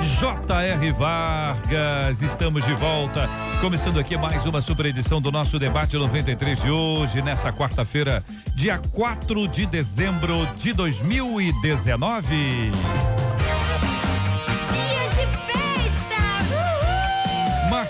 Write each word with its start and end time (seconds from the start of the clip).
J.R. 0.00 0.92
Vargas, 0.92 2.20
estamos 2.20 2.64
de 2.64 2.74
volta, 2.74 3.28
começando 3.60 3.98
aqui 3.98 4.16
mais 4.16 4.44
uma 4.44 4.60
super 4.60 4.86
edição 4.86 5.20
do 5.20 5.32
nosso 5.32 5.58
debate 5.58 5.96
93 5.96 6.62
de 6.62 6.70
hoje, 6.70 7.22
nessa 7.22 7.50
quarta-feira, 7.50 8.22
dia 8.54 8.78
4 8.92 9.48
de 9.48 9.64
dezembro 9.64 10.46
de 10.58 10.74
2019. 10.74 13.15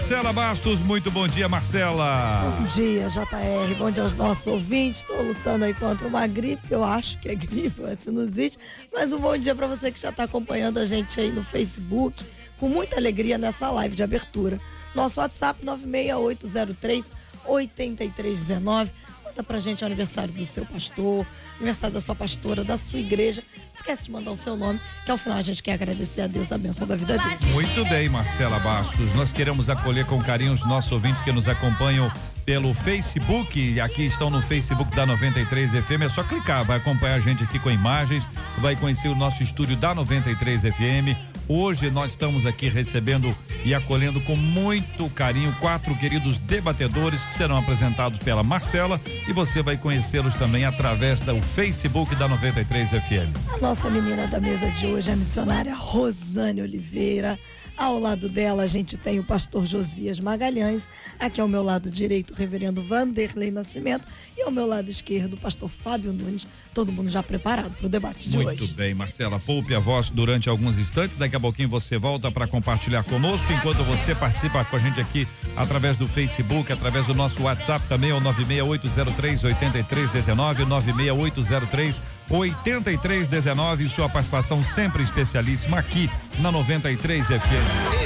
Marcela 0.07 0.33
Bastos, 0.33 0.81
muito 0.81 1.11
bom 1.11 1.27
dia, 1.27 1.49
Marcela. 1.49 2.41
Bom 2.61 2.67
dia, 2.67 3.09
JR. 3.09 3.75
Bom 3.77 3.91
dia 3.91 4.05
aos 4.05 4.15
nossos 4.15 4.47
ouvintes. 4.47 5.01
Estou 5.01 5.21
lutando 5.21 5.65
aí 5.65 5.75
contra 5.75 6.07
uma 6.07 6.25
gripe, 6.29 6.71
eu 6.71 6.85
acho 6.85 7.19
que 7.19 7.29
é 7.29 7.35
gripe, 7.35 7.83
é 7.83 7.93
sinusite. 7.97 8.57
Mas 8.95 9.13
um 9.13 9.19
bom 9.19 9.37
dia 9.37 9.53
para 9.53 9.67
você 9.67 9.91
que 9.91 9.99
já 9.99 10.11
está 10.11 10.23
acompanhando 10.23 10.79
a 10.79 10.85
gente 10.85 11.19
aí 11.19 11.33
no 11.33 11.43
Facebook, 11.43 12.25
com 12.61 12.69
muita 12.69 12.95
alegria 12.95 13.37
nessa 13.37 13.69
live 13.69 13.97
de 13.97 14.05
abertura. 14.05 14.61
Nosso 14.95 15.19
WhatsApp 15.19 15.67
96803 15.67 17.11
8319. 17.45 18.93
Conta 19.37 19.49
pra 19.49 19.59
gente 19.59 19.83
o 19.85 19.87
aniversário 19.87 20.33
do 20.33 20.47
seu 20.47 20.65
pastor, 20.65 21.27
aniversário 21.57 21.93
da 21.93 22.01
sua 22.01 22.15
pastora, 22.15 22.65
da 22.65 22.79
sua 22.79 22.99
igreja. 22.99 23.43
Não 23.55 23.71
esquece 23.71 24.05
de 24.05 24.11
mandar 24.11 24.31
o 24.31 24.37
seu 24.37 24.57
nome, 24.57 24.81
que 25.05 25.11
ao 25.11 25.19
final 25.19 25.37
a 25.37 25.43
gente 25.43 25.63
quer 25.63 25.75
agradecer 25.75 26.23
a 26.23 26.27
Deus 26.27 26.53
a 26.53 26.57
benção 26.57 26.87
da 26.87 26.97
vida 26.97 27.19
dele. 27.19 27.53
Muito 27.53 27.85
bem, 27.85 28.09
Marcela 28.09 28.59
Bastos. 28.59 29.13
Nós 29.13 29.35
queremos 29.35 29.69
acolher 29.69 30.07
com 30.07 30.19
carinho 30.23 30.55
os 30.55 30.67
nossos 30.67 30.91
ouvintes 30.91 31.21
que 31.21 31.31
nos 31.33 31.47
acompanham 31.47 32.11
pelo 32.47 32.73
Facebook. 32.73 33.79
Aqui 33.79 34.07
estão 34.07 34.31
no 34.31 34.41
Facebook 34.41 34.97
da 34.97 35.05
93 35.05 35.73
FM. 35.73 36.05
É 36.07 36.09
só 36.09 36.25
clicar, 36.25 36.65
vai 36.65 36.79
acompanhar 36.79 37.17
a 37.17 37.21
gente 37.21 37.45
aqui 37.45 37.59
com 37.59 37.71
imagens, 37.71 38.27
vai 38.57 38.75
conhecer 38.75 39.09
o 39.09 39.15
nosso 39.15 39.43
estúdio 39.43 39.77
da 39.77 39.95
93 39.95 40.63
FM 40.63 41.36
Hoje 41.49 41.93
nós 41.93 42.11
estamos 42.11 42.45
aqui 42.45 42.69
recebendo 42.69 43.33
e 43.65 43.73
acolhendo 43.73 44.21
com 44.21 44.35
muito 44.35 45.09
carinho 45.11 45.55
quatro 45.61 45.97
queridos 45.97 46.41
debatedores 46.41 47.25
que 47.25 47.37
serão 47.37 47.57
apresentados 47.57 48.19
pela 48.19 48.43
Marcela 48.43 49.01
e 49.29 49.33
você 49.33 49.63
vai 49.63 49.77
conhecê-los 49.77 50.35
também 50.35 50.65
através 50.65 51.21
do 51.21 51.41
Facebook 51.41 52.17
da 52.17 52.27
93 52.27 52.91
FM. 52.91 53.55
A 53.55 53.59
nossa 53.59 53.89
menina 53.89 54.27
da 54.27 54.41
mesa 54.41 54.69
de 54.71 54.87
hoje 54.87 55.11
é 55.11 55.13
a 55.13 55.17
missionária 55.17 55.73
Rosane 55.73 56.63
Oliveira. 56.63 57.39
Ao 57.77 57.99
lado 57.99 58.29
dela, 58.29 58.63
a 58.63 58.67
gente 58.67 58.97
tem 58.97 59.21
o 59.21 59.25
pastor 59.25 59.67
Josias 59.67 60.19
Magalhães. 60.19 60.89
Aqui 61.21 61.43
ao 61.43 61.47
meu 61.47 61.63
lado 61.63 61.91
direito, 61.91 62.33
o 62.33 62.37
reverendo 62.37 62.83
Vanderlei 62.83 63.51
Nascimento. 63.51 64.07
E 64.35 64.43
ao 64.43 64.51
meu 64.51 64.67
lado 64.67 64.91
esquerdo, 64.91 65.35
o 65.35 65.41
pastor 65.41 65.69
Fábio 65.69 66.11
Nunes. 66.11 66.47
Todo 66.77 66.93
mundo 66.93 67.09
já 67.09 67.23
preparado 67.23 67.71
para 67.71 67.87
o 67.87 67.89
debate 67.89 68.29
de 68.29 68.37
Muito 68.37 68.51
hoje. 68.51 68.61
Muito 68.61 68.75
bem, 68.75 68.93
Marcela. 68.93 69.41
Poupe 69.41 69.75
a 69.75 69.79
voz 69.79 70.11
durante 70.11 70.47
alguns 70.47 70.79
instantes. 70.79 71.17
Daqui 71.17 71.35
a 71.35 71.41
pouquinho 71.41 71.71
você 71.71 71.97
volta 71.97 72.31
para 72.31 72.47
compartilhar 72.47 73.03
conosco. 73.03 73.51
Enquanto 73.51 73.83
você 73.83 74.15
participa 74.15 74.63
com 74.63 74.77
a 74.77 74.79
gente 74.79 75.01
aqui 75.01 75.27
através 75.57 75.97
do 75.97 76.07
Facebook, 76.07 76.71
através 76.71 77.07
do 77.07 77.15
nosso 77.15 77.43
WhatsApp 77.45 77.83
também, 77.89 78.11
é 78.11 78.15
o 78.15 78.21
96803 78.21 79.45
8319, 79.45 80.67
96803 80.67 82.03
8319. 82.29 83.89
Sua 83.89 84.11
participação 84.11 84.63
sempre 84.63 85.03
especialíssima 85.03 85.79
aqui 85.79 86.11
na 86.41 86.53
93 86.53 87.27
FM. 87.29 87.37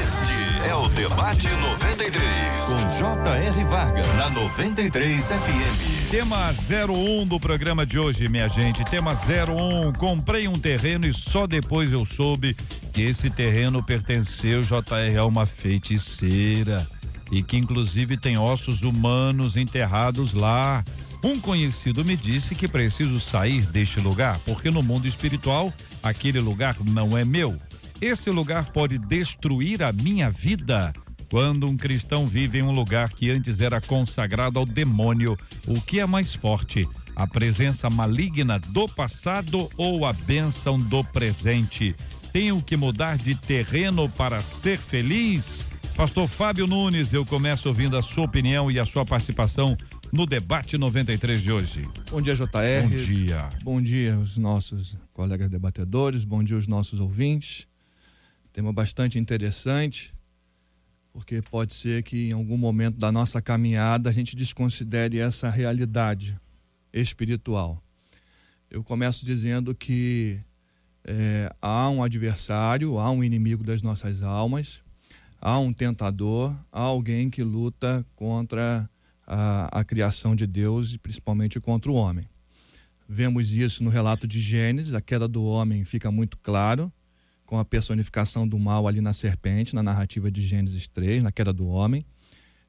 Este 0.00 0.39
é 0.66 0.74
o 0.74 0.88
Debate 0.88 1.48
93, 1.48 2.20
com 2.66 2.98
J.R. 2.98 3.64
Vargas, 3.64 4.06
na 4.16 4.30
93 4.30 5.24
FM. 5.24 6.10
Tema 6.10 6.50
01 6.50 7.26
do 7.26 7.40
programa 7.40 7.86
de 7.86 7.98
hoje, 7.98 8.28
minha 8.28 8.48
gente. 8.48 8.84
Tema 8.84 9.12
01. 9.12 9.92
Comprei 9.94 10.48
um 10.48 10.58
terreno 10.58 11.06
e 11.06 11.12
só 11.12 11.46
depois 11.46 11.92
eu 11.92 12.04
soube 12.04 12.56
que 12.92 13.02
esse 13.02 13.30
terreno 13.30 13.82
pertenceu, 13.82 14.62
JR, 14.62 15.18
a 15.18 15.24
uma 15.24 15.46
feiticeira. 15.46 16.86
E 17.30 17.42
que 17.42 17.56
inclusive 17.56 18.16
tem 18.16 18.36
ossos 18.36 18.82
humanos 18.82 19.56
enterrados 19.56 20.34
lá. 20.34 20.84
Um 21.22 21.38
conhecido 21.38 22.04
me 22.04 22.16
disse 22.16 22.54
que 22.54 22.66
preciso 22.66 23.20
sair 23.20 23.66
deste 23.66 24.00
lugar, 24.00 24.38
porque 24.44 24.70
no 24.70 24.82
mundo 24.82 25.06
espiritual 25.06 25.72
aquele 26.02 26.40
lugar 26.40 26.76
não 26.84 27.16
é 27.16 27.24
meu. 27.24 27.56
Esse 28.00 28.30
lugar 28.30 28.72
pode 28.72 28.96
destruir 28.96 29.82
a 29.82 29.92
minha 29.92 30.30
vida. 30.30 30.90
Quando 31.30 31.66
um 31.66 31.76
cristão 31.76 32.26
vive 32.26 32.58
em 32.58 32.62
um 32.62 32.72
lugar 32.72 33.10
que 33.10 33.30
antes 33.30 33.60
era 33.60 33.78
consagrado 33.78 34.58
ao 34.58 34.64
demônio, 34.64 35.36
o 35.66 35.78
que 35.82 36.00
é 36.00 36.06
mais 36.06 36.34
forte? 36.34 36.88
A 37.14 37.26
presença 37.26 37.90
maligna 37.90 38.58
do 38.58 38.88
passado 38.88 39.68
ou 39.76 40.06
a 40.06 40.14
bênção 40.14 40.78
do 40.78 41.04
presente? 41.04 41.94
Tenho 42.32 42.62
que 42.62 42.74
mudar 42.74 43.18
de 43.18 43.34
terreno 43.34 44.08
para 44.08 44.40
ser 44.40 44.78
feliz? 44.78 45.66
Pastor 45.94 46.26
Fábio 46.26 46.66
Nunes, 46.66 47.12
eu 47.12 47.26
começo 47.26 47.68
ouvindo 47.68 47.98
a 47.98 48.02
sua 48.02 48.24
opinião 48.24 48.70
e 48.70 48.80
a 48.80 48.86
sua 48.86 49.04
participação 49.04 49.76
no 50.10 50.24
debate 50.24 50.78
93 50.78 51.42
de 51.42 51.52
hoje. 51.52 51.88
Bom 52.10 52.22
dia, 52.22 52.34
JR. 52.34 52.46
Bom 52.82 52.96
dia. 52.96 53.48
Bom 53.62 53.82
dia 53.82 54.14
aos 54.14 54.38
nossos 54.38 54.96
colegas 55.12 55.50
debatedores, 55.50 56.24
bom 56.24 56.42
dia 56.42 56.56
aos 56.56 56.66
nossos 56.66 56.98
ouvintes. 56.98 57.69
Tema 58.60 58.74
bastante 58.74 59.18
interessante, 59.18 60.14
porque 61.14 61.40
pode 61.40 61.72
ser 61.72 62.02
que 62.02 62.28
em 62.28 62.34
algum 62.34 62.58
momento 62.58 62.98
da 62.98 63.10
nossa 63.10 63.40
caminhada 63.40 64.10
a 64.10 64.12
gente 64.12 64.36
desconsidere 64.36 65.18
essa 65.18 65.48
realidade 65.48 66.38
espiritual. 66.92 67.82
Eu 68.70 68.84
começo 68.84 69.24
dizendo 69.24 69.74
que 69.74 70.38
é, 71.02 71.50
há 71.58 71.88
um 71.88 72.02
adversário, 72.02 72.98
há 72.98 73.10
um 73.10 73.24
inimigo 73.24 73.64
das 73.64 73.80
nossas 73.80 74.22
almas, 74.22 74.82
há 75.40 75.58
um 75.58 75.72
tentador, 75.72 76.54
há 76.70 76.82
alguém 76.82 77.30
que 77.30 77.42
luta 77.42 78.04
contra 78.14 78.86
a, 79.26 79.80
a 79.80 79.82
criação 79.84 80.36
de 80.36 80.46
Deus 80.46 80.92
e 80.92 80.98
principalmente 80.98 81.58
contra 81.58 81.90
o 81.90 81.94
homem. 81.94 82.28
Vemos 83.08 83.52
isso 83.52 83.82
no 83.82 83.88
relato 83.88 84.28
de 84.28 84.38
Gênesis, 84.38 84.92
a 84.92 85.00
queda 85.00 85.26
do 85.26 85.42
homem 85.44 85.82
fica 85.86 86.10
muito 86.10 86.36
claro, 86.36 86.92
com 87.50 87.58
a 87.58 87.64
personificação 87.64 88.46
do 88.46 88.56
mal 88.60 88.86
ali 88.86 89.00
na 89.00 89.12
serpente, 89.12 89.74
na 89.74 89.82
narrativa 89.82 90.30
de 90.30 90.40
Gênesis 90.40 90.86
3, 90.86 91.20
na 91.20 91.32
queda 91.32 91.52
do 91.52 91.66
homem. 91.66 92.06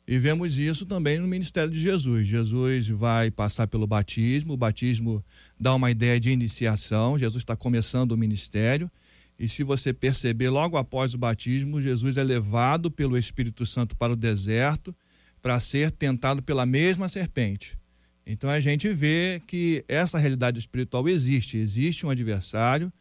E 0.07 0.17
vemos 0.17 0.57
isso 0.57 0.87
também 0.87 1.19
no 1.19 1.27
ministério 1.27 1.69
de 1.69 1.79
Jesus. 1.79 2.27
Jesus 2.27 2.87
vai 2.87 3.29
passar 3.29 3.67
pelo 3.67 3.85
batismo, 3.85 4.53
o 4.53 4.57
batismo 4.57 5.23
dá 5.59 5.75
uma 5.75 5.91
ideia 5.91 6.19
de 6.19 6.31
iniciação, 6.31 7.15
Jesus 7.15 7.43
está 7.43 7.55
começando 7.55 8.13
o 8.13 8.17
ministério. 8.17 8.89
E 9.37 9.47
se 9.47 9.61
você 9.61 9.93
perceber, 9.93 10.49
logo 10.49 10.75
após 10.75 11.13
o 11.13 11.17
batismo, 11.19 11.79
Jesus 11.79 12.17
é 12.17 12.23
levado 12.23 12.89
pelo 12.89 13.19
Espírito 13.19 13.67
Santo 13.67 13.95
para 13.95 14.13
o 14.13 14.15
deserto 14.15 14.95
para 15.43 15.59
ser 15.59 15.91
tentado 15.91 16.41
pela 16.41 16.65
mesma 16.65 17.07
serpente. 17.07 17.77
Então 18.25 18.49
a 18.49 18.59
gente 18.59 18.89
vê 18.89 19.43
que 19.45 19.85
essa 19.87 20.17
realidade 20.17 20.57
espiritual 20.57 21.07
existe. 21.07 21.55
Existe 21.57 22.03
um 22.03 22.09
adversário, 22.09 22.91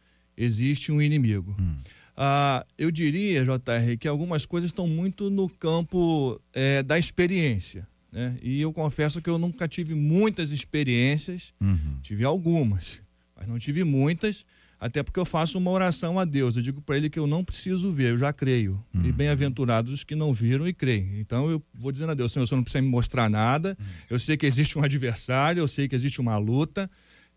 existe 0.43 0.91
um 0.91 1.01
inimigo. 1.01 1.55
Hum. 1.59 1.75
Ah, 2.15 2.65
eu 2.77 2.91
diria, 2.91 3.43
JR, 3.43 3.97
que 3.99 4.07
algumas 4.07 4.45
coisas 4.45 4.69
estão 4.69 4.87
muito 4.87 5.29
no 5.29 5.49
campo 5.49 6.39
é, 6.53 6.83
da 6.83 6.99
experiência. 6.99 7.87
Né? 8.11 8.37
E 8.41 8.61
eu 8.61 8.73
confesso 8.73 9.21
que 9.21 9.29
eu 9.29 9.37
nunca 9.37 9.67
tive 9.67 9.95
muitas 9.95 10.51
experiências, 10.51 11.53
uhum. 11.61 11.97
tive 12.01 12.25
algumas, 12.25 13.01
mas 13.35 13.47
não 13.47 13.57
tive 13.57 13.83
muitas, 13.83 14.45
até 14.79 15.01
porque 15.01 15.19
eu 15.19 15.25
faço 15.25 15.57
uma 15.57 15.71
oração 15.71 16.19
a 16.19 16.25
Deus. 16.25 16.55
Eu 16.55 16.61
digo 16.61 16.81
para 16.81 16.97
ele 16.97 17.09
que 17.09 17.19
eu 17.19 17.27
não 17.27 17.43
preciso 17.43 17.91
ver, 17.91 18.11
eu 18.11 18.17
já 18.17 18.33
creio. 18.33 18.83
Uhum. 18.93 19.05
E 19.05 19.11
bem-aventurados 19.11 19.93
os 19.93 20.03
que 20.03 20.15
não 20.15 20.33
viram 20.33 20.67
e 20.67 20.73
creem. 20.73 21.19
Então 21.19 21.49
eu 21.49 21.63
vou 21.73 21.91
dizendo 21.91 22.11
a 22.11 22.15
Deus, 22.15 22.33
Senhor, 22.33 22.45
você 22.45 22.55
não 22.55 22.63
precisa 22.63 22.81
me 22.81 22.89
mostrar 22.89 23.29
nada. 23.29 23.77
Uhum. 23.79 23.85
Eu 24.09 24.19
sei 24.19 24.35
que 24.35 24.45
existe 24.45 24.77
um 24.77 24.83
adversário, 24.83 25.61
eu 25.61 25.67
sei 25.67 25.87
que 25.87 25.95
existe 25.95 26.19
uma 26.19 26.37
luta. 26.37 26.89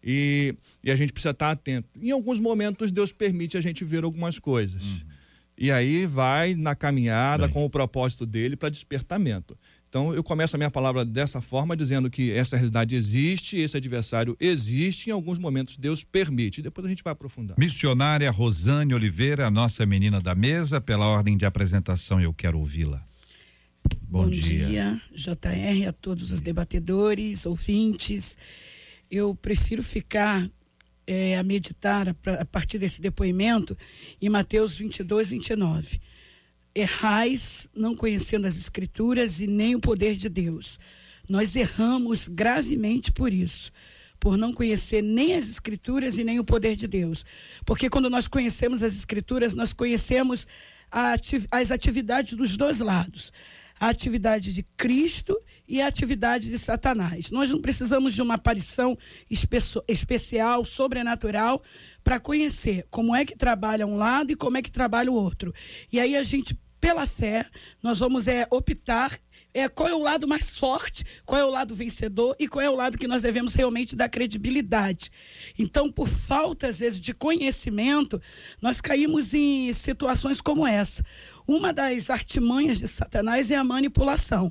E, 0.05 0.55
e 0.83 0.91
a 0.91 0.97
gente 0.97 1.13
precisa 1.13 1.31
estar 1.31 1.51
atento. 1.51 1.89
Em 1.99 2.11
alguns 2.11 2.39
momentos, 2.39 2.93
Deus 2.93 3.11
permite 3.11 3.57
a 3.57 3.61
gente 3.61 3.85
ver 3.85 4.05
algumas 4.05 4.39
coisas. 4.39 4.83
Uhum. 4.83 5.01
E 5.57 5.71
aí 5.71 6.05
vai 6.05 6.55
na 6.55 6.75
caminhada 6.75 7.47
Bem. 7.47 7.55
com 7.55 7.65
o 7.65 7.71
propósito 7.71 8.27
dele 8.27 8.57
para 8.57 8.69
despertamento. 8.69 9.57
Então 9.89 10.13
eu 10.13 10.25
começo 10.25 10.57
a 10.57 10.59
minha 10.59 10.71
palavra 10.71 11.05
dessa 11.05 11.41
forma, 11.41 11.77
dizendo 11.77 12.11
que 12.11 12.33
essa 12.33 12.57
realidade 12.57 12.97
existe, 12.97 13.57
esse 13.57 13.77
adversário 13.77 14.37
existe, 14.41 15.09
em 15.09 15.13
alguns 15.13 15.39
momentos 15.39 15.77
Deus 15.77 16.03
permite. 16.03 16.61
Depois 16.61 16.85
a 16.85 16.89
gente 16.89 17.05
vai 17.05 17.13
aprofundar. 17.13 17.57
Missionária 17.57 18.29
Rosane 18.31 18.93
Oliveira, 18.93 19.47
a 19.47 19.51
nossa 19.51 19.87
menina 19.87 20.21
da 20.21 20.35
mesa, 20.35 20.81
pela 20.81 21.07
ordem 21.07 21.37
de 21.37 21.47
apresentação, 21.47 22.21
eu 22.21 22.35
quero 22.35 22.59
ouvi-la. 22.59 23.07
Bom, 24.03 24.25
Bom 24.25 24.31
dia. 24.31 24.67
dia, 24.67 25.01
JR, 25.13 25.89
a 25.89 25.93
todos 25.93 26.33
os 26.33 26.41
debatedores, 26.41 27.47
ouvintes. 27.47 28.37
Eu 29.17 29.33
prefiro 29.33 29.81
ficar 29.81 30.51
é, 31.07 31.39
a 31.39 31.43
meditar 31.45 32.09
a, 32.09 32.33
a 32.41 32.45
partir 32.45 32.79
desse 32.79 33.01
depoimento 33.01 33.79
em 34.21 34.29
Mateus 34.29 34.77
22, 34.77 35.31
29 35.31 36.01
errais 36.75 37.69
não 37.73 37.95
conhecendo 37.95 38.47
as 38.47 38.57
Escrituras 38.57 39.39
e 39.39 39.47
nem 39.47 39.77
o 39.77 39.81
poder 39.81 40.17
de 40.17 40.29
Deus. 40.29 40.81
Nós 41.29 41.55
erramos 41.55 42.27
gravemente 42.27 43.13
por 43.13 43.33
isso, 43.33 43.71
por 44.19 44.37
não 44.37 44.53
conhecer 44.53 45.01
nem 45.01 45.37
as 45.37 45.49
Escrituras 45.49 46.19
e 46.19 46.25
nem 46.25 46.41
o 46.41 46.45
poder 46.45 46.75
de 46.75 46.89
Deus. 46.89 47.25
Porque 47.65 47.89
quando 47.89 48.11
nós 48.11 48.27
conhecemos 48.27 48.83
as 48.83 48.97
Escrituras, 48.97 49.55
nós 49.55 49.73
conhecemos 49.73 50.47
as 50.91 51.71
atividades 51.71 52.35
dos 52.35 52.57
dois 52.57 52.81
lados. 52.81 53.33
A 53.85 53.89
atividade 53.91 54.55
de 54.55 54.63
Cristo 54.63 55.39
e 55.69 55.83
a 55.83 55.87
atividade 55.87 56.49
de 56.49 56.59
Satanás. 56.59 57.31
Nós 57.31 57.51
não 57.51 57.61
precisamos 57.61 58.15
de 58.15 58.23
uma 58.23 58.37
aparição 58.37 58.97
espe 59.31 59.59
especial, 59.87 60.65
sobrenatural, 60.65 61.63
para 62.03 62.19
conhecer 62.19 62.87
como 62.89 63.15
é 63.15 63.27
que 63.27 63.37
trabalha 63.37 63.87
um 63.87 63.99
lado 63.99 64.33
e 64.33 64.37
como 64.37 64.57
é 64.57 64.63
que 64.63 64.73
trabalha 64.73 65.13
o 65.13 65.15
outro. 65.15 65.53
E 65.93 66.01
aí 66.01 66.17
a 66.17 66.23
gente 66.23 66.59
pela 66.81 67.07
fé, 67.07 67.47
nós 67.83 67.99
vamos 67.99 68.29
é, 68.29 68.47
optar 68.51 69.19
é, 69.55 69.69
qual 69.71 69.89
é 69.89 69.95
o 69.95 70.03
lado 70.03 70.29
mais 70.29 70.59
forte, 70.59 71.03
qual 71.25 71.41
é 71.41 71.45
o 71.45 71.49
lado 71.49 71.75
vencedor 71.75 72.37
e 72.39 72.47
qual 72.47 72.63
é 72.63 72.69
o 72.69 72.75
lado 72.75 72.99
que 72.99 73.07
nós 73.07 73.23
devemos 73.23 73.55
realmente 73.55 73.97
dar 73.97 74.11
credibilidade. 74.11 75.11
Então, 75.59 75.91
por 75.91 76.09
falta, 76.09 76.69
às 76.69 76.81
vezes, 76.81 77.01
de 77.01 77.15
conhecimento, 77.15 78.21
nós 78.61 78.83
caímos 78.83 79.33
em 79.33 79.73
situações 79.73 80.43
como 80.43 80.67
essa. 80.67 81.03
Uma 81.47 81.75
das 81.75 82.09
artimanhas 82.09 82.79
de 82.79 82.89
Satanás 82.89 83.51
é 83.51 83.57
a 83.57 83.63
manipulação. 83.63 84.51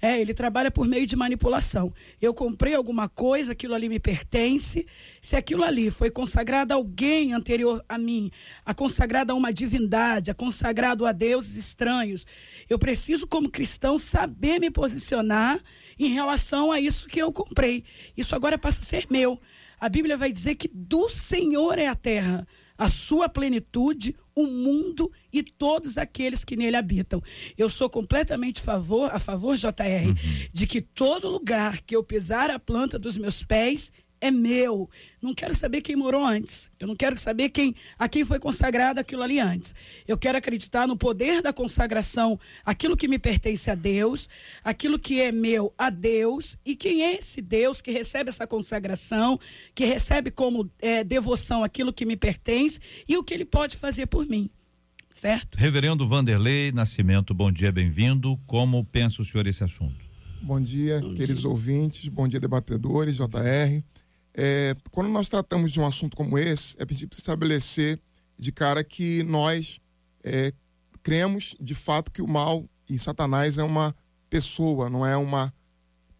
É, 0.00 0.18
ele 0.18 0.32
trabalha 0.32 0.70
por 0.70 0.88
meio 0.88 1.06
de 1.06 1.14
manipulação. 1.14 1.92
Eu 2.20 2.32
comprei 2.32 2.74
alguma 2.74 3.10
coisa, 3.10 3.52
aquilo 3.52 3.74
ali 3.74 3.90
me 3.90 4.00
pertence. 4.00 4.86
Se 5.20 5.36
aquilo 5.36 5.62
ali 5.62 5.90
foi 5.90 6.10
consagrado 6.10 6.72
a 6.72 6.76
alguém 6.76 7.34
anterior 7.34 7.84
a 7.86 7.98
mim, 7.98 8.30
a 8.64 8.72
consagrado 8.72 9.32
a 9.32 9.34
uma 9.34 9.52
divindade, 9.52 10.30
a 10.30 10.34
consagrado 10.34 11.04
a 11.04 11.12
deuses 11.12 11.56
estranhos, 11.56 12.26
eu 12.70 12.78
preciso, 12.78 13.26
como 13.26 13.50
cristão, 13.50 13.98
saber 13.98 14.58
me 14.58 14.70
posicionar 14.70 15.60
em 15.98 16.08
relação 16.08 16.72
a 16.72 16.80
isso 16.80 17.06
que 17.06 17.20
eu 17.20 17.30
comprei. 17.30 17.84
Isso 18.16 18.34
agora 18.34 18.56
passa 18.56 18.80
a 18.80 18.84
ser 18.84 19.06
meu. 19.10 19.38
A 19.78 19.90
Bíblia 19.90 20.16
vai 20.16 20.32
dizer 20.32 20.54
que 20.54 20.70
do 20.72 21.10
Senhor 21.10 21.78
é 21.78 21.88
a 21.88 21.94
terra 21.94 22.48
a 22.80 22.88
sua 22.88 23.28
plenitude, 23.28 24.16
o 24.34 24.46
mundo 24.46 25.12
e 25.30 25.42
todos 25.42 25.98
aqueles 25.98 26.46
que 26.46 26.56
nele 26.56 26.76
habitam. 26.76 27.22
Eu 27.58 27.68
sou 27.68 27.90
completamente 27.90 28.62
favor, 28.62 29.10
a 29.12 29.18
favor, 29.18 29.54
JR, 29.54 29.68
uhum. 30.06 30.14
de 30.50 30.66
que 30.66 30.80
todo 30.80 31.28
lugar 31.28 31.82
que 31.82 31.94
eu 31.94 32.02
pisar 32.02 32.50
a 32.50 32.58
planta 32.58 32.98
dos 32.98 33.18
meus 33.18 33.42
pés, 33.42 33.92
é 34.20 34.30
meu. 34.30 34.88
Não 35.22 35.34
quero 35.34 35.54
saber 35.54 35.80
quem 35.80 35.96
morou 35.96 36.24
antes. 36.24 36.70
Eu 36.78 36.86
não 36.86 36.94
quero 36.94 37.16
saber 37.16 37.48
quem 37.50 37.74
a 37.98 38.08
quem 38.08 38.24
foi 38.24 38.38
consagrado 38.38 39.00
aquilo 39.00 39.22
ali 39.22 39.38
antes. 39.40 39.74
Eu 40.06 40.18
quero 40.18 40.38
acreditar 40.38 40.86
no 40.86 40.96
poder 40.96 41.42
da 41.42 41.52
consagração, 41.52 42.38
aquilo 42.64 42.96
que 42.96 43.08
me 43.08 43.18
pertence 43.18 43.70
a 43.70 43.74
Deus, 43.74 44.28
aquilo 44.62 44.98
que 44.98 45.20
é 45.20 45.32
meu 45.32 45.72
a 45.78 45.90
Deus 45.90 46.56
e 46.64 46.76
quem 46.76 47.02
é 47.02 47.14
esse 47.14 47.40
Deus 47.40 47.80
que 47.80 47.90
recebe 47.90 48.28
essa 48.28 48.46
consagração, 48.46 49.38
que 49.74 49.84
recebe 49.84 50.30
como 50.30 50.70
é, 50.80 51.02
devoção 51.02 51.64
aquilo 51.64 51.92
que 51.92 52.04
me 52.04 52.16
pertence 52.16 52.78
e 53.08 53.16
o 53.16 53.24
que 53.24 53.34
ele 53.34 53.44
pode 53.44 53.76
fazer 53.76 54.06
por 54.06 54.26
mim. 54.26 54.50
Certo? 55.12 55.56
Reverendo 55.56 56.06
Vanderlei 56.06 56.70
Nascimento, 56.70 57.34
bom 57.34 57.50
dia, 57.50 57.72
bem-vindo. 57.72 58.38
Como 58.46 58.84
pensa 58.84 59.20
o 59.20 59.24
senhor 59.24 59.46
esse 59.46 59.64
assunto? 59.64 60.10
Bom 60.40 60.60
dia, 60.60 61.00
bom 61.00 61.14
queridos 61.14 61.42
dia. 61.42 61.50
ouvintes, 61.50 62.08
bom 62.08 62.26
dia, 62.26 62.40
debatedores, 62.40 63.16
JR. 63.16 63.82
É, 64.34 64.74
quando 64.90 65.08
nós 65.08 65.28
tratamos 65.28 65.72
de 65.72 65.80
um 65.80 65.86
assunto 65.86 66.16
como 66.16 66.38
esse, 66.38 66.76
é 66.78 66.84
preciso 66.84 67.08
estabelecer 67.12 68.00
de 68.38 68.52
cara 68.52 68.82
que 68.84 69.22
nós 69.24 69.80
é, 70.22 70.52
cremos 71.02 71.56
de 71.60 71.74
fato 71.74 72.12
que 72.12 72.22
o 72.22 72.28
mal 72.28 72.68
e 72.88 72.98
Satanás 72.98 73.58
é 73.58 73.62
uma 73.62 73.94
pessoa, 74.28 74.88
não 74.88 75.04
é 75.04 75.16
uma 75.16 75.52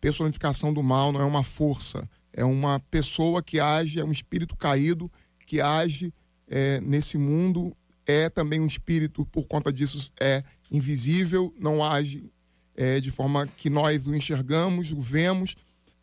personificação 0.00 0.72
do 0.72 0.82
mal, 0.82 1.12
não 1.12 1.20
é 1.20 1.24
uma 1.24 1.42
força. 1.42 2.08
É 2.32 2.44
uma 2.44 2.78
pessoa 2.78 3.42
que 3.42 3.58
age, 3.58 4.00
é 4.00 4.04
um 4.04 4.12
espírito 4.12 4.56
caído 4.56 5.10
que 5.46 5.60
age 5.60 6.12
é, 6.46 6.80
nesse 6.80 7.18
mundo, 7.18 7.76
é 8.06 8.28
também 8.28 8.60
um 8.60 8.66
espírito, 8.66 9.26
por 9.26 9.46
conta 9.46 9.72
disso, 9.72 10.12
é 10.20 10.42
invisível, 10.70 11.54
não 11.58 11.84
age 11.84 12.30
é, 12.76 13.00
de 13.00 13.10
forma 13.10 13.46
que 13.46 13.68
nós 13.68 14.06
o 14.06 14.14
enxergamos, 14.14 14.92
o 14.92 15.00
vemos, 15.00 15.54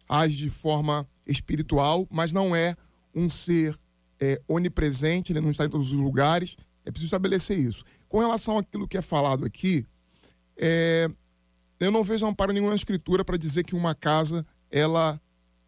age 0.08 0.38
de 0.38 0.50
forma 0.50 1.08
espiritual, 1.28 2.08
mas 2.10 2.34
não 2.34 2.56
é 2.56 2.76
um 3.14 3.28
ser 3.28 3.78
é, 4.20 4.42
onipresente, 4.48 5.32
ele 5.32 5.42
não 5.42 5.52
está 5.52 5.66
em 5.66 5.70
todos 5.70 5.92
os 5.92 6.00
lugares. 6.00 6.56
É 6.86 6.92
preciso 6.92 7.08
estabelecer 7.08 7.58
isso. 7.58 7.84
Com 8.08 8.20
relação 8.20 8.58
àquilo 8.58 8.88
que 8.88 8.98
é 8.98 9.02
falado 9.02 9.46
aqui, 9.46 9.86
é, 10.58 11.10
eu 11.80 11.92
não 11.92 12.04
vejo 12.04 12.26
amparo 12.26 12.54
nenhuma 12.54 12.76
escritura 12.76 13.24
para 13.24 13.38
dizer 13.38 13.64
que 13.64 13.76
uma 13.76 13.94
casa 13.94 14.46
ela 14.72 15.20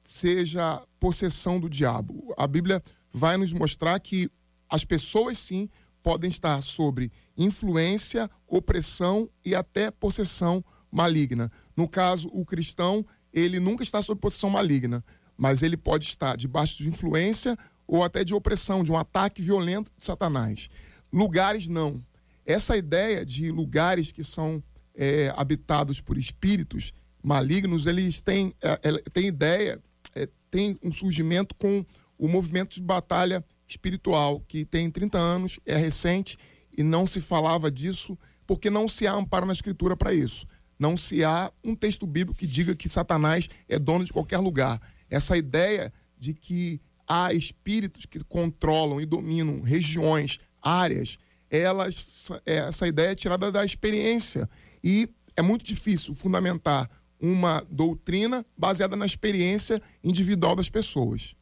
seja 0.02 0.82
possessão 1.00 1.60
do 1.60 1.70
diabo. 1.70 2.34
A 2.38 2.48
Bíblia 2.48 2.82
vai 3.12 3.38
nos 3.38 3.54
mostrar 3.54 4.00
que 4.00 4.30
as 4.70 4.86
pessoas 4.86 5.38
sim 5.38 5.70
podem 6.02 6.30
estar 6.30 6.62
sobre 6.62 7.12
influência, 7.38 8.30
opressão 8.48 9.30
e 9.44 9.54
até 9.54 9.92
possessão 9.92 10.64
maligna. 10.92 11.52
No 11.76 11.88
caso, 11.88 12.30
o 12.34 12.46
cristão, 12.46 13.06
ele 13.32 13.60
nunca 13.60 13.84
está 13.84 14.02
sob 14.02 14.20
possessão 14.20 14.50
maligna, 14.50 15.04
mas 15.40 15.64
ele 15.64 15.78
pode 15.78 16.04
estar 16.04 16.36
debaixo 16.36 16.78
de 16.78 16.90
influência 16.90 17.58
ou 17.88 18.04
até 18.04 18.26
de 18.26 18.34
opressão, 18.34 18.84
de 18.84 18.92
um 18.92 18.98
ataque 18.98 19.42
violento 19.42 19.90
de 19.98 20.04
Satanás. 20.06 20.70
Lugares 21.12 21.66
não. 21.66 22.04
Essa 22.46 22.76
ideia 22.76 23.26
de 23.26 23.50
lugares 23.50 24.12
que 24.12 24.22
são 24.22 24.62
é, 24.94 25.34
habitados 25.38 26.02
por 26.02 26.18
espíritos 26.18 26.94
malignos, 27.24 27.88
eles 27.88 28.20
têm, 28.20 28.54
é, 28.62 28.80
é 28.84 28.92
têm 29.14 29.28
ideia, 29.28 29.82
é, 30.14 30.28
tem 30.52 30.78
um 30.84 30.92
surgimento 30.92 31.56
com 31.56 31.86
o 32.18 32.28
movimento 32.28 32.76
de 32.76 32.82
batalha 32.82 33.44
espiritual, 33.66 34.42
que 34.46 34.66
tem 34.66 34.92
30 34.92 35.18
anos, 35.18 35.58
é 35.66 35.78
recente 35.78 36.38
e 36.78 36.84
não 36.84 37.06
se 37.06 37.22
falava 37.22 37.72
disso 37.72 38.18
porque 38.46 38.70
não 38.70 38.90
se 38.90 39.08
há 39.08 39.14
amparo 39.14 39.46
na 39.46 39.54
escritura 39.54 39.96
para 39.96 40.14
isso. 40.14 40.46
Não 40.78 40.98
se 40.98 41.24
há 41.24 41.50
um 41.64 41.76
texto 41.76 42.06
bíblico 42.06 42.38
que 42.38 42.48
diga 42.48 42.76
que 42.76 42.90
Satanás 42.90 43.48
é 43.70 43.80
dono 43.80 44.04
de 44.04 44.12
qualquer 44.12 44.40
lugar 44.40 44.82
essa 45.10 45.38
ideia 45.38 45.92
de 46.18 46.34
que 46.34 46.80
há 47.08 47.34
espíritos 47.34 48.06
que 48.06 48.24
controlam 48.24 49.02
e 49.02 49.06
dominam 49.06 49.62
regiões, 49.62 50.40
áreas, 50.62 51.18
elas, 51.50 52.30
é, 52.46 52.58
essa 52.58 52.88
ideia 52.88 53.12
é 53.12 53.16
tirada 53.16 53.52
da 53.52 53.66
experiência. 53.66 54.50
E 54.84 55.10
é 55.36 55.42
muito 55.42 55.66
difícil 55.66 56.14
fundamentar 56.14 56.90
uma 57.20 57.66
doutrina 57.70 58.46
baseada 58.58 58.96
na 58.96 59.06
experiência 59.06 59.82
individual 60.04 60.56
das 60.56 60.70
pessoas. 60.70 61.36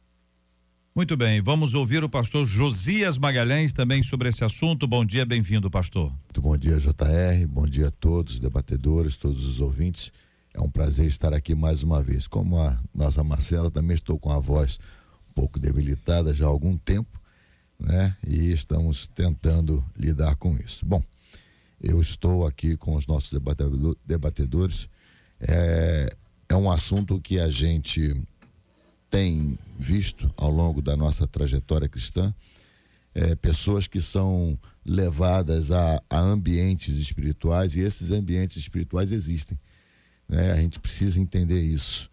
Muito 0.94 1.16
bem, 1.16 1.40
vamos 1.40 1.74
ouvir 1.74 2.02
o 2.02 2.08
pastor 2.08 2.44
Josias 2.48 3.16
Magalhães 3.16 3.72
também 3.72 4.02
sobre 4.02 4.30
esse 4.30 4.42
assunto. 4.42 4.84
Bom 4.88 5.04
dia, 5.04 5.24
bem-vindo, 5.24 5.70
pastor. 5.70 6.10
Muito 6.10 6.42
bom 6.42 6.56
dia, 6.56 6.76
JR. 6.78 7.46
Bom 7.48 7.68
dia 7.68 7.86
a 7.86 7.90
todos 7.92 8.34
os 8.34 8.40
debatedores, 8.40 9.14
todos 9.14 9.44
os 9.44 9.60
ouvintes. 9.60 10.10
É 10.58 10.60
um 10.60 10.68
prazer 10.68 11.06
estar 11.06 11.32
aqui 11.32 11.54
mais 11.54 11.84
uma 11.84 12.02
vez. 12.02 12.26
Como 12.26 12.58
a 12.58 12.76
nossa 12.92 13.22
Marcela, 13.22 13.70
também 13.70 13.94
estou 13.94 14.18
com 14.18 14.32
a 14.32 14.40
voz 14.40 14.80
um 15.30 15.32
pouco 15.32 15.56
debilitada 15.56 16.34
já 16.34 16.46
há 16.46 16.48
algum 16.48 16.76
tempo, 16.76 17.16
né? 17.78 18.16
E 18.26 18.50
estamos 18.50 19.06
tentando 19.06 19.84
lidar 19.96 20.34
com 20.34 20.56
isso. 20.56 20.84
Bom, 20.84 21.00
eu 21.80 22.02
estou 22.02 22.44
aqui 22.44 22.76
com 22.76 22.96
os 22.96 23.06
nossos 23.06 23.40
debatedores. 24.04 24.88
É, 25.38 26.08
é 26.48 26.56
um 26.56 26.68
assunto 26.68 27.20
que 27.20 27.38
a 27.38 27.48
gente 27.48 28.20
tem 29.08 29.56
visto 29.78 30.28
ao 30.36 30.50
longo 30.50 30.82
da 30.82 30.96
nossa 30.96 31.24
trajetória 31.24 31.88
cristã. 31.88 32.34
É, 33.14 33.36
pessoas 33.36 33.86
que 33.86 34.00
são 34.00 34.58
levadas 34.84 35.70
a, 35.70 36.02
a 36.10 36.18
ambientes 36.18 36.96
espirituais 36.96 37.76
e 37.76 37.80
esses 37.80 38.10
ambientes 38.10 38.56
espirituais 38.56 39.12
existem 39.12 39.56
né? 40.28 40.52
A 40.52 40.56
gente 40.56 40.78
precisa 40.78 41.20
entender 41.20 41.60
isso. 41.60 42.10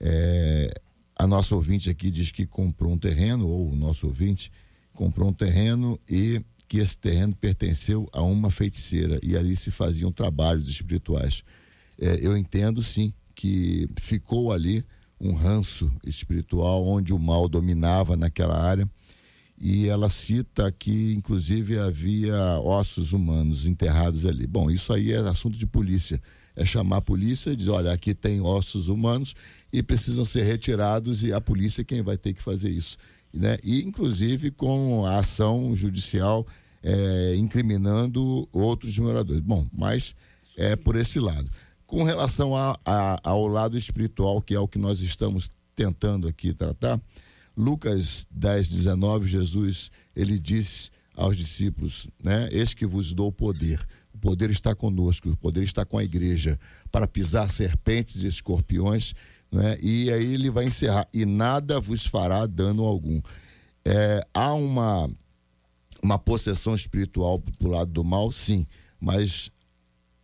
É, 0.00 0.72
a 1.16 1.26
nossa 1.26 1.54
ouvinte 1.54 1.88
aqui 1.88 2.10
diz 2.10 2.30
que 2.30 2.46
comprou 2.46 2.92
um 2.92 2.98
terreno, 2.98 3.46
ou 3.46 3.70
o 3.70 3.76
nosso 3.76 4.06
ouvinte 4.06 4.50
comprou 4.92 5.28
um 5.28 5.32
terreno 5.32 5.98
e 6.08 6.42
que 6.68 6.78
esse 6.78 6.98
terreno 6.98 7.36
pertenceu 7.36 8.08
a 8.12 8.22
uma 8.22 8.50
feiticeira 8.50 9.20
e 9.22 9.36
ali 9.36 9.54
se 9.54 9.70
faziam 9.70 10.10
trabalhos 10.10 10.68
espirituais. 10.68 11.42
é, 12.00 12.18
eu 12.20 12.36
entendo 12.36 12.82
sim 12.82 13.12
que 13.34 13.88
ficou 13.98 14.52
ali 14.52 14.84
um 15.20 15.34
ranço 15.34 15.90
espiritual 16.04 16.84
onde 16.84 17.12
o 17.12 17.18
mal 17.18 17.48
dominava 17.48 18.16
naquela 18.16 18.60
área. 18.60 18.88
E 19.56 19.86
ela 19.86 20.08
cita 20.08 20.72
que, 20.72 21.12
inclusive, 21.12 21.78
havia 21.78 22.36
ossos 22.60 23.12
humanos 23.12 23.64
enterrados 23.64 24.26
ali. 24.26 24.44
Bom, 24.44 24.68
isso 24.68 24.92
aí 24.92 25.12
é 25.12 25.18
assunto 25.18 25.56
de 25.56 25.66
polícia. 25.66 26.20
É 26.54 26.66
chamar 26.66 26.98
a 26.98 27.00
polícia 27.00 27.50
e 27.50 27.56
dizer: 27.56 27.70
olha, 27.70 27.92
aqui 27.92 28.14
tem 28.14 28.40
ossos 28.40 28.88
humanos 28.88 29.34
e 29.72 29.82
precisam 29.82 30.24
ser 30.24 30.42
retirados, 30.42 31.22
e 31.22 31.32
a 31.32 31.40
polícia 31.40 31.82
é 31.82 31.84
quem 31.84 32.02
vai 32.02 32.16
ter 32.16 32.34
que 32.34 32.42
fazer 32.42 32.70
isso. 32.70 32.96
Né? 33.32 33.56
E, 33.64 33.82
inclusive, 33.82 34.50
com 34.50 35.06
a 35.06 35.18
ação 35.18 35.74
judicial 35.74 36.46
é, 36.82 37.34
incriminando 37.36 38.48
outros 38.52 38.98
moradores. 38.98 39.40
Bom, 39.40 39.66
mas 39.72 40.14
é 40.56 40.76
por 40.76 40.96
esse 40.96 41.20
lado. 41.20 41.50
Com 41.86 42.02
relação 42.02 42.56
a, 42.56 42.78
a, 42.84 43.20
ao 43.22 43.46
lado 43.46 43.76
espiritual, 43.76 44.42
que 44.42 44.54
é 44.54 44.58
o 44.58 44.68
que 44.68 44.78
nós 44.78 45.00
estamos 45.00 45.50
tentando 45.74 46.26
aqui 46.26 46.52
tratar, 46.52 47.00
Lucas 47.56 48.26
10, 48.30 48.68
19, 48.68 49.26
Jesus, 49.26 49.90
ele 50.16 50.38
diz 50.38 50.90
aos 51.14 51.36
discípulos, 51.36 52.08
né? 52.22 52.48
Eis 52.50 52.72
que 52.72 52.86
vos 52.86 53.12
dou 53.12 53.30
poder. 53.30 53.78
Poder 54.22 54.50
está 54.50 54.72
conosco, 54.72 55.30
o 55.30 55.36
poder 55.36 55.64
está 55.64 55.84
com 55.84 55.98
a 55.98 56.04
igreja 56.04 56.56
para 56.92 57.08
pisar 57.08 57.50
serpentes 57.50 58.22
e 58.22 58.28
escorpiões, 58.28 59.12
né? 59.50 59.76
E 59.82 60.12
aí 60.12 60.32
ele 60.32 60.48
vai 60.48 60.64
encerrar, 60.64 61.08
e 61.12 61.26
nada 61.26 61.80
vos 61.80 62.06
fará 62.06 62.46
dano 62.46 62.84
algum. 62.84 63.20
É, 63.84 64.24
há 64.32 64.54
uma, 64.54 65.10
uma 66.00 66.20
possessão 66.20 66.74
espiritual 66.76 67.42
do 67.58 67.66
lado 67.66 67.90
do 67.90 68.04
mal, 68.04 68.30
sim, 68.30 68.64
mas 69.00 69.50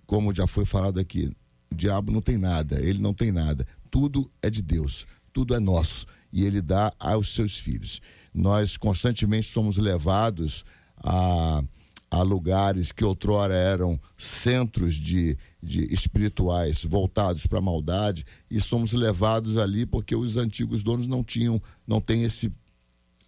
como 0.06 0.32
já 0.32 0.46
foi 0.46 0.64
falado 0.64 1.00
aqui, 1.00 1.36
o 1.68 1.74
diabo 1.74 2.12
não 2.12 2.22
tem 2.22 2.38
nada, 2.38 2.80
ele 2.80 3.00
não 3.00 3.12
tem 3.12 3.32
nada. 3.32 3.66
Tudo 3.90 4.30
é 4.40 4.48
de 4.48 4.62
Deus, 4.62 5.08
tudo 5.32 5.56
é 5.56 5.58
nosso 5.58 6.06
e 6.32 6.44
ele 6.44 6.60
dá 6.60 6.92
aos 6.98 7.34
seus 7.34 7.58
filhos. 7.58 8.00
Nós 8.32 8.76
constantemente 8.76 9.48
somos 9.48 9.76
levados 9.76 10.64
a, 10.96 11.62
a 12.10 12.22
lugares 12.22 12.90
que 12.90 13.04
outrora 13.04 13.54
eram 13.54 14.00
centros 14.16 14.94
de, 14.94 15.36
de 15.62 15.92
espirituais 15.92 16.84
voltados 16.84 17.46
para 17.46 17.58
a 17.58 17.62
maldade 17.62 18.24
e 18.50 18.60
somos 18.60 18.92
levados 18.92 19.56
ali 19.56 19.84
porque 19.84 20.16
os 20.16 20.36
antigos 20.36 20.82
donos 20.82 21.06
não 21.06 21.22
tinham, 21.22 21.60
não 21.86 22.00
têm 22.00 22.22
esse, 22.22 22.50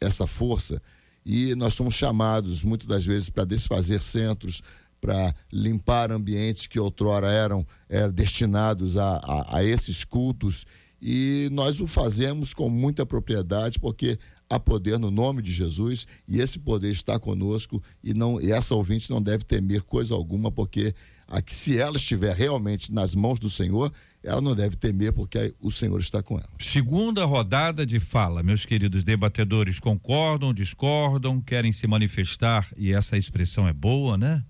essa 0.00 0.26
força 0.26 0.80
e 1.24 1.54
nós 1.54 1.74
somos 1.74 1.94
chamados 1.94 2.62
muitas 2.62 2.86
das 2.86 3.04
vezes 3.04 3.28
para 3.28 3.44
desfazer 3.44 4.00
centros, 4.00 4.62
para 5.00 5.34
limpar 5.52 6.10
ambientes 6.10 6.66
que 6.66 6.78
outrora 6.78 7.30
eram, 7.30 7.66
eram 7.88 8.12
destinados 8.12 8.96
a, 8.96 9.16
a, 9.16 9.56
a, 9.58 9.64
esses 9.64 10.04
cultos. 10.04 10.66
E 11.00 11.48
nós 11.52 11.80
o 11.80 11.86
fazemos 11.86 12.52
com 12.52 12.68
muita 12.68 13.06
propriedade, 13.06 13.78
porque 13.78 14.18
há 14.50 14.58
poder 14.58 14.98
no 14.98 15.10
nome 15.10 15.40
de 15.40 15.52
Jesus 15.52 16.06
e 16.26 16.40
esse 16.40 16.58
poder 16.58 16.90
está 16.90 17.18
conosco. 17.18 17.80
E, 18.02 18.12
não, 18.12 18.40
e 18.40 18.50
essa 18.50 18.74
ouvinte 18.74 19.08
não 19.08 19.22
deve 19.22 19.44
temer 19.44 19.82
coisa 19.82 20.12
alguma, 20.12 20.50
porque 20.50 20.92
aqui, 21.28 21.54
se 21.54 21.78
ela 21.78 21.96
estiver 21.96 22.34
realmente 22.34 22.92
nas 22.92 23.14
mãos 23.14 23.38
do 23.38 23.48
Senhor, 23.48 23.92
ela 24.22 24.40
não 24.40 24.54
deve 24.54 24.76
temer 24.76 25.12
porque 25.12 25.54
o 25.60 25.70
Senhor 25.70 26.00
está 26.00 26.20
com 26.22 26.34
ela. 26.36 26.50
Segunda 26.58 27.24
rodada 27.24 27.86
de 27.86 28.00
fala, 28.00 28.42
meus 28.42 28.66
queridos 28.66 29.04
debatedores, 29.04 29.78
concordam, 29.78 30.52
discordam, 30.52 31.40
querem 31.40 31.70
se 31.70 31.86
manifestar 31.86 32.68
e 32.76 32.92
essa 32.92 33.16
expressão 33.16 33.68
é 33.68 33.72
boa, 33.72 34.18
né? 34.18 34.44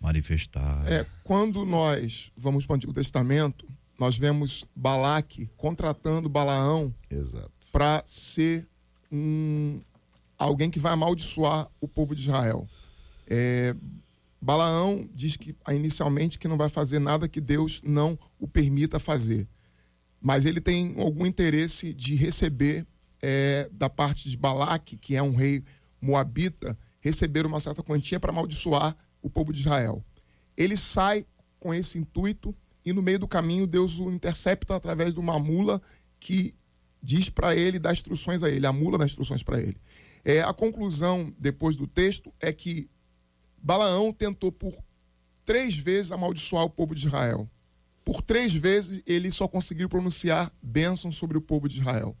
manifestar. 0.00 0.86
É, 0.86 1.04
quando 1.24 1.64
nós 1.66 2.32
vamos 2.36 2.64
para 2.64 2.74
o 2.74 2.76
Antigo 2.76 2.92
Testamento, 2.92 3.66
nós 3.98 4.16
vemos 4.16 4.64
Balaque 4.74 5.50
contratando 5.56 6.28
Balaão 6.28 6.94
para 7.72 8.02
ser 8.06 8.68
um, 9.10 9.80
alguém 10.38 10.70
que 10.70 10.78
vai 10.78 10.92
amaldiçoar 10.92 11.68
o 11.80 11.88
povo 11.88 12.14
de 12.14 12.22
Israel. 12.22 12.68
É, 13.26 13.74
Balaão 14.40 15.08
diz 15.12 15.36
que 15.36 15.54
inicialmente 15.70 16.38
que 16.38 16.48
não 16.48 16.56
vai 16.56 16.68
fazer 16.68 16.98
nada 16.98 17.28
que 17.28 17.40
Deus 17.40 17.82
não 17.82 18.18
o 18.38 18.46
permita 18.46 18.98
fazer. 18.98 19.48
Mas 20.20 20.46
ele 20.46 20.60
tem 20.60 20.94
algum 20.98 21.26
interesse 21.26 21.92
de 21.92 22.14
receber 22.14 22.86
é, 23.20 23.68
da 23.72 23.90
parte 23.90 24.28
de 24.30 24.36
Balaque, 24.36 24.96
que 24.96 25.16
é 25.16 25.22
um 25.22 25.34
rei 25.34 25.64
moabita, 26.00 26.78
receber 27.00 27.46
uma 27.46 27.60
certa 27.60 27.82
quantia 27.82 28.20
para 28.20 28.30
amaldiçoar 28.30 28.96
o 29.20 29.28
povo 29.28 29.52
de 29.52 29.60
Israel. 29.60 30.04
Ele 30.56 30.76
sai 30.76 31.26
com 31.58 31.74
esse 31.74 31.98
intuito 31.98 32.54
e 32.84 32.92
no 32.92 33.02
meio 33.02 33.18
do 33.18 33.28
caminho 33.28 33.66
Deus 33.66 33.98
o 33.98 34.10
intercepta 34.10 34.74
através 34.74 35.12
de 35.12 35.20
uma 35.20 35.38
mula 35.38 35.82
que 36.20 36.54
diz 37.02 37.28
para 37.28 37.54
ele, 37.54 37.78
dá 37.78 37.92
instruções 37.92 38.42
a 38.42 38.50
ele, 38.50 38.66
a 38.66 38.72
mula 38.72 38.98
dá 38.98 39.04
instruções 39.04 39.42
para 39.42 39.60
ele. 39.60 39.76
É, 40.24 40.40
a 40.40 40.52
conclusão 40.52 41.32
depois 41.38 41.76
do 41.76 41.86
texto 41.86 42.32
é 42.40 42.52
que 42.52 42.88
Balaão 43.56 44.12
tentou 44.12 44.52
por 44.52 44.76
três 45.44 45.76
vezes 45.76 46.12
amaldiçoar 46.12 46.64
o 46.64 46.70
povo 46.70 46.94
de 46.94 47.06
Israel. 47.06 47.48
Por 48.04 48.22
três 48.22 48.52
vezes 48.52 49.02
ele 49.06 49.30
só 49.30 49.46
conseguiu 49.46 49.88
pronunciar 49.88 50.52
bênção 50.62 51.10
sobre 51.10 51.36
o 51.36 51.40
povo 51.40 51.68
de 51.68 51.78
Israel. 51.78 52.16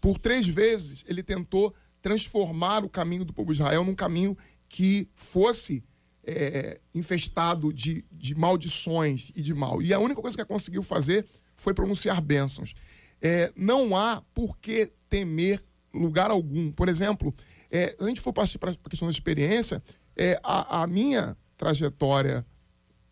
Por 0.00 0.18
três 0.18 0.46
vezes 0.46 1.04
ele 1.06 1.22
tentou 1.22 1.74
transformar 2.00 2.84
o 2.84 2.88
caminho 2.88 3.24
do 3.24 3.32
povo 3.32 3.52
de 3.52 3.60
Israel 3.60 3.84
num 3.84 3.94
caminho 3.94 4.36
que 4.68 5.08
fosse 5.14 5.84
é, 6.24 6.80
infestado 6.94 7.72
de, 7.72 8.04
de 8.10 8.34
maldições 8.34 9.30
e 9.34 9.42
de 9.42 9.54
mal. 9.54 9.82
E 9.82 9.92
a 9.92 9.98
única 9.98 10.20
coisa 10.20 10.36
que 10.36 10.40
ela 10.40 10.48
conseguiu 10.48 10.82
fazer 10.82 11.26
foi 11.54 11.74
pronunciar 11.74 12.20
bênçãos. 12.20 12.74
É, 13.22 13.52
não 13.54 13.96
há 13.96 14.20
por 14.34 14.58
que 14.58 14.90
temer 15.08 15.62
lugar 15.94 16.30
algum. 16.30 16.72
Por 16.72 16.88
exemplo, 16.88 17.34
é, 17.70 17.96
a 17.98 18.04
gente 18.06 18.20
for 18.20 18.32
partir 18.32 18.58
para 18.58 18.72
a 18.72 18.90
questão 18.90 19.06
da 19.06 19.12
experiência, 19.12 19.82
é, 20.16 20.40
a, 20.42 20.82
a 20.82 20.86
minha 20.86 21.36
trajetória 21.56 22.44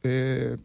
é, 0.02 0.58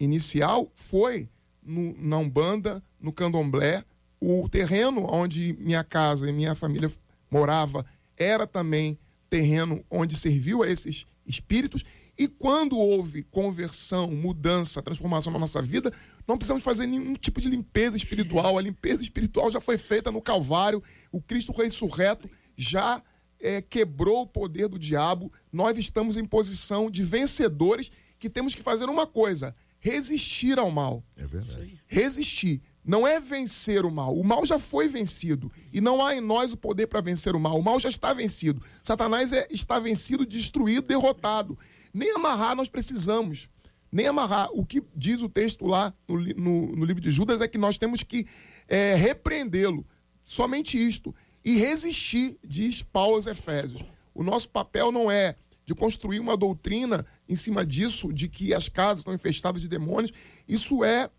inicial 0.00 0.70
foi 0.74 1.28
no, 1.62 1.94
na 1.96 2.18
Umbanda, 2.18 2.82
no 3.00 3.12
Candomblé. 3.12 3.84
O 4.20 4.48
terreno 4.48 5.06
onde 5.10 5.54
minha 5.58 5.82
casa 5.84 6.28
e 6.28 6.32
minha 6.32 6.54
família 6.54 6.90
morava 7.30 7.84
era 8.16 8.46
também 8.46 8.98
terreno 9.30 9.84
onde 9.90 10.16
serviu 10.16 10.62
a 10.62 10.68
esses 10.68 11.06
espíritos. 11.26 11.84
E 12.22 12.28
quando 12.28 12.78
houve 12.78 13.24
conversão, 13.24 14.08
mudança, 14.12 14.80
transformação 14.80 15.32
na 15.32 15.40
nossa 15.40 15.60
vida, 15.60 15.92
não 16.24 16.38
precisamos 16.38 16.62
fazer 16.62 16.86
nenhum 16.86 17.14
tipo 17.14 17.40
de 17.40 17.48
limpeza 17.48 17.96
espiritual. 17.96 18.56
A 18.56 18.62
limpeza 18.62 19.02
espiritual 19.02 19.50
já 19.50 19.60
foi 19.60 19.76
feita 19.76 20.08
no 20.12 20.22
Calvário. 20.22 20.80
O 21.10 21.20
Cristo 21.20 21.50
ressurreto 21.50 22.30
já 22.56 23.02
é, 23.40 23.60
quebrou 23.60 24.22
o 24.22 24.26
poder 24.28 24.68
do 24.68 24.78
diabo. 24.78 25.32
Nós 25.52 25.76
estamos 25.76 26.16
em 26.16 26.24
posição 26.24 26.88
de 26.88 27.02
vencedores 27.02 27.90
que 28.20 28.30
temos 28.30 28.54
que 28.54 28.62
fazer 28.62 28.88
uma 28.88 29.04
coisa: 29.04 29.52
resistir 29.80 30.60
ao 30.60 30.70
mal. 30.70 31.04
É 31.16 31.26
verdade. 31.26 31.80
Resistir. 31.88 32.62
Não 32.84 33.04
é 33.04 33.18
vencer 33.20 33.84
o 33.84 33.90
mal. 33.90 34.16
O 34.16 34.22
mal 34.22 34.46
já 34.46 34.60
foi 34.60 34.86
vencido. 34.86 35.50
E 35.72 35.80
não 35.80 36.04
há 36.04 36.14
em 36.14 36.20
nós 36.20 36.52
o 36.52 36.56
poder 36.56 36.86
para 36.86 37.00
vencer 37.00 37.34
o 37.34 37.40
mal. 37.40 37.58
O 37.58 37.62
mal 37.64 37.80
já 37.80 37.88
está 37.88 38.14
vencido. 38.14 38.62
Satanás 38.80 39.32
é, 39.32 39.48
está 39.50 39.80
vencido, 39.80 40.24
destruído, 40.24 40.86
derrotado. 40.86 41.58
Nem 41.92 42.10
amarrar 42.14 42.56
nós 42.56 42.68
precisamos. 42.68 43.48
Nem 43.90 44.06
amarrar. 44.06 44.48
O 44.52 44.64
que 44.64 44.82
diz 44.94 45.20
o 45.20 45.28
texto 45.28 45.66
lá 45.66 45.92
no, 46.08 46.18
no, 46.18 46.76
no 46.76 46.84
livro 46.84 47.02
de 47.02 47.10
Judas 47.10 47.40
é 47.40 47.48
que 47.48 47.58
nós 47.58 47.78
temos 47.78 48.02
que 48.02 48.26
é, 48.66 48.94
repreendê-lo. 48.94 49.86
Somente 50.24 50.76
isto. 50.76 51.14
E 51.44 51.56
resistir, 51.56 52.38
diz 52.46 52.82
Paulo 52.82 53.16
aos 53.16 53.26
Efésios. 53.26 53.82
O 54.14 54.22
nosso 54.22 54.48
papel 54.48 54.92
não 54.92 55.10
é 55.10 55.34
de 55.64 55.74
construir 55.74 56.20
uma 56.20 56.36
doutrina 56.36 57.04
em 57.28 57.36
cima 57.36 57.64
disso, 57.64 58.12
de 58.12 58.28
que 58.28 58.54
as 58.54 58.68
casas 58.68 58.98
estão 58.98 59.14
infestadas 59.14 59.60
de 59.60 59.68
demônios. 59.68 60.12
Isso 60.48 60.84
é 60.84 61.10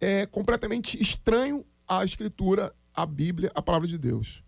é 0.00 0.26
completamente 0.26 1.00
estranho 1.00 1.64
à 1.86 2.04
Escritura, 2.04 2.74
à 2.94 3.06
Bíblia, 3.06 3.50
à 3.54 3.62
palavra 3.62 3.88
de 3.88 3.98
Deus. 3.98 4.42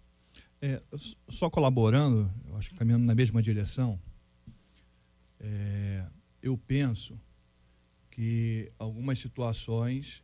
É, 0.61 0.83
só 1.29 1.49
colaborando, 1.49 2.31
eu 2.47 2.57
acho 2.57 2.71
que 2.71 2.77
caminhando 2.77 3.05
na 3.05 3.15
mesma 3.15 3.41
direção, 3.41 3.99
é, 5.41 6.05
eu 6.43 6.57
penso 6.57 7.19
que 8.11 8.71
algumas 8.79 9.19
situações 9.19 10.23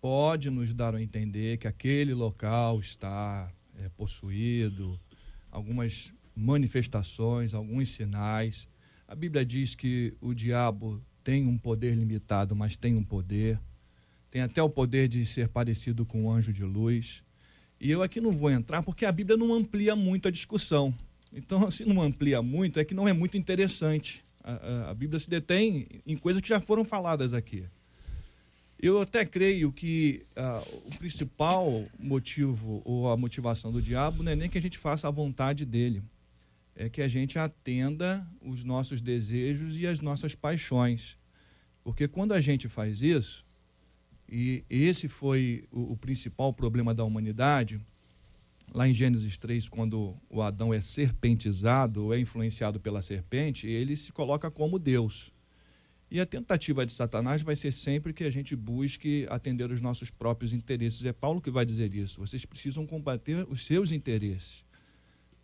pode 0.00 0.50
nos 0.50 0.72
dar 0.72 0.94
a 0.94 1.02
entender 1.02 1.58
que 1.58 1.66
aquele 1.66 2.14
local 2.14 2.80
está 2.80 3.52
é, 3.78 3.88
possuído, 3.90 4.98
algumas 5.50 6.12
manifestações, 6.34 7.54
alguns 7.54 7.90
sinais. 7.90 8.68
A 9.06 9.14
Bíblia 9.14 9.44
diz 9.44 9.74
que 9.74 10.14
o 10.20 10.34
diabo 10.34 11.02
tem 11.22 11.46
um 11.46 11.56
poder 11.56 11.94
limitado, 11.94 12.54
mas 12.54 12.76
tem 12.76 12.94
um 12.94 13.04
poder 13.04 13.58
tem 14.34 14.42
até 14.42 14.60
o 14.60 14.68
poder 14.68 15.06
de 15.06 15.24
ser 15.24 15.46
parecido 15.46 16.04
com 16.04 16.24
um 16.24 16.28
anjo 16.28 16.52
de 16.52 16.64
luz. 16.64 17.22
E 17.80 17.88
eu 17.88 18.02
aqui 18.02 18.20
não 18.20 18.32
vou 18.32 18.50
entrar 18.50 18.82
porque 18.82 19.04
a 19.06 19.12
Bíblia 19.12 19.36
não 19.36 19.54
amplia 19.54 19.94
muito 19.94 20.26
a 20.26 20.30
discussão. 20.32 20.92
Então, 21.32 21.70
se 21.70 21.84
não 21.84 22.02
amplia 22.02 22.42
muito, 22.42 22.80
é 22.80 22.84
que 22.84 22.94
não 22.94 23.06
é 23.06 23.12
muito 23.12 23.36
interessante. 23.38 24.23
A, 24.44 24.90
a, 24.90 24.94
Bíblia 24.94 25.18
se 25.18 25.28
detém 25.28 25.88
em 26.06 26.16
coisas 26.18 26.42
que 26.42 26.48
já 26.48 26.60
foram 26.60 26.84
faladas 26.84 27.32
aqui. 27.32 27.64
Eu 28.78 29.00
até 29.00 29.24
creio 29.24 29.72
que 29.72 30.26
uh, 30.36 30.86
o 30.86 30.98
principal 30.98 31.86
motivo 31.98 32.82
ou 32.84 33.10
a 33.10 33.16
motivação 33.16 33.72
do 33.72 33.80
diabo 33.80 34.22
não 34.22 34.32
é 34.32 34.36
nem 34.36 34.50
que 34.50 34.58
a 34.58 34.60
gente 34.60 34.76
faça 34.76 35.08
a 35.08 35.10
vontade 35.10 35.64
dele, 35.64 36.02
é 36.76 36.90
que 36.90 37.00
a 37.00 37.08
gente 37.08 37.38
atenda 37.38 38.26
os 38.42 38.62
nossos 38.64 39.00
desejos 39.00 39.80
e 39.80 39.86
as 39.86 40.02
nossas 40.02 40.34
paixões. 40.34 41.16
Porque 41.82 42.06
quando 42.06 42.32
a 42.32 42.40
gente 42.40 42.68
faz 42.68 43.00
isso, 43.00 43.46
e 44.28 44.62
esse 44.68 45.08
foi 45.08 45.64
o, 45.70 45.92
o 45.92 45.96
principal 45.96 46.52
problema 46.52 46.92
da 46.92 47.04
humanidade, 47.04 47.80
lá 48.72 48.88
em 48.88 48.94
Gênesis 48.94 49.38
3, 49.38 49.68
quando 49.68 50.16
o 50.28 50.42
Adão 50.42 50.72
é 50.72 50.80
serpentizado, 50.80 52.12
é 52.12 52.18
influenciado 52.18 52.80
pela 52.80 53.02
serpente, 53.02 53.66
ele 53.66 53.96
se 53.96 54.12
coloca 54.12 54.50
como 54.50 54.78
Deus. 54.78 55.32
E 56.10 56.20
a 56.20 56.26
tentativa 56.26 56.86
de 56.86 56.92
Satanás 56.92 57.42
vai 57.42 57.56
ser 57.56 57.72
sempre 57.72 58.12
que 58.12 58.24
a 58.24 58.30
gente 58.30 58.54
busque 58.54 59.26
atender 59.28 59.70
os 59.70 59.80
nossos 59.80 60.10
próprios 60.10 60.52
interesses. 60.52 61.04
É 61.04 61.12
Paulo 61.12 61.40
que 61.40 61.50
vai 61.50 61.64
dizer 61.64 61.92
isso. 61.94 62.20
Vocês 62.20 62.44
precisam 62.44 62.86
combater 62.86 63.46
os 63.50 63.66
seus 63.66 63.90
interesses. 63.90 64.64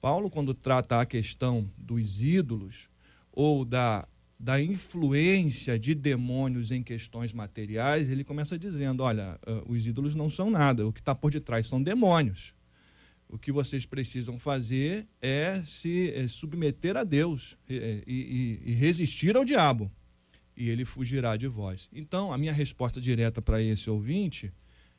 Paulo, 0.01 0.31
quando 0.31 0.55
trata 0.55 1.01
a 1.01 1.07
questão 1.07 1.69
dos 1.77 2.23
ídolos 2.23 2.89
ou 3.33 3.65
da 3.65 4.07
da 4.41 4.59
influência 4.59 5.79
de 5.79 5.95
demônios 5.95 6.71
em 6.71 6.83
questões 6.83 7.31
materiais, 7.35 8.09
ele 8.09 8.25
começa 8.25 8.59
dizendo: 8.59 9.03
olha, 9.03 9.39
uh, 9.47 9.71
os 9.71 9.87
ídolos 9.87 10.15
não 10.15 10.31
são 10.31 10.51
nada, 10.51 10.87
o 10.87 10.93
que 10.93 11.01
está 11.01 11.15
por 11.15 11.31
detrás 11.31 11.67
são 11.67 11.83
demônios. 11.83 12.55
O 13.31 13.39
que 13.39 13.53
vocês 13.53 13.87
precisam 13.87 14.37
fazer 14.37 15.07
é 15.23 15.63
se 15.65 16.11
é 16.11 16.27
submeter 16.27 16.97
a 16.97 17.05
Deus 17.05 17.57
e, 17.69 18.03
e, 18.05 18.61
e 18.65 18.73
resistir 18.75 19.37
ao 19.37 19.45
diabo, 19.45 19.89
e 20.57 20.69
ele 20.69 20.85
fugirá 20.85 21.37
de 21.37 21.47
vós. 21.47 21.89
Então, 21.93 22.33
a 22.33 22.39
minha 22.39 22.53
resposta 22.53 23.01
direta 23.01 23.41
para 23.41 23.63
esse 23.63 23.89
ouvinte 23.89 24.53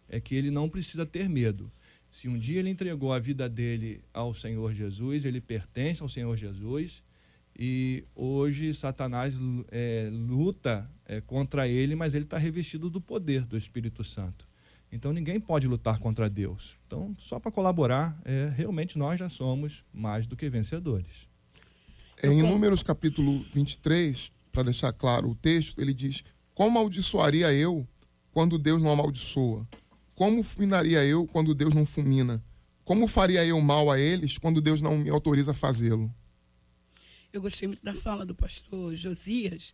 é 0.08 0.22
que 0.22 0.34
ele 0.34 0.50
não 0.50 0.70
precisa 0.70 1.06
ter 1.06 1.28
medo. 1.28 1.70
Se 2.10 2.30
um 2.30 2.40
dia 2.40 2.60
ele 2.60 2.70
entregou 2.70 3.12
a 3.12 3.20
vida 3.20 3.50
dele 3.50 4.02
ao 4.14 4.34
Senhor 4.34 4.74
Jesus, 4.74 5.26
ele 5.26 5.42
pertence 5.42 6.02
ao 6.02 6.08
Senhor 6.08 6.36
Jesus 6.38 7.04
e 7.58 8.06
hoje 8.16 8.74
Satanás 8.74 9.36
é, 9.70 10.10
luta 10.10 10.90
é, 11.06 11.20
contra 11.20 11.68
ele, 11.68 11.96
mas 11.96 12.14
ele 12.14 12.24
está 12.24 12.38
revestido 12.38 12.90
do 12.90 13.02
poder 13.02 13.46
do 13.46 13.58
Espírito 13.58 14.06
Santo. 14.06 14.51
Então 14.92 15.14
ninguém 15.14 15.40
pode 15.40 15.68
lutar 15.68 16.00
contra 16.00 16.30
Deus. 16.30 16.78
Então, 16.86 17.16
só 17.18 17.40
para 17.40 17.52
colaborar, 17.52 18.20
é, 18.26 18.52
realmente 18.56 18.98
nós 18.98 19.20
já 19.20 19.30
somos 19.30 19.84
mais 19.94 20.28
do 20.28 20.36
que 20.36 20.50
vencedores. 20.50 21.30
Em 22.22 22.42
Números 22.42 22.84
capítulo 22.84 23.44
23, 23.54 24.32
para 24.52 24.64
deixar 24.64 24.92
claro 24.92 25.30
o 25.30 25.36
texto, 25.36 25.80
ele 25.80 25.94
diz: 25.94 26.24
Como 26.54 26.78
amaldiçoaria 26.78 27.52
eu 27.54 27.88
quando 28.32 28.60
Deus 28.60 28.82
não 28.82 28.92
amaldiçoa? 28.92 29.68
Como 30.14 30.44
fulminaria 30.44 31.04
eu 31.04 31.26
quando 31.26 31.56
Deus 31.56 31.74
não 31.74 31.86
fulmina? 31.86 32.44
Como 32.84 33.08
faria 33.08 33.46
eu 33.46 33.60
mal 33.62 33.90
a 33.90 34.00
eles 34.00 34.38
quando 34.38 34.62
Deus 34.62 34.82
não 34.82 34.98
me 34.98 35.10
autoriza 35.10 35.52
a 35.52 35.54
fazê-lo? 35.54 36.14
Eu 37.32 37.42
gostei 37.42 37.68
muito 37.68 37.84
da 37.84 37.94
fala 37.94 38.26
do 38.26 38.36
pastor 38.36 38.94
Josias, 38.96 39.74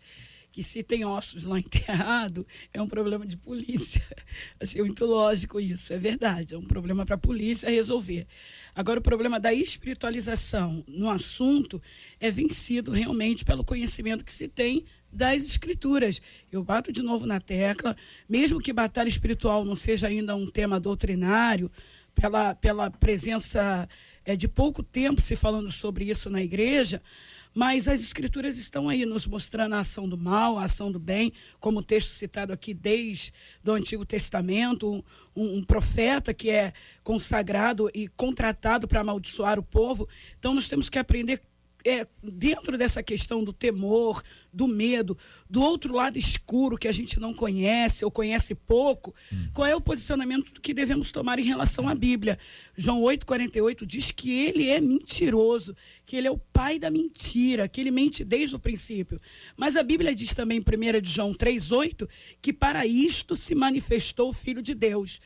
que 0.51 0.63
se 0.63 0.81
tem 0.81 1.05
ossos 1.05 1.43
lá 1.43 1.59
enterrado, 1.59 2.45
é 2.73 2.81
um 2.81 2.87
problema 2.87 3.25
de 3.25 3.37
polícia. 3.37 4.01
Achei 4.59 4.81
muito 4.81 5.05
lógico 5.05 5.59
isso, 5.59 5.93
é 5.93 5.97
verdade, 5.97 6.55
é 6.55 6.57
um 6.57 6.65
problema 6.65 7.05
para 7.05 7.15
a 7.15 7.19
polícia 7.19 7.69
resolver. 7.69 8.25
Agora, 8.75 8.99
o 8.99 9.03
problema 9.03 9.39
da 9.39 9.53
espiritualização 9.53 10.83
no 10.87 11.09
assunto 11.09 11.81
é 12.19 12.31
vencido 12.31 12.91
realmente 12.91 13.45
pelo 13.45 13.63
conhecimento 13.63 14.25
que 14.25 14.31
se 14.31 14.47
tem 14.47 14.85
das 15.11 15.43
escrituras. 15.43 16.21
Eu 16.51 16.63
bato 16.63 16.91
de 16.91 17.01
novo 17.01 17.25
na 17.25 17.39
tecla, 17.39 17.95
mesmo 18.27 18.59
que 18.59 18.73
batalha 18.73 19.09
espiritual 19.09 19.63
não 19.63 19.75
seja 19.75 20.07
ainda 20.07 20.35
um 20.35 20.49
tema 20.49 20.79
doutrinário, 20.79 21.71
pela, 22.13 22.55
pela 22.55 22.89
presença 22.89 23.87
é, 24.25 24.35
de 24.35 24.47
pouco 24.47 24.81
tempo 24.81 25.21
se 25.21 25.35
falando 25.35 25.71
sobre 25.71 26.05
isso 26.05 26.29
na 26.29 26.41
igreja, 26.41 27.01
mas 27.57 27.87
as 27.87 28.01
escrituras 28.01 28.55
estão 28.59 28.87
aí 28.87 29.03
nos 29.03 29.25
mostrando 29.25 29.73
a 29.73 29.79
ação 29.79 30.07
do 30.07 30.15
mal, 30.15 30.59
a 30.59 30.65
ação 30.65 30.91
do 30.91 30.99
bem, 30.99 31.33
como 31.59 31.79
o 31.79 31.83
texto 31.83 32.09
citado 32.09 32.53
aqui 32.53 32.71
desde 32.71 33.33
do 33.63 33.71
Antigo 33.71 34.05
Testamento, 34.05 35.03
um, 35.35 35.57
um 35.57 35.63
profeta 35.63 36.35
que 36.35 36.51
é 36.51 36.71
consagrado 37.03 37.89
e 37.95 38.09
contratado 38.09 38.87
para 38.87 39.01
amaldiçoar 39.01 39.57
o 39.57 39.63
povo. 39.63 40.07
Então 40.37 40.53
nós 40.53 40.69
temos 40.69 40.87
que 40.87 40.99
aprender 40.99 41.41
é, 41.87 42.05
dentro 42.21 42.77
dessa 42.77 43.01
questão 43.01 43.43
do 43.43 43.53
temor, 43.53 44.21
do 44.51 44.67
medo, 44.67 45.17
do 45.49 45.61
outro 45.61 45.93
lado 45.93 46.19
escuro 46.19 46.77
que 46.77 46.87
a 46.87 46.91
gente 46.91 47.19
não 47.19 47.33
conhece 47.33 48.03
ou 48.03 48.11
conhece 48.11 48.53
pouco, 48.53 49.15
hum. 49.31 49.47
qual 49.53 49.67
é 49.67 49.75
o 49.75 49.81
posicionamento 49.81 50.59
que 50.61 50.73
devemos 50.73 51.11
tomar 51.11 51.39
em 51.39 51.45
relação 51.45 51.87
à 51.87 51.95
Bíblia? 51.95 52.37
João 52.75 53.01
8,48 53.01 53.85
diz 53.85 54.11
que 54.11 54.31
ele 54.31 54.69
é 54.69 54.81
mentiroso, 54.81 55.75
que 56.05 56.15
ele 56.15 56.27
é 56.27 56.31
o 56.31 56.37
pai 56.37 56.77
da 56.77 56.89
mentira, 56.89 57.67
que 57.67 57.79
ele 57.79 57.91
mente 57.91 58.23
desde 58.23 58.55
o 58.55 58.59
princípio. 58.59 59.21
Mas 59.55 59.75
a 59.75 59.83
Bíblia 59.83 60.13
diz 60.13 60.33
também, 60.33 60.57
em 60.57 60.97
1 60.97 61.01
de 61.01 61.09
João 61.09 61.33
3,8, 61.33 62.07
que 62.41 62.51
para 62.51 62.85
isto 62.85 63.35
se 63.35 63.55
manifestou 63.55 64.29
o 64.29 64.33
Filho 64.33 64.61
de 64.61 64.73
Deus 64.73 65.21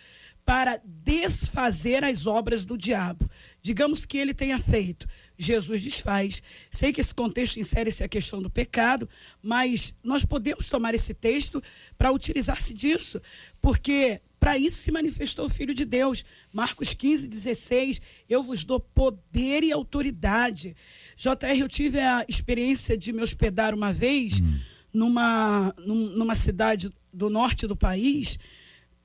para 0.45 0.82
desfazer 0.84 2.04
as 2.04 2.26
obras 2.26 2.65
do 2.65 2.78
diabo. 2.78 3.30
Digamos 3.62 4.06
que 4.06 4.17
ele 4.17 4.34
tenha 4.34 4.60
feito 4.60 5.08
Jesus 5.43 5.82
desfaz. 5.82 6.41
Sei 6.69 6.93
que 6.93 7.01
esse 7.01 7.13
contexto 7.13 7.60
insere-se 7.60 8.04
a 8.04 8.08
questão 8.08 8.41
do 8.41 8.49
pecado, 8.49 9.10
mas 9.41 9.93
nós 10.04 10.23
podemos 10.23 10.69
tomar 10.69 10.93
esse 10.93 11.13
texto 11.13 11.62
para 11.97 12.12
utilizar-se 12.12 12.73
disso, 12.73 13.21
porque 13.62 14.21
para 14.39 14.58
isso 14.58 14.77
se 14.77 14.91
manifestou 14.91 15.45
o 15.45 15.49
Filho 15.49 15.73
de 15.73 15.86
Deus. 15.86 16.25
Marcos 16.51 16.93
15, 16.93 17.27
16. 17.27 18.01
Eu 18.30 18.41
vos 18.41 18.63
dou 18.63 18.80
poder 18.80 19.63
e 19.63 19.71
autoridade. 19.71 20.75
JR, 21.15 21.60
eu 21.60 21.67
tive 21.67 21.99
a 21.99 22.25
experiência 22.27 22.97
de 22.97 23.13
me 23.13 23.21
hospedar 23.21 23.73
uma 23.73 23.93
vez 23.93 24.41
hum. 24.41 24.60
numa, 24.91 25.73
numa 25.77 26.36
cidade 26.36 26.91
do 27.13 27.30
norte 27.30 27.67
do 27.67 27.75
país, 27.75 28.39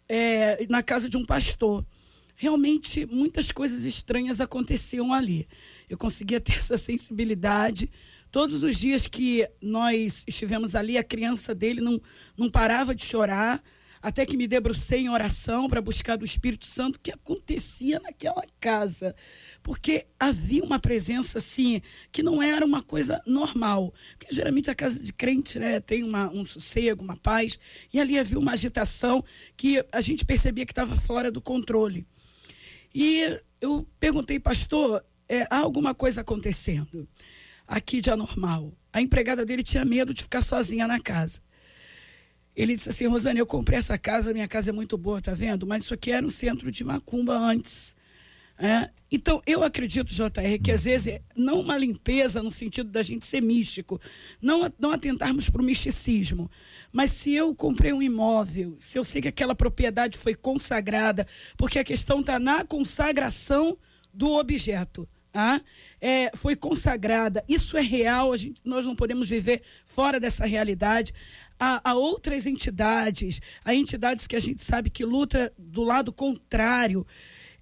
é, 0.09 0.67
na 0.69 0.83
casa 0.83 1.09
de 1.09 1.17
um 1.17 1.25
pastor 1.25 1.85
realmente 2.37 3.07
muitas 3.07 3.51
coisas 3.51 3.85
estranhas 3.85 4.41
aconteciam 4.41 5.13
ali. 5.13 5.49
Eu 5.89 5.97
conseguia 5.97 6.41
ter 6.41 6.57
essa 6.57 6.79
sensibilidade. 6.79 7.91
Todos 8.31 8.63
os 8.63 8.79
dias 8.79 9.07
que 9.07 9.49
nós 9.61 10.23
estivemos 10.27 10.75
ali, 10.75 10.99
a 10.99 11.05
criança 11.05 11.55
dele 11.55 11.81
não, 11.81 12.01
não 12.37 12.51
parava 12.51 12.95
de 12.95 13.05
chorar, 13.05 13.63
até 14.03 14.27
que 14.27 14.37
me 14.37 14.47
debrucei 14.47 15.01
em 15.01 15.09
oração 15.09 15.69
para 15.69 15.81
buscar 15.81 16.17
do 16.17 16.25
Espírito 16.25 16.67
Santo 16.67 16.97
o 16.97 17.01
que 17.01 17.11
acontecia 17.11 17.99
naquela 17.99 18.45
casa. 18.61 19.17
Porque 19.63 20.07
havia 20.21 20.63
uma 20.63 20.79
presença 20.79 21.39
assim, 21.39 21.81
que 22.13 22.23
não 22.23 22.43
era 22.43 22.65
uma 22.65 22.83
coisa 22.83 23.23
normal. 23.27 23.93
Porque 24.19 24.35
geralmente 24.35 24.71
a 24.71 24.75
casa 24.75 25.03
de 25.03 25.13
crente 25.13 25.59
né, 25.59 25.81
tem 25.81 26.05
uma, 26.05 26.31
um 26.31 26.45
sossego, 26.45 27.03
uma 27.03 27.17
paz, 27.17 27.59
e 27.93 27.99
ali 27.99 28.19
havia 28.19 28.39
uma 28.39 28.53
agitação 28.53 29.25
que 29.57 29.85
a 29.91 30.01
gente 30.01 30.25
percebia 30.25 30.67
que 30.67 30.73
estava 30.73 30.95
fora 30.95 31.31
do 31.31 31.41
controle. 31.41 32.07
E 32.99 33.39
eu 33.61 33.87
perguntei, 34.01 34.41
pastor, 34.41 35.05
é, 35.29 35.43
há 35.51 35.59
alguma 35.59 35.95
coisa 35.95 36.23
acontecendo 36.23 37.07
aqui 37.69 38.01
de 38.01 38.11
anormal? 38.11 38.73
A 38.91 39.03
empregada 39.03 39.45
dele 39.45 39.63
tinha 39.63 39.85
medo 39.85 40.15
de 40.15 40.23
ficar 40.23 40.41
sozinha 40.41 40.89
na 40.89 40.99
casa. 40.99 41.43
Ele 42.57 42.75
disse 42.75 42.89
assim, 42.89 43.07
Rosane, 43.07 43.39
eu 43.39 43.45
comprei 43.45 43.79
essa 43.79 43.99
casa, 43.99 44.33
minha 44.33 44.49
casa 44.49 44.71
é 44.71 44.73
muito 44.73 44.97
boa, 44.97 45.21
tá 45.21 45.35
vendo? 45.35 45.67
Mas 45.67 45.85
isso 45.85 45.93
aqui 45.93 46.11
era 46.11 46.25
um 46.25 46.31
centro 46.31 46.73
de 46.73 46.83
macumba 46.85 47.37
antes. 47.37 47.95
É? 48.59 48.91
Então, 49.11 49.41
eu 49.47 49.63
acredito, 49.63 50.13
JR, 50.13 50.59
que 50.63 50.73
às 50.73 50.85
vezes 50.85 51.21
não 51.37 51.61
uma 51.61 51.77
limpeza 51.77 52.43
no 52.43 52.51
sentido 52.51 52.91
da 52.91 53.03
gente 53.03 53.25
ser 53.25 53.41
místico, 53.41 54.01
não, 54.43 54.73
não 54.79 54.93
atentarmos 54.93 55.49
para 55.49 55.63
o 55.63 55.65
misticismo, 55.65 56.51
mas 56.91 57.13
se 57.13 57.33
eu 57.33 57.55
comprei 57.55 57.93
um 57.93 58.03
imóvel, 58.03 58.77
se 58.81 58.99
eu 58.99 59.05
sei 59.05 59.23
que 59.23 59.29
aquela 59.29 59.55
propriedade 59.55 60.19
foi 60.19 60.35
consagrada, 60.35 61.27
porque 61.57 61.79
a 61.79 61.85
questão 61.85 62.21
está 62.21 62.39
na 62.39 62.65
consagração 62.65 63.79
do 64.13 64.35
objeto. 64.35 65.09
Ah, 65.39 65.61
é, 66.01 66.31
foi 66.35 66.57
consagrada, 66.57 67.45
isso 67.47 67.77
é 67.77 67.83
real, 67.83 68.33
a 68.33 68.39
gente, 68.39 68.59
nós 68.65 68.87
não 68.87 68.97
podemos 68.97 69.29
viver 69.29 69.61
fora 69.85 70.19
dessa 70.19 70.47
realidade. 70.47 71.13
Há, 71.61 71.91
há, 71.91 71.95
outras 71.95 72.47
entidades, 72.47 73.43
há 73.63 73.75
entidades 73.75 74.27
que 74.27 74.35
a 74.35 74.41
gente 74.41 74.63
sabe 74.63 74.89
que 74.89 75.05
luta 75.05 75.53
do 75.59 75.83
lado 75.83 76.11
contrário 76.11 77.07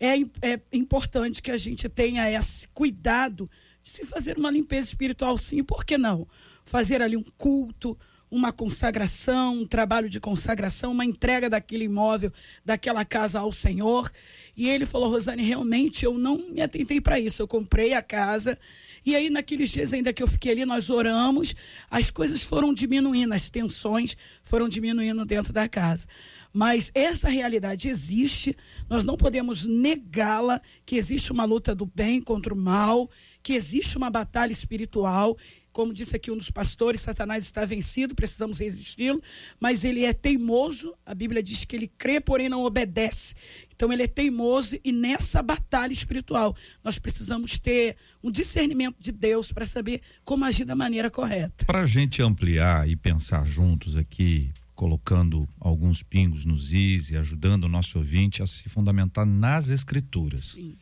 é, 0.00 0.52
é 0.52 0.60
importante 0.72 1.42
que 1.42 1.50
a 1.50 1.56
gente 1.56 1.88
tenha 1.88 2.30
esse 2.30 2.68
cuidado 2.68 3.50
de 3.82 3.90
se 3.90 4.04
fazer 4.04 4.38
uma 4.38 4.50
limpeza 4.50 4.88
espiritual, 4.88 5.36
sim, 5.36 5.62
por 5.62 5.84
que 5.84 5.98
não? 5.98 6.26
Fazer 6.64 7.02
ali 7.02 7.16
um 7.16 7.24
culto, 7.36 7.98
uma 8.34 8.52
consagração, 8.52 9.60
um 9.60 9.66
trabalho 9.66 10.08
de 10.10 10.18
consagração, 10.18 10.90
uma 10.90 11.04
entrega 11.04 11.48
daquele 11.48 11.84
imóvel, 11.84 12.32
daquela 12.64 13.04
casa 13.04 13.38
ao 13.38 13.52
Senhor. 13.52 14.10
E 14.56 14.68
ele 14.68 14.84
falou: 14.84 15.08
Rosane, 15.08 15.44
realmente 15.44 16.04
eu 16.04 16.18
não 16.18 16.38
me 16.50 16.60
atentei 16.60 17.00
para 17.00 17.20
isso. 17.20 17.40
Eu 17.40 17.46
comprei 17.46 17.94
a 17.94 18.02
casa 18.02 18.58
E 19.06 19.14
aí, 19.14 19.30
naqueles 19.30 19.70
dias 19.70 19.92
ainda 19.92 20.12
que 20.12 20.22
eu 20.22 20.26
fiquei 20.26 20.50
ali, 20.50 20.64
nós 20.64 20.90
oramos, 20.90 21.54
as 21.88 22.10
coisas 22.10 22.42
foram 22.42 22.74
diminuindo, 22.74 23.32
as 23.34 23.50
tensões 23.50 24.16
foram 24.42 24.68
diminuindo 24.68 25.24
dentro 25.24 25.52
da 25.52 25.68
casa. 25.68 26.06
Mas 26.52 26.90
essa 26.94 27.28
realidade 27.28 27.88
existe, 27.88 28.56
nós 28.88 29.04
não 29.04 29.16
podemos 29.16 29.66
negá-la, 29.66 30.60
que 30.86 30.96
existe 30.96 31.30
uma 31.30 31.44
luta 31.44 31.74
do 31.74 31.84
bem 31.84 32.20
contra 32.20 32.54
o 32.54 32.56
mal, 32.56 33.10
que 33.42 33.52
existe 33.52 33.96
uma 33.96 34.08
batalha 34.08 34.52
espiritual. 34.52 35.36
Como 35.74 35.92
disse 35.92 36.14
aqui 36.14 36.30
um 36.30 36.36
dos 36.36 36.52
pastores, 36.52 37.00
Satanás 37.00 37.42
está 37.42 37.64
vencido, 37.64 38.14
precisamos 38.14 38.60
resisti-lo, 38.60 39.20
mas 39.58 39.82
ele 39.82 40.04
é 40.04 40.12
teimoso, 40.12 40.94
a 41.04 41.12
Bíblia 41.12 41.42
diz 41.42 41.64
que 41.64 41.74
ele 41.74 41.88
crê, 41.88 42.20
porém 42.20 42.48
não 42.48 42.62
obedece. 42.62 43.34
Então 43.74 43.92
ele 43.92 44.04
é 44.04 44.06
teimoso 44.06 44.78
e 44.84 44.92
nessa 44.92 45.42
batalha 45.42 45.92
espiritual 45.92 46.56
nós 46.84 46.96
precisamos 46.96 47.58
ter 47.58 47.96
um 48.22 48.30
discernimento 48.30 48.94
de 49.00 49.10
Deus 49.10 49.50
para 49.50 49.66
saber 49.66 50.00
como 50.22 50.44
agir 50.44 50.64
da 50.64 50.76
maneira 50.76 51.10
correta. 51.10 51.64
Para 51.64 51.80
a 51.80 51.86
gente 51.86 52.22
ampliar 52.22 52.88
e 52.88 52.94
pensar 52.94 53.44
juntos 53.44 53.96
aqui, 53.96 54.52
colocando 54.76 55.44
alguns 55.58 56.04
pingos 56.04 56.44
nos 56.44 56.72
is 56.72 57.10
e 57.10 57.16
ajudando 57.16 57.64
o 57.64 57.68
nosso 57.68 57.98
ouvinte 57.98 58.44
a 58.44 58.46
se 58.46 58.68
fundamentar 58.68 59.26
nas 59.26 59.68
escrituras. 59.70 60.52
Sim. 60.52 60.76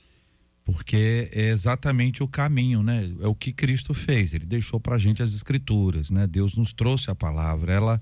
Porque 0.64 1.28
é 1.32 1.48
exatamente 1.48 2.22
o 2.22 2.28
caminho, 2.28 2.82
né? 2.82 3.12
É 3.20 3.26
o 3.26 3.34
que 3.34 3.52
Cristo 3.52 3.92
fez. 3.92 4.32
Ele 4.32 4.46
deixou 4.46 4.78
para 4.78 4.94
a 4.94 4.98
gente 4.98 5.22
as 5.22 5.34
escrituras, 5.34 6.10
né? 6.10 6.26
Deus 6.26 6.56
nos 6.56 6.72
trouxe 6.72 7.10
a 7.10 7.14
palavra. 7.14 7.72
Ela 7.72 8.00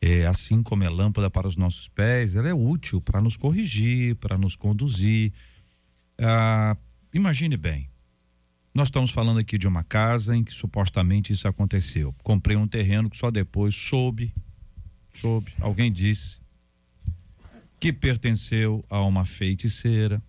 é 0.00 0.26
assim 0.26 0.62
como 0.62 0.82
é 0.82 0.88
lâmpada 0.88 1.30
para 1.30 1.46
os 1.46 1.56
nossos 1.56 1.88
pés, 1.88 2.34
ela 2.34 2.48
é 2.48 2.54
útil 2.54 3.00
para 3.00 3.20
nos 3.20 3.36
corrigir, 3.36 4.16
para 4.16 4.36
nos 4.36 4.56
conduzir. 4.56 5.32
Ah, 6.18 6.76
imagine 7.12 7.56
bem. 7.56 7.88
Nós 8.74 8.88
estamos 8.88 9.10
falando 9.10 9.40
aqui 9.40 9.58
de 9.58 9.68
uma 9.68 9.84
casa 9.84 10.36
em 10.36 10.42
que 10.42 10.52
supostamente 10.52 11.32
isso 11.32 11.46
aconteceu. 11.46 12.14
Comprei 12.22 12.56
um 12.56 12.66
terreno 12.66 13.10
que 13.10 13.16
só 13.16 13.30
depois 13.30 13.74
soube 13.74 14.32
soube, 15.12 15.52
alguém 15.60 15.92
disse 15.92 16.38
que 17.78 17.92
pertenceu 17.92 18.84
a 18.88 19.02
uma 19.02 19.24
feiticeira 19.24 20.22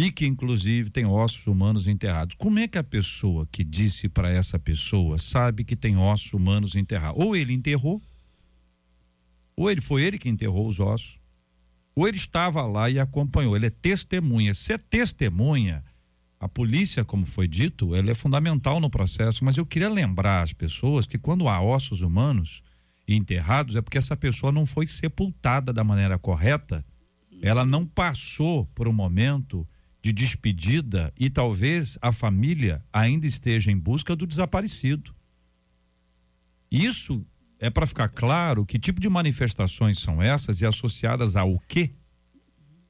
e 0.00 0.10
que 0.10 0.26
inclusive 0.26 0.88
tem 0.88 1.04
ossos 1.04 1.46
humanos 1.46 1.86
enterrados. 1.86 2.34
Como 2.34 2.58
é 2.58 2.66
que 2.66 2.78
a 2.78 2.82
pessoa 2.82 3.46
que 3.52 3.62
disse 3.62 4.08
para 4.08 4.30
essa 4.30 4.58
pessoa 4.58 5.18
sabe 5.18 5.62
que 5.62 5.76
tem 5.76 5.98
ossos 5.98 6.32
humanos 6.32 6.74
enterrados? 6.74 7.22
Ou 7.22 7.36
ele 7.36 7.52
enterrou, 7.52 8.00
ou 9.54 9.70
ele 9.70 9.82
foi 9.82 10.02
ele 10.02 10.16
que 10.16 10.30
enterrou 10.30 10.66
os 10.66 10.80
ossos, 10.80 11.18
ou 11.94 12.08
ele 12.08 12.16
estava 12.16 12.64
lá 12.64 12.88
e 12.88 12.98
acompanhou. 12.98 13.54
Ele 13.54 13.66
é 13.66 13.70
testemunha. 13.70 14.54
Se 14.54 14.72
é 14.72 14.78
testemunha, 14.78 15.84
a 16.38 16.48
polícia, 16.48 17.04
como 17.04 17.26
foi 17.26 17.46
dito, 17.46 17.94
ela 17.94 18.10
é 18.10 18.14
fundamental 18.14 18.80
no 18.80 18.88
processo, 18.88 19.44
mas 19.44 19.58
eu 19.58 19.66
queria 19.66 19.90
lembrar 19.90 20.40
as 20.40 20.54
pessoas 20.54 21.04
que 21.04 21.18
quando 21.18 21.46
há 21.46 21.60
ossos 21.60 22.00
humanos, 22.00 22.62
enterrados 23.06 23.76
é 23.76 23.82
porque 23.82 23.98
essa 23.98 24.16
pessoa 24.16 24.50
não 24.50 24.64
foi 24.64 24.86
sepultada 24.86 25.74
da 25.74 25.84
maneira 25.84 26.18
correta, 26.18 26.82
ela 27.42 27.66
não 27.66 27.84
passou 27.84 28.64
por 28.74 28.88
um 28.88 28.94
momento 28.94 29.68
de 30.02 30.12
despedida 30.12 31.12
e 31.18 31.28
talvez 31.28 31.98
a 32.00 32.10
família 32.10 32.84
ainda 32.92 33.26
esteja 33.26 33.70
em 33.70 33.78
busca 33.78 34.16
do 34.16 34.26
desaparecido. 34.26 35.14
Isso 36.70 37.24
é 37.58 37.68
para 37.68 37.86
ficar 37.86 38.08
claro 38.08 38.64
que 38.64 38.78
tipo 38.78 39.00
de 39.00 39.08
manifestações 39.08 39.98
são 39.98 40.22
essas 40.22 40.60
e 40.60 40.66
associadas 40.66 41.36
ao 41.36 41.58
que 41.60 41.94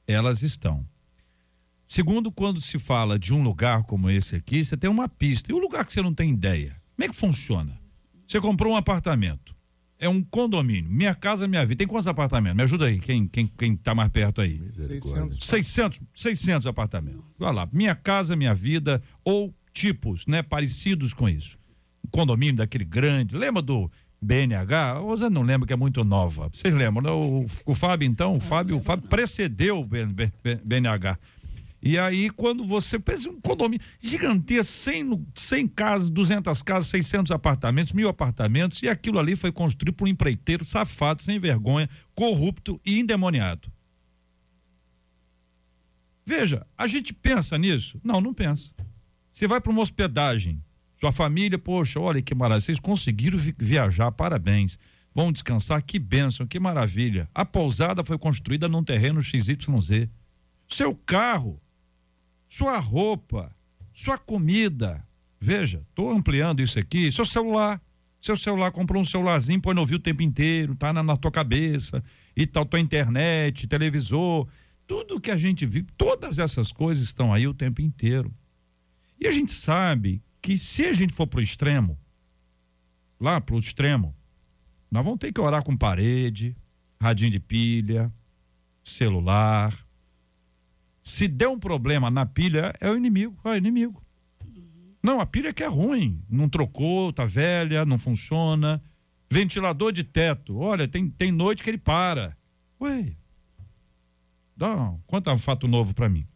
elas 0.07 0.41
estão. 0.41 0.85
Segundo, 1.85 2.31
quando 2.31 2.61
se 2.61 2.79
fala 2.79 3.19
de 3.19 3.33
um 3.33 3.43
lugar 3.43 3.83
como 3.83 4.09
esse 4.09 4.37
aqui, 4.37 4.63
você 4.63 4.77
tem 4.77 4.89
uma 4.89 5.09
pista. 5.09 5.51
E 5.51 5.53
o 5.53 5.57
um 5.57 5.59
lugar 5.59 5.85
que 5.85 5.91
você 5.91 6.01
não 6.01 6.13
tem 6.13 6.31
ideia? 6.31 6.81
Como 6.95 7.05
é 7.05 7.09
que 7.09 7.15
funciona? 7.15 7.77
Você 8.25 8.39
comprou 8.39 8.73
um 8.73 8.77
apartamento 8.77 9.53
é 10.01 10.09
um 10.09 10.23
condomínio. 10.23 10.91
Minha 10.91 11.13
casa, 11.13 11.47
minha 11.47 11.63
vida. 11.63 11.77
Tem 11.77 11.87
quantos 11.87 12.07
apartamentos? 12.07 12.57
Me 12.57 12.63
ajuda 12.63 12.87
aí, 12.87 12.99
quem, 12.99 13.27
quem, 13.27 13.45
quem 13.45 13.77
tá 13.77 13.93
mais 13.93 14.09
perto 14.09 14.41
aí? 14.41 14.59
600. 14.73 15.37
600, 15.45 16.01
600 16.15 16.65
apartamentos. 16.65 17.21
Vai 17.37 17.53
lá. 17.53 17.69
Minha 17.71 17.93
casa, 17.93 18.35
minha 18.35 18.55
vida, 18.55 18.99
ou 19.23 19.53
tipos, 19.71 20.25
né, 20.25 20.41
parecidos 20.41 21.13
com 21.13 21.29
isso. 21.29 21.55
Um 22.03 22.09
condomínio 22.09 22.55
daquele 22.55 22.83
grande. 22.83 23.37
Lembra 23.37 23.61
do 23.61 23.91
BNH? 24.19 25.01
Você 25.01 25.29
não 25.29 25.43
lembra 25.43 25.67
que 25.67 25.73
é 25.73 25.77
muito 25.77 26.03
nova. 26.03 26.49
Vocês 26.51 26.73
lembram, 26.73 27.03
né? 27.03 27.11
O, 27.11 27.45
o 27.67 27.75
Fábio, 27.75 28.07
então, 28.07 28.33
o 28.33 28.39
Fábio, 28.39 28.77
o 28.77 28.81
Fábio 28.81 29.07
precedeu 29.07 29.81
o 29.81 29.85
BNH. 29.85 31.15
E 31.81 31.97
aí, 31.97 32.29
quando 32.29 32.63
você 32.65 32.99
pensa 32.99 33.27
um 33.27 33.41
condomínio 33.41 33.83
gigantesco, 33.99 34.71
100, 34.71 35.25
100 35.33 35.67
casas, 35.69 36.09
200 36.09 36.61
casas, 36.61 36.89
600 36.89 37.31
apartamentos, 37.31 37.91
mil 37.91 38.07
apartamentos, 38.07 38.83
e 38.83 38.87
aquilo 38.87 39.17
ali 39.17 39.35
foi 39.35 39.51
construído 39.51 39.95
por 39.95 40.05
um 40.05 40.11
empreiteiro 40.11 40.63
safado, 40.63 41.23
sem 41.23 41.39
vergonha, 41.39 41.89
corrupto 42.13 42.79
e 42.85 42.99
endemoniado. 42.99 43.71
Veja, 46.23 46.67
a 46.77 46.85
gente 46.85 47.13
pensa 47.13 47.57
nisso? 47.57 47.99
Não, 48.03 48.21
não 48.21 48.33
pensa. 48.33 48.71
Você 49.31 49.47
vai 49.47 49.59
para 49.59 49.71
uma 49.71 49.81
hospedagem, 49.81 50.63
sua 50.99 51.11
família, 51.11 51.57
poxa, 51.57 51.99
olha 51.99 52.21
que 52.21 52.35
maravilha, 52.35 52.61
vocês 52.61 52.79
conseguiram 52.79 53.39
viajar, 53.57 54.11
parabéns. 54.11 54.77
Vão 55.13 55.31
descansar, 55.31 55.83
que 55.83 55.97
bênção, 55.97 56.45
que 56.45 56.59
maravilha. 56.59 57.27
A 57.33 57.43
pousada 57.43 58.03
foi 58.03 58.17
construída 58.17 58.69
num 58.69 58.83
terreno 58.83 59.21
XYZ. 59.21 60.07
Seu 60.69 60.95
carro 60.95 61.59
sua 62.51 62.77
roupa, 62.79 63.49
sua 63.93 64.17
comida. 64.17 65.07
Veja, 65.39 65.85
estou 65.89 66.11
ampliando 66.11 66.61
isso 66.61 66.77
aqui. 66.77 67.09
Seu 67.09 67.23
celular. 67.23 67.81
Seu 68.19 68.35
celular 68.35 68.71
comprou 68.71 69.01
um 69.01 69.05
celularzinho, 69.05 69.61
põe 69.61 69.73
no 69.73 69.79
ouvido 69.79 69.99
o 69.99 70.03
tempo 70.03 70.21
inteiro, 70.21 70.75
tá 70.75 70.91
na, 70.91 71.01
na 71.01 71.17
tua 71.17 71.31
cabeça 71.31 72.03
e 72.35 72.45
tal, 72.45 72.65
tua 72.65 72.79
internet, 72.79 73.67
televisor, 73.67 74.47
tudo 74.85 75.19
que 75.19 75.31
a 75.31 75.37
gente 75.37 75.65
vive, 75.65 75.87
todas 75.97 76.37
essas 76.37 76.71
coisas 76.71 77.03
estão 77.05 77.33
aí 77.33 77.47
o 77.47 77.53
tempo 77.53 77.81
inteiro. 77.81 78.31
E 79.19 79.25
a 79.25 79.31
gente 79.31 79.51
sabe 79.51 80.21
que 80.39 80.55
se 80.55 80.85
a 80.85 80.93
gente 80.93 81.13
for 81.13 81.25
pro 81.25 81.41
extremo, 81.41 81.97
lá 83.19 83.41
pro 83.41 83.57
extremo, 83.57 84.15
nós 84.91 85.03
vamos 85.03 85.17
ter 85.17 85.31
que 85.31 85.41
orar 85.41 85.63
com 85.63 85.75
parede, 85.75 86.55
radinho 86.99 87.31
de 87.31 87.39
pilha, 87.39 88.13
celular, 88.83 89.73
se 91.03 91.27
der 91.27 91.47
um 91.47 91.59
problema 91.59 92.11
na 92.11 92.25
pilha, 92.25 92.73
é 92.79 92.89
o 92.89 92.95
inimigo. 92.95 93.37
É 93.43 93.49
o 93.49 93.55
inimigo. 93.55 94.03
Não, 95.03 95.19
a 95.19 95.25
pilha 95.25 95.53
que 95.53 95.63
é 95.63 95.67
ruim. 95.67 96.23
Não 96.29 96.47
trocou, 96.47 97.11
tá 97.11 97.25
velha, 97.25 97.85
não 97.85 97.97
funciona. 97.97 98.81
Ventilador 99.29 99.91
de 99.91 100.03
teto. 100.03 100.57
Olha, 100.57 100.87
tem, 100.87 101.09
tem 101.09 101.31
noite 101.31 101.63
que 101.63 101.69
ele 101.69 101.77
para. 101.77 102.37
Ué. 102.79 103.15
Dá, 104.55 104.93
conta 105.07 105.33
um 105.33 105.39
fato 105.39 105.67
novo 105.67 105.93
para 105.95 106.09
mim. 106.09 106.27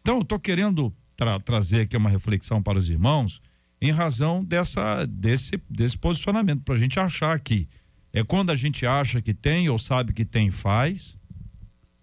Então, 0.00 0.18
eu 0.18 0.24
tô 0.24 0.38
querendo 0.38 0.94
tra 1.16 1.38
trazer 1.40 1.82
aqui 1.82 1.96
uma 1.96 2.10
reflexão 2.10 2.62
para 2.62 2.78
os 2.78 2.88
irmãos 2.88 3.40
em 3.80 3.90
razão 3.90 4.44
dessa, 4.44 5.06
desse, 5.06 5.52
desse 5.68 5.96
posicionamento, 5.96 6.62
para 6.62 6.74
a 6.74 6.78
gente 6.78 7.00
achar 7.00 7.34
aqui. 7.34 7.68
É 8.12 8.22
quando 8.22 8.50
a 8.50 8.56
gente 8.56 8.84
acha 8.84 9.22
que 9.22 9.32
tem 9.32 9.68
ou 9.68 9.78
sabe 9.78 10.12
que 10.12 10.24
tem, 10.24 10.50
faz. 10.50 11.18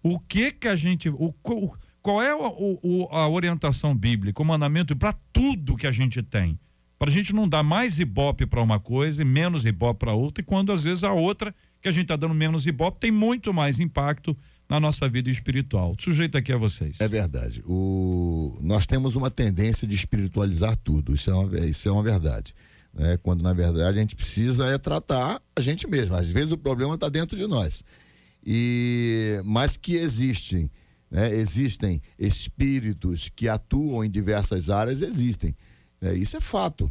O 0.02 0.18
que 0.18 0.50
que 0.50 0.66
a 0.66 0.74
gente. 0.74 1.08
O, 1.08 1.34
o, 1.44 1.76
qual 2.08 2.22
é 2.22 2.34
o, 2.34 2.78
o, 2.82 3.08
a 3.10 3.28
orientação 3.28 3.94
bíblica, 3.94 4.40
o 4.40 4.44
mandamento 4.44 4.96
para 4.96 5.12
tudo 5.30 5.76
que 5.76 5.86
a 5.86 5.90
gente 5.90 6.22
tem? 6.22 6.58
Para 6.98 7.10
a 7.10 7.12
gente 7.12 7.34
não 7.34 7.46
dar 7.46 7.62
mais 7.62 8.00
ibope 8.00 8.46
para 8.46 8.62
uma 8.62 8.80
coisa 8.80 9.20
e 9.20 9.26
menos 9.26 9.66
ibope 9.66 10.00
para 10.00 10.14
outra, 10.14 10.40
e 10.40 10.44
quando 10.44 10.72
às 10.72 10.82
vezes 10.82 11.04
a 11.04 11.12
outra, 11.12 11.54
que 11.82 11.86
a 11.86 11.92
gente 11.92 12.04
está 12.04 12.16
dando 12.16 12.32
menos 12.32 12.66
ibope, 12.66 12.98
tem 12.98 13.10
muito 13.10 13.52
mais 13.52 13.78
impacto 13.78 14.34
na 14.66 14.80
nossa 14.80 15.06
vida 15.06 15.28
espiritual. 15.28 15.94
Sujeito 15.98 16.38
aqui 16.38 16.50
é 16.50 16.56
vocês. 16.56 16.98
É 16.98 17.06
verdade. 17.06 17.62
O... 17.66 18.56
Nós 18.62 18.86
temos 18.86 19.14
uma 19.14 19.30
tendência 19.30 19.86
de 19.86 19.94
espiritualizar 19.94 20.78
tudo, 20.78 21.14
isso 21.14 21.30
é 21.30 21.34
uma, 21.34 21.58
isso 21.66 21.90
é 21.90 21.92
uma 21.92 22.02
verdade. 22.02 22.54
Né? 22.94 23.18
Quando 23.18 23.42
na 23.42 23.52
verdade 23.52 23.98
a 23.98 24.00
gente 24.00 24.16
precisa 24.16 24.64
é 24.68 24.78
tratar 24.78 25.42
a 25.54 25.60
gente 25.60 25.86
mesmo. 25.86 26.16
Às 26.16 26.30
vezes 26.30 26.52
o 26.52 26.56
problema 26.56 26.94
está 26.94 27.10
dentro 27.10 27.36
de 27.36 27.46
nós. 27.46 27.84
E 28.42 29.42
mas 29.44 29.76
que 29.76 29.94
existem 29.94 30.70
né? 31.10 31.34
Existem 31.34 32.02
espíritos 32.18 33.30
que 33.34 33.48
atuam 33.48 34.04
em 34.04 34.10
diversas 34.10 34.70
áreas, 34.70 35.00
existem. 35.00 35.56
Né? 36.00 36.14
Isso 36.14 36.36
é 36.36 36.40
fato. 36.40 36.90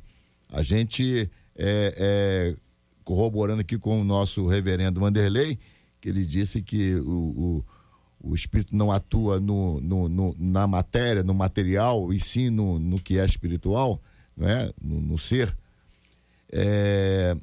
A 0.50 0.64
gente, 0.64 1.30
é, 1.56 1.94
é, 1.98 2.56
corroborando 3.04 3.62
aqui 3.62 3.78
com 3.78 4.02
o 4.02 4.04
nosso 4.04 4.48
reverendo 4.48 5.00
Vanderlei, 5.00 5.60
que 6.02 6.10
ele 6.10 6.26
disse 6.26 6.62
que 6.62 6.96
o, 6.96 7.64
o, 8.22 8.30
o 8.32 8.36
espírito 8.36 8.76
não 8.76 8.92
atua 8.92 9.40
no, 9.40 9.80
no, 9.82 10.10
no, 10.10 10.36
na 10.38 10.66
matéria, 10.66 11.24
no 11.24 11.34
material, 11.34 12.12
e 12.12 12.20
sim 12.20 12.50
no, 12.50 12.80
no 12.80 13.00
que 13.00 13.20
é 13.20 13.26
espiritual, 13.26 14.02
né? 14.36 14.72
no, 14.82 15.00
no 15.00 15.18
ser. 15.18 15.56
É, 16.52 17.36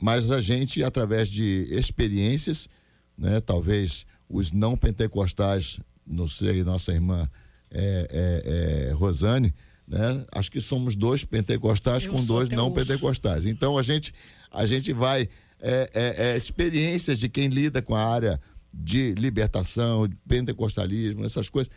mas 0.00 0.30
a 0.30 0.40
gente, 0.40 0.84
através 0.84 1.28
de 1.28 1.66
experiências, 1.70 2.68
né? 3.16 3.40
talvez 3.40 4.06
os 4.28 4.52
não 4.52 4.76
pentecostais 4.76 5.78
não 6.12 6.28
sei, 6.28 6.62
nossa 6.62 6.92
irmã 6.92 7.28
é, 7.70 8.08
é, 8.10 8.88
é, 8.88 8.92
Rosane, 8.92 9.54
né? 9.88 10.24
Acho 10.30 10.50
que 10.50 10.60
somos 10.60 10.94
dois 10.94 11.24
pentecostais 11.24 12.04
Eu 12.04 12.12
com 12.12 12.24
dois 12.24 12.50
não 12.50 12.70
pentecostais. 12.70 13.46
Então 13.46 13.78
a 13.78 13.82
gente, 13.82 14.14
a 14.50 14.66
gente 14.66 14.92
vai. 14.92 15.28
É, 15.64 15.88
é, 16.16 16.36
experiências 16.36 17.20
de 17.20 17.28
quem 17.28 17.46
lida 17.46 17.80
com 17.80 17.94
a 17.94 18.04
área 18.04 18.40
de 18.74 19.14
libertação, 19.14 20.08
de 20.08 20.16
pentecostalismo, 20.28 21.24
essas 21.24 21.48
coisas. 21.48 21.72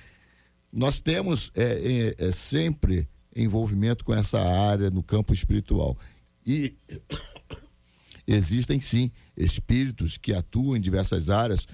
Nós 0.73 0.99
temos 0.99 1.51
sempre 2.33 3.07
envolvimento 3.35 4.03
com 4.03 4.13
essa 4.13 4.41
área 4.41 4.89
no 4.89 5.03
campo 5.03 5.33
espiritual. 5.33 5.97
E 6.45 6.75
existem 8.25 8.81
sim 8.81 9.11
espíritos 9.37 10.17
que 10.17 10.33
atuam 10.33 10.75
em 10.75 10.81
diversas 10.81 11.29
áreas, 11.29 11.67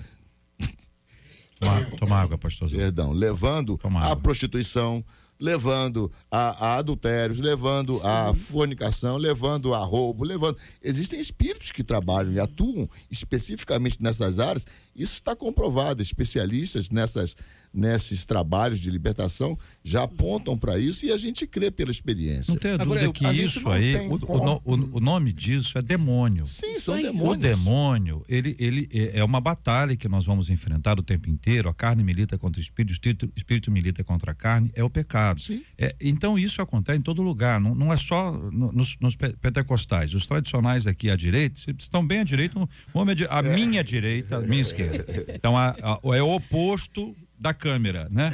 Toma, 1.61 1.85
toma 1.97 2.17
água, 2.17 2.37
pastor. 2.39 2.69
perdão, 2.69 3.11
levando 3.11 3.79
à 3.93 4.15
prostituição, 4.15 5.05
levando 5.39 6.11
a, 6.29 6.69
a 6.69 6.77
adultérios, 6.77 7.39
levando 7.39 8.01
a 8.03 8.33
fornicação, 8.33 9.15
levando 9.15 9.73
a 9.73 9.77
roubo, 9.77 10.23
levando. 10.23 10.57
Existem 10.81 11.19
espíritos 11.19 11.71
que 11.71 11.83
trabalham 11.83 12.33
e 12.33 12.39
atuam 12.39 12.89
especificamente 13.11 14.01
nessas 14.01 14.39
áreas. 14.39 14.65
Isso 14.95 15.13
está 15.13 15.35
comprovado. 15.35 16.01
Especialistas 16.01 16.89
nessas, 16.89 17.35
nesses 17.73 18.25
trabalhos 18.25 18.79
de 18.79 18.89
libertação 18.91 19.57
já 19.83 20.03
apontam 20.03 20.57
para 20.57 20.77
isso 20.77 21.05
e 21.05 21.11
a 21.11 21.17
gente 21.17 21.47
crê 21.47 21.71
pela 21.71 21.89
experiência. 21.91 22.51
Não 22.51 22.59
tenha 22.59 22.73
Agora, 22.75 22.87
dúvida 22.89 23.05
eu- 23.05 23.13
que 23.13 23.25
isso 23.43 23.69
aí, 23.69 23.95
o, 23.95 24.15
o 24.15 24.61
o- 24.65 24.97
o 24.97 24.99
nome 24.99 25.31
disso 25.31 25.77
é 25.77 25.81
demônio. 25.81 26.45
Sim, 26.45 26.77
são. 26.79 26.95
O 26.99 27.01
demônios. 27.01 27.39
demônio, 27.59 28.25
ele, 28.27 28.55
ele 28.59 28.89
é 28.91 29.19
é 29.19 29.23
uma 29.23 29.39
batalha 29.41 29.95
que 29.95 30.07
nós 30.09 30.25
vamos 30.25 30.49
enfrentar 30.49 30.99
o 30.99 31.03
tempo 31.03 31.29
inteiro. 31.29 31.69
A 31.69 31.73
carne 31.73 32.03
milita 32.03 32.37
contra 32.37 32.59
o 32.59 32.61
espírito, 32.61 32.89
o 32.91 32.93
espírito, 32.93 33.31
espírito 33.35 33.71
milita 33.71 34.03
contra 34.03 34.31
a 34.31 34.35
carne, 34.35 34.69
é 34.75 34.83
o 34.83 34.89
pecado. 34.89 35.41
Sim. 35.41 35.63
É, 35.77 35.95
então 36.01 36.37
isso 36.37 36.61
acontece 36.61 36.99
em 36.99 37.01
todo 37.01 37.21
lugar, 37.21 37.59
não, 37.61 37.73
não 37.73 37.93
é 37.93 37.97
só 37.97 38.31
no- 38.33 38.71
nos, 38.71 38.97
nos 38.99 39.15
pe- 39.15 39.33
pentecostais. 39.39 40.13
Os 40.13 40.27
tradicionais 40.27 40.85
aqui 40.87 41.09
à 41.09 41.15
direita 41.15 41.59
estão 41.77 42.05
bem 42.05 42.19
à 42.19 42.23
direita, 42.23 42.59
um 42.59 42.67
homem 42.93 43.15
à 43.29 43.39
a 43.39 43.41
minha 43.43 43.83
direita, 43.83 44.37
a 44.37 44.41
minha 44.41 44.61
esquerda. 44.61 44.90
Então 45.35 45.57
a- 45.57 45.75
a- 45.81 45.99
é 46.15 46.21
o 46.21 46.29
oposto 46.35 47.15
da 47.39 47.53
câmera, 47.53 48.07
né? 48.11 48.33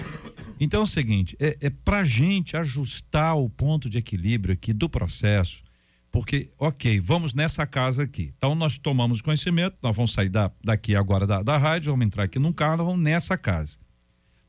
Então 0.60 0.82
é 0.82 0.84
o 0.84 0.88
seguinte, 0.88 1.36
é, 1.39 1.58
é 1.62 1.70
pra 1.70 2.04
gente 2.04 2.58
ajustar 2.58 3.38
o 3.38 3.50
ponto 3.50 3.89
de 3.89 3.98
equilíbrio 3.98 4.54
aqui 4.54 4.74
do 4.74 4.89
processo, 4.89 5.63
porque, 6.12 6.50
ok, 6.58 7.00
vamos 7.00 7.34
nessa 7.34 7.65
casa 7.67 8.04
aqui. 8.04 8.34
Então 8.38 8.56
nós 8.56 8.78
tomamos 8.78 9.22
conhecimento, 9.22 9.78
nós 9.82 9.96
vamos 9.96 10.12
sair 10.13 10.30
da, 10.30 10.52
daqui 10.63 10.96
agora 10.96 11.26
da, 11.28 11.41
da 11.43 11.58
rádio, 11.58 11.91
vamos 11.91 12.06
entrar 12.08 12.24
aqui 12.24 12.39
num 12.39 12.52
carro, 12.52 12.86
vamos 12.86 13.00
nessa 13.02 13.38
casa. 13.38 13.78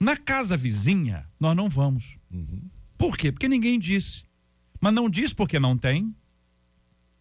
Na 0.01 0.17
casa 0.17 0.57
vizinha, 0.57 1.27
nós 1.39 1.55
não 1.57 1.69
vamos. 1.69 2.19
Por 2.97 3.17
quê? 3.17 3.31
Porque 3.33 3.49
ninguém 3.49 3.79
disse. 3.79 4.25
Mas 4.81 4.95
não 4.95 5.11
diz 5.11 5.33
porque 5.33 5.59
não 5.59 5.77
tem. 5.77 6.15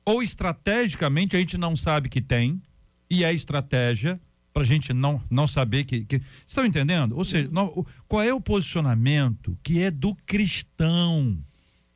Ou 0.06 0.24
estrategicamente 0.24 1.36
a 1.36 1.40
gente 1.40 1.58
não 1.58 1.76
sabe 1.76 2.08
que 2.08 2.22
tem. 2.22 2.62
E 3.10 3.24
é 3.24 3.34
estratégia 3.34 4.20
para 4.58 4.64
a 4.64 4.68
gente 4.68 4.94
não, 4.94 5.22
não 5.30 5.48
saber 5.48 5.84
que, 5.86 6.04
que. 6.06 6.18
Vocês 6.18 6.24
estão 6.48 6.66
entendendo? 6.66 7.16
Ou 7.18 7.24
seja, 7.24 7.48
nó- 7.52 7.68
o- 7.76 7.86
qual 8.08 8.22
é 8.24 8.34
o 8.34 8.42
posicionamento 8.42 9.58
que 9.64 9.80
é 9.82 9.92
do 9.92 10.16
cristão? 10.26 11.38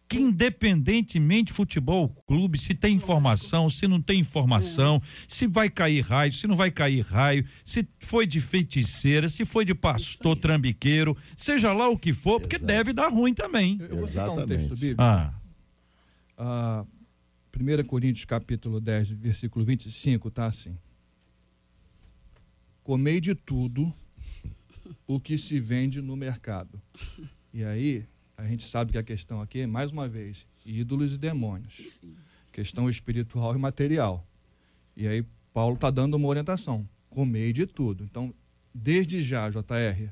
Que 0.07 0.17
independentemente 0.17 1.53
futebol 1.53 2.09
clube, 2.27 2.59
se 2.59 2.73
tem 2.73 2.95
informação, 2.97 3.69
se 3.69 3.87
não 3.87 4.01
tem 4.01 4.19
informação, 4.19 5.01
se 5.27 5.47
vai 5.47 5.69
cair 5.69 6.01
raio, 6.01 6.33
se 6.33 6.45
não 6.47 6.55
vai 6.57 6.69
cair 6.69 6.99
raio, 7.05 7.45
se 7.63 7.87
foi 7.97 8.27
de 8.27 8.41
feiticeira, 8.41 9.29
se 9.29 9.45
foi 9.45 9.63
de 9.63 9.73
pastor 9.73 10.35
trambiqueiro, 10.35 11.15
seja 11.37 11.71
lá 11.71 11.87
o 11.87 11.97
que 11.97 12.11
for, 12.11 12.41
porque 12.41 12.57
deve 12.57 12.91
dar 12.91 13.07
ruim 13.07 13.33
também. 13.33 13.77
Eu 13.79 13.97
vou 13.99 14.07
citar 14.07 14.29
um 14.29 14.33
Exatamente. 14.33 14.67
texto 14.67 14.79
bíblico. 14.81 15.01
Ah, 15.01 15.33
Ah, 16.37 16.85
1 17.57 17.83
Coríntios 17.85 18.25
capítulo 18.25 18.81
10, 18.81 19.11
versículo 19.11 19.63
25, 19.63 20.29
tá 20.29 20.45
assim. 20.47 20.75
Comei 22.83 23.21
de 23.21 23.35
tudo 23.35 23.93
o 25.05 25.19
que 25.19 25.37
se 25.37 25.59
vende 25.59 26.01
no 26.01 26.15
mercado. 26.15 26.81
E 27.53 27.63
aí, 27.63 28.05
a 28.37 28.45
gente 28.45 28.67
sabe 28.67 28.91
que 28.91 28.97
a 28.97 29.03
questão 29.03 29.41
aqui 29.41 29.59
é, 29.59 29.67
mais 29.67 29.91
uma 29.91 30.07
vez, 30.07 30.47
ídolos 30.65 31.13
e 31.13 31.17
demônios. 31.17 32.01
Questão 32.51 32.89
espiritual 32.89 33.55
e 33.55 33.59
material. 33.59 34.25
E 34.95 35.07
aí, 35.07 35.25
Paulo 35.53 35.75
está 35.75 35.89
dando 35.89 36.15
uma 36.15 36.27
orientação. 36.27 36.87
Comei 37.09 37.53
de 37.53 37.65
tudo. 37.65 38.03
Então, 38.03 38.33
desde 38.73 39.21
já, 39.21 39.49
JR, 39.49 40.09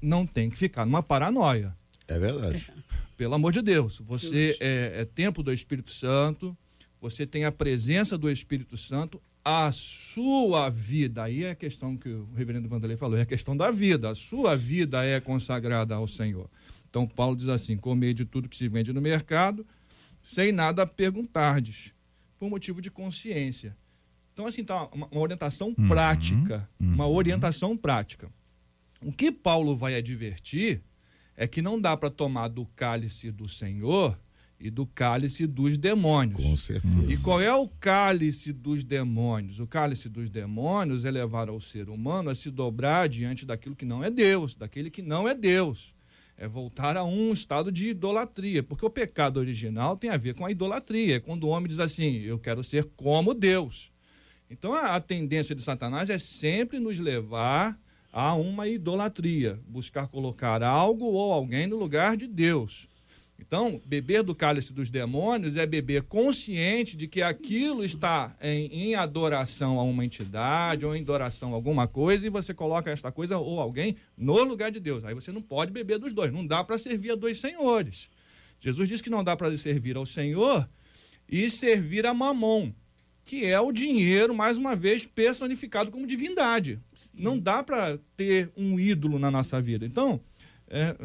não 0.00 0.26
tem 0.26 0.50
que 0.50 0.58
ficar 0.58 0.84
numa 0.84 1.02
paranoia 1.02 1.74
É 2.06 2.18
verdade. 2.18 2.70
pelo 3.16 3.34
amor 3.34 3.52
de 3.52 3.62
Deus, 3.62 3.98
você 4.00 4.56
é, 4.60 5.00
é 5.00 5.04
templo 5.04 5.42
do 5.42 5.52
Espírito 5.52 5.90
Santo, 5.90 6.56
você 7.00 7.26
tem 7.26 7.44
a 7.44 7.52
presença 7.52 8.18
do 8.18 8.30
Espírito 8.30 8.76
Santo, 8.76 9.22
a 9.44 9.70
sua 9.72 10.70
vida, 10.70 11.24
aí 11.24 11.44
é 11.44 11.50
a 11.50 11.54
questão 11.54 11.96
que 11.96 12.08
o 12.08 12.28
reverendo 12.34 12.68
Vanderlei 12.68 12.96
falou, 12.96 13.18
é 13.18 13.22
a 13.22 13.26
questão 13.26 13.54
da 13.54 13.70
vida, 13.70 14.10
a 14.10 14.14
sua 14.14 14.56
vida 14.56 15.04
é 15.04 15.20
consagrada 15.20 15.94
ao 15.94 16.08
Senhor. 16.08 16.48
Então 16.88 17.06
Paulo 17.06 17.36
diz 17.36 17.48
assim, 17.48 17.76
comer 17.76 18.14
de 18.14 18.24
tudo 18.24 18.48
que 18.48 18.56
se 18.56 18.68
vende 18.68 18.92
no 18.92 19.02
mercado, 19.02 19.66
sem 20.22 20.50
nada 20.50 20.86
perguntardes, 20.86 21.92
por 22.38 22.48
motivo 22.48 22.80
de 22.80 22.90
consciência. 22.90 23.76
Então 24.32 24.46
assim, 24.46 24.64
tá 24.64 24.88
uma, 24.92 25.06
uma 25.08 25.20
orientação 25.20 25.74
prática, 25.74 26.68
uma 26.80 27.06
orientação 27.06 27.76
prática. 27.76 28.30
O 29.02 29.12
que 29.12 29.30
Paulo 29.30 29.76
vai 29.76 29.94
advertir 29.94 30.82
é 31.36 31.46
que 31.46 31.60
não 31.60 31.78
dá 31.78 31.94
para 31.96 32.08
tomar 32.08 32.48
do 32.48 32.64
cálice 32.74 33.30
do 33.30 33.46
Senhor 33.46 34.18
e 34.64 34.70
do 34.70 34.86
cálice 34.86 35.46
dos 35.46 35.76
demônios. 35.76 36.42
Com 36.42 36.56
certeza. 36.56 37.12
E 37.12 37.18
qual 37.18 37.38
é 37.38 37.52
o 37.54 37.68
cálice 37.68 38.50
dos 38.50 38.82
demônios? 38.82 39.60
O 39.60 39.66
cálice 39.66 40.08
dos 40.08 40.30
demônios 40.30 41.04
é 41.04 41.10
levar 41.10 41.50
ao 41.50 41.60
ser 41.60 41.90
humano 41.90 42.30
a 42.30 42.34
se 42.34 42.50
dobrar 42.50 43.06
diante 43.06 43.44
daquilo 43.44 43.76
que 43.76 43.84
não 43.84 44.02
é 44.02 44.08
Deus, 44.08 44.54
daquele 44.54 44.88
que 44.88 45.02
não 45.02 45.28
é 45.28 45.34
Deus. 45.34 45.94
É 46.38 46.48
voltar 46.48 46.96
a 46.96 47.04
um 47.04 47.30
estado 47.30 47.70
de 47.70 47.90
idolatria, 47.90 48.62
porque 48.62 48.86
o 48.86 48.88
pecado 48.88 49.36
original 49.36 49.98
tem 49.98 50.08
a 50.08 50.16
ver 50.16 50.32
com 50.32 50.46
a 50.46 50.50
idolatria. 50.50 51.16
É 51.16 51.20
quando 51.20 51.44
o 51.44 51.48
homem 51.48 51.68
diz 51.68 51.78
assim: 51.78 52.22
Eu 52.22 52.38
quero 52.38 52.64
ser 52.64 52.84
como 52.96 53.34
Deus. 53.34 53.92
Então 54.48 54.72
a, 54.72 54.96
a 54.96 55.00
tendência 55.00 55.54
de 55.54 55.60
Satanás 55.60 56.08
é 56.08 56.18
sempre 56.18 56.78
nos 56.78 56.98
levar 56.98 57.78
a 58.10 58.32
uma 58.34 58.66
idolatria, 58.66 59.60
buscar 59.68 60.08
colocar 60.08 60.62
algo 60.62 61.04
ou 61.04 61.34
alguém 61.34 61.66
no 61.66 61.76
lugar 61.76 62.16
de 62.16 62.26
Deus. 62.26 62.88
Então, 63.46 63.78
beber 63.84 64.22
do 64.22 64.34
cálice 64.34 64.72
dos 64.72 64.88
demônios 64.88 65.56
é 65.56 65.66
beber 65.66 66.04
consciente 66.04 66.96
de 66.96 67.06
que 67.06 67.20
aquilo 67.20 67.84
está 67.84 68.34
em, 68.40 68.66
em 68.72 68.94
adoração 68.94 69.78
a 69.78 69.82
uma 69.82 70.02
entidade 70.02 70.86
ou 70.86 70.96
em 70.96 71.02
adoração 71.02 71.52
a 71.52 71.54
alguma 71.54 71.86
coisa 71.86 72.26
e 72.26 72.30
você 72.30 72.54
coloca 72.54 72.90
esta 72.90 73.12
coisa 73.12 73.36
ou 73.36 73.60
alguém 73.60 73.96
no 74.16 74.42
lugar 74.42 74.70
de 74.70 74.80
Deus. 74.80 75.04
Aí 75.04 75.14
você 75.14 75.30
não 75.30 75.42
pode 75.42 75.72
beber 75.72 75.98
dos 75.98 76.14
dois. 76.14 76.32
Não 76.32 76.46
dá 76.46 76.64
para 76.64 76.78
servir 76.78 77.10
a 77.10 77.14
dois 77.14 77.38
senhores. 77.38 78.08
Jesus 78.58 78.88
disse 78.88 79.02
que 79.02 79.10
não 79.10 79.22
dá 79.22 79.36
para 79.36 79.54
servir 79.58 79.96
ao 79.96 80.06
Senhor 80.06 80.66
e 81.28 81.50
servir 81.50 82.06
a 82.06 82.14
Mamon, 82.14 82.72
que 83.26 83.44
é 83.44 83.60
o 83.60 83.72
dinheiro, 83.72 84.34
mais 84.34 84.56
uma 84.56 84.74
vez, 84.74 85.04
personificado 85.04 85.90
como 85.90 86.06
divindade. 86.06 86.80
Não 87.12 87.38
dá 87.38 87.62
para 87.62 87.98
ter 88.16 88.50
um 88.56 88.80
ídolo 88.80 89.18
na 89.18 89.30
nossa 89.30 89.60
vida. 89.60 89.84
Então, 89.84 90.18
é, 90.76 90.96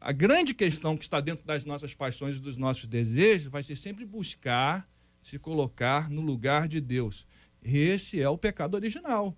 a 0.00 0.12
grande 0.12 0.54
questão 0.54 0.96
que 0.96 1.04
está 1.04 1.20
dentro 1.20 1.44
das 1.44 1.64
nossas 1.64 1.94
paixões 1.94 2.36
e 2.36 2.40
dos 2.40 2.56
nossos 2.56 2.86
desejos 2.86 3.50
vai 3.50 3.62
ser 3.62 3.76
sempre 3.76 4.04
buscar 4.04 4.88
se 5.22 5.38
colocar 5.38 6.08
no 6.08 6.22
lugar 6.22 6.68
de 6.68 6.80
Deus. 6.80 7.26
Esse 7.62 8.20
é 8.20 8.28
o 8.28 8.38
pecado 8.38 8.74
original. 8.74 9.36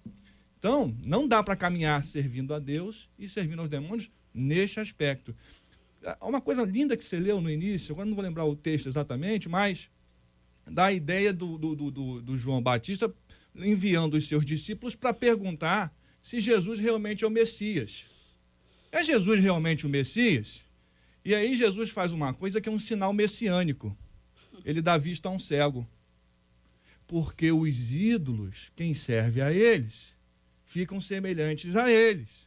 Então, 0.58 0.94
não 1.02 1.26
dá 1.26 1.42
para 1.42 1.56
caminhar 1.56 2.04
servindo 2.04 2.52
a 2.52 2.58
Deus 2.58 3.08
e 3.18 3.28
servindo 3.28 3.60
aos 3.60 3.70
demônios 3.70 4.10
neste 4.34 4.78
aspecto. 4.80 5.34
Há 6.04 6.26
Uma 6.26 6.40
coisa 6.40 6.62
linda 6.64 6.96
que 6.96 7.04
você 7.04 7.18
leu 7.18 7.40
no 7.40 7.50
início, 7.50 7.92
agora 7.92 8.06
não 8.06 8.14
vou 8.14 8.22
lembrar 8.24 8.44
o 8.44 8.54
texto 8.54 8.86
exatamente, 8.88 9.48
mas 9.48 9.88
dá 10.70 10.86
a 10.86 10.92
ideia 10.92 11.32
do, 11.32 11.56
do- 11.56 11.90
do- 11.90 12.20
do 12.20 12.36
João 12.36 12.60
Batista 12.62 13.10
enviando 13.56 14.14
os 14.14 14.28
seus 14.28 14.44
discípulos 14.44 14.94
para 14.94 15.14
perguntar 15.14 15.90
se 16.20 16.38
Jesus 16.40 16.78
realmente 16.80 17.24
é 17.24 17.26
o 17.26 17.30
Messias. 17.30 18.04
É 18.90 19.02
Jesus 19.02 19.40
realmente 19.40 19.86
o 19.86 19.88
Messias? 19.88 20.64
E 21.24 21.34
aí 21.34 21.54
Jesus 21.54 21.90
faz 21.90 22.12
uma 22.12 22.32
coisa 22.32 22.60
que 22.60 22.68
é 22.68 22.72
um 22.72 22.80
sinal 22.80 23.12
messiânico. 23.12 23.96
Ele 24.64 24.80
dá 24.80 24.96
vista 24.96 25.28
a 25.28 25.32
um 25.32 25.38
cego. 25.38 25.86
Porque 27.06 27.50
os 27.52 27.92
ídolos, 27.92 28.70
quem 28.74 28.94
serve 28.94 29.40
a 29.40 29.52
eles, 29.52 30.14
ficam 30.64 31.00
semelhantes 31.00 31.74
a 31.76 31.90
eles. 31.90 32.46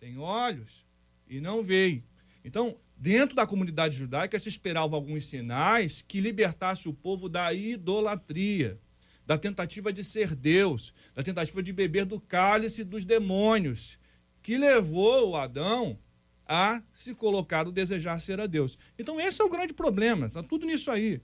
Tem 0.00 0.18
olhos 0.18 0.84
e 1.28 1.40
não 1.40 1.62
veem. 1.62 2.04
Então, 2.44 2.76
dentro 2.96 3.34
da 3.34 3.46
comunidade 3.46 3.96
judaica 3.96 4.38
se 4.38 4.48
esperava 4.48 4.96
alguns 4.96 5.26
sinais 5.26 6.02
que 6.06 6.20
libertasse 6.20 6.88
o 6.88 6.94
povo 6.94 7.28
da 7.28 7.52
idolatria, 7.52 8.80
da 9.26 9.36
tentativa 9.36 9.92
de 9.92 10.02
ser 10.02 10.34
Deus, 10.34 10.94
da 11.14 11.22
tentativa 11.22 11.62
de 11.62 11.72
beber 11.72 12.04
do 12.04 12.20
cálice 12.20 12.84
dos 12.84 13.04
demônios, 13.04 13.98
que 14.42 14.56
levou 14.56 15.30
o 15.30 15.36
Adão 15.36 15.98
a 16.46 16.82
se 16.92 17.14
colocar 17.14 17.68
o 17.68 17.72
desejar 17.72 18.20
ser 18.20 18.40
a 18.40 18.46
Deus. 18.46 18.78
Então 18.98 19.20
esse 19.20 19.40
é 19.40 19.44
o 19.44 19.50
grande 19.50 19.74
problema, 19.74 20.26
está 20.26 20.42
tudo 20.42 20.66
nisso 20.66 20.90
aí. 20.90 21.20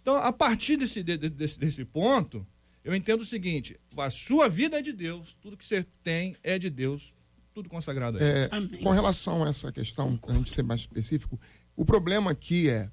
Então, 0.00 0.16
a 0.16 0.32
partir 0.32 0.76
desse, 0.76 1.02
desse, 1.02 1.58
desse 1.58 1.84
ponto, 1.84 2.46
eu 2.82 2.94
entendo 2.94 3.20
o 3.20 3.26
seguinte: 3.26 3.78
a 3.96 4.08
sua 4.08 4.48
vida 4.48 4.78
é 4.78 4.82
de 4.82 4.92
Deus, 4.92 5.36
tudo 5.40 5.56
que 5.56 5.64
você 5.64 5.84
tem 6.02 6.34
é 6.42 6.58
de 6.58 6.70
Deus, 6.70 7.12
tudo 7.52 7.68
consagrado 7.68 8.16
a 8.16 8.20
Ele. 8.22 8.78
É, 8.78 8.82
com 8.82 8.90
relação 8.90 9.44
a 9.44 9.48
essa 9.50 9.70
questão, 9.70 10.18
a 10.26 10.32
gente 10.32 10.50
ser 10.50 10.62
mais 10.62 10.80
específico, 10.80 11.38
o 11.76 11.84
problema 11.84 12.30
aqui 12.30 12.70
é, 12.70 12.90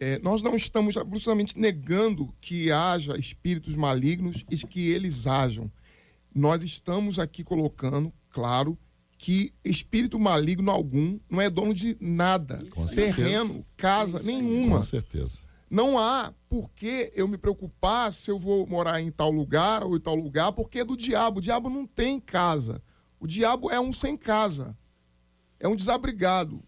é, 0.00 0.18
nós 0.20 0.40
não 0.40 0.54
estamos 0.54 0.96
absolutamente 0.96 1.58
negando 1.58 2.34
que 2.40 2.70
haja 2.70 3.18
espíritos 3.18 3.76
malignos 3.76 4.44
e 4.50 4.56
que 4.56 4.88
eles 4.88 5.26
hajam. 5.26 5.70
Nós 6.34 6.62
estamos 6.62 7.18
aqui 7.18 7.44
colocando, 7.44 8.12
claro, 8.30 8.78
que 9.24 9.54
espírito 9.64 10.18
maligno 10.20 10.70
algum 10.70 11.18
não 11.30 11.40
é 11.40 11.48
dono 11.48 11.72
de 11.72 11.96
nada. 11.98 12.62
Com 12.68 12.84
terreno, 12.84 13.46
certeza. 13.46 13.64
casa, 13.74 14.20
nenhuma. 14.22 14.76
Com 14.76 14.82
certeza. 14.82 15.38
Não 15.70 15.98
há 15.98 16.30
por 16.46 16.70
que 16.70 17.10
eu 17.14 17.26
me 17.26 17.38
preocupar 17.38 18.12
se 18.12 18.30
eu 18.30 18.38
vou 18.38 18.66
morar 18.66 19.00
em 19.00 19.10
tal 19.10 19.30
lugar 19.30 19.82
ou 19.82 19.96
em 19.96 20.00
tal 20.00 20.14
lugar, 20.14 20.52
porque 20.52 20.80
é 20.80 20.84
do 20.84 20.94
diabo. 20.94 21.38
O 21.38 21.40
diabo 21.40 21.70
não 21.70 21.86
tem 21.86 22.20
casa. 22.20 22.82
O 23.18 23.26
diabo 23.26 23.70
é 23.70 23.80
um 23.80 23.94
sem 23.94 24.14
casa. 24.14 24.76
É 25.58 25.66
um 25.66 25.74
desabrigado. 25.74 26.62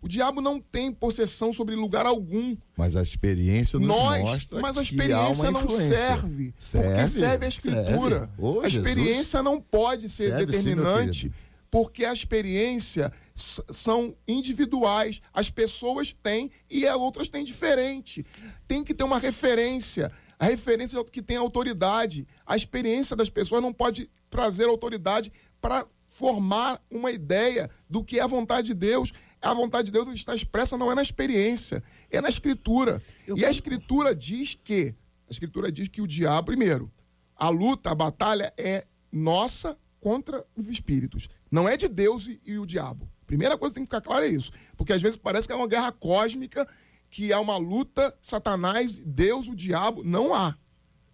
O 0.00 0.06
diabo 0.06 0.40
não 0.40 0.60
tem 0.60 0.92
possessão 0.92 1.52
sobre 1.52 1.74
lugar 1.74 2.06
algum. 2.06 2.56
Mas 2.76 2.94
a 2.94 3.02
experiência 3.02 3.80
nos 3.80 3.88
Nós, 3.88 4.20
mostra 4.22 4.60
mas 4.60 4.78
a 4.78 4.82
experiência 4.82 5.42
uma 5.42 5.50
não 5.50 5.64
influência. 5.64 5.96
serve, 5.96 6.54
Serve, 6.56 6.88
porque 6.88 7.06
serve 7.08 7.44
a 7.46 7.48
escritura. 7.48 8.18
serve. 8.20 8.32
Ô, 8.38 8.60
a 8.60 8.68
Jesus. 8.68 8.86
experiência 8.86 9.42
não 9.42 9.60
pode 9.60 10.08
ser 10.08 10.28
Serve 10.30 10.52
sim, 10.52 10.58
determinante, 10.58 11.18
querido. 11.22 11.45
Porque 11.76 12.06
a 12.06 12.12
experiência 12.14 13.12
são 13.34 14.16
individuais. 14.26 15.20
As 15.30 15.50
pessoas 15.50 16.14
têm 16.14 16.50
e 16.70 16.86
as 16.86 16.96
outras 16.96 17.28
têm 17.28 17.44
diferente. 17.44 18.24
Tem 18.66 18.82
que 18.82 18.94
ter 18.94 19.04
uma 19.04 19.18
referência. 19.18 20.10
A 20.38 20.46
referência 20.46 20.96
é 20.96 21.00
o 21.00 21.04
que 21.04 21.20
tem 21.20 21.36
autoridade. 21.36 22.26
A 22.46 22.56
experiência 22.56 23.14
das 23.14 23.28
pessoas 23.28 23.60
não 23.60 23.74
pode 23.74 24.08
trazer 24.30 24.64
autoridade 24.64 25.30
para 25.60 25.86
formar 26.08 26.82
uma 26.90 27.10
ideia 27.10 27.68
do 27.90 28.02
que 28.02 28.18
é 28.18 28.22
a 28.22 28.26
vontade 28.26 28.68
de 28.68 28.74
Deus. 28.74 29.12
A 29.42 29.52
vontade 29.52 29.88
de 29.88 29.92
Deus 29.92 30.08
está 30.14 30.34
expressa 30.34 30.78
não 30.78 30.90
é 30.90 30.94
na 30.94 31.02
experiência, 31.02 31.82
é 32.10 32.22
na 32.22 32.30
escritura. 32.30 33.02
E 33.28 33.44
a 33.44 33.50
escritura 33.50 34.14
diz 34.14 34.54
que 34.54 34.94
a 35.28 35.30
escritura 35.30 35.70
diz 35.70 35.88
que 35.88 36.00
o 36.00 36.06
diabo, 36.06 36.46
primeiro, 36.46 36.90
a 37.36 37.50
luta, 37.50 37.90
a 37.90 37.94
batalha 37.94 38.50
é 38.56 38.86
nossa 39.12 39.76
contra 40.00 40.44
os 40.56 40.68
espíritos. 40.68 41.28
Não 41.50 41.68
é 41.68 41.76
de 41.76 41.88
Deus 41.88 42.26
e, 42.26 42.40
e 42.44 42.58
o 42.58 42.66
diabo. 42.66 43.08
Primeira 43.26 43.58
coisa 43.58 43.74
que 43.74 43.80
tem 43.80 43.84
que 43.84 43.94
ficar 43.94 44.00
clara 44.00 44.26
é 44.26 44.30
isso. 44.30 44.52
Porque 44.76 44.92
às 44.92 45.02
vezes 45.02 45.16
parece 45.16 45.46
que 45.46 45.52
é 45.52 45.56
uma 45.56 45.66
guerra 45.66 45.90
cósmica, 45.92 46.66
que 47.10 47.32
é 47.32 47.38
uma 47.38 47.56
luta, 47.56 48.16
Satanás, 48.20 48.98
Deus, 48.98 49.48
o 49.48 49.56
diabo. 49.56 50.04
Não 50.04 50.32
há. 50.32 50.56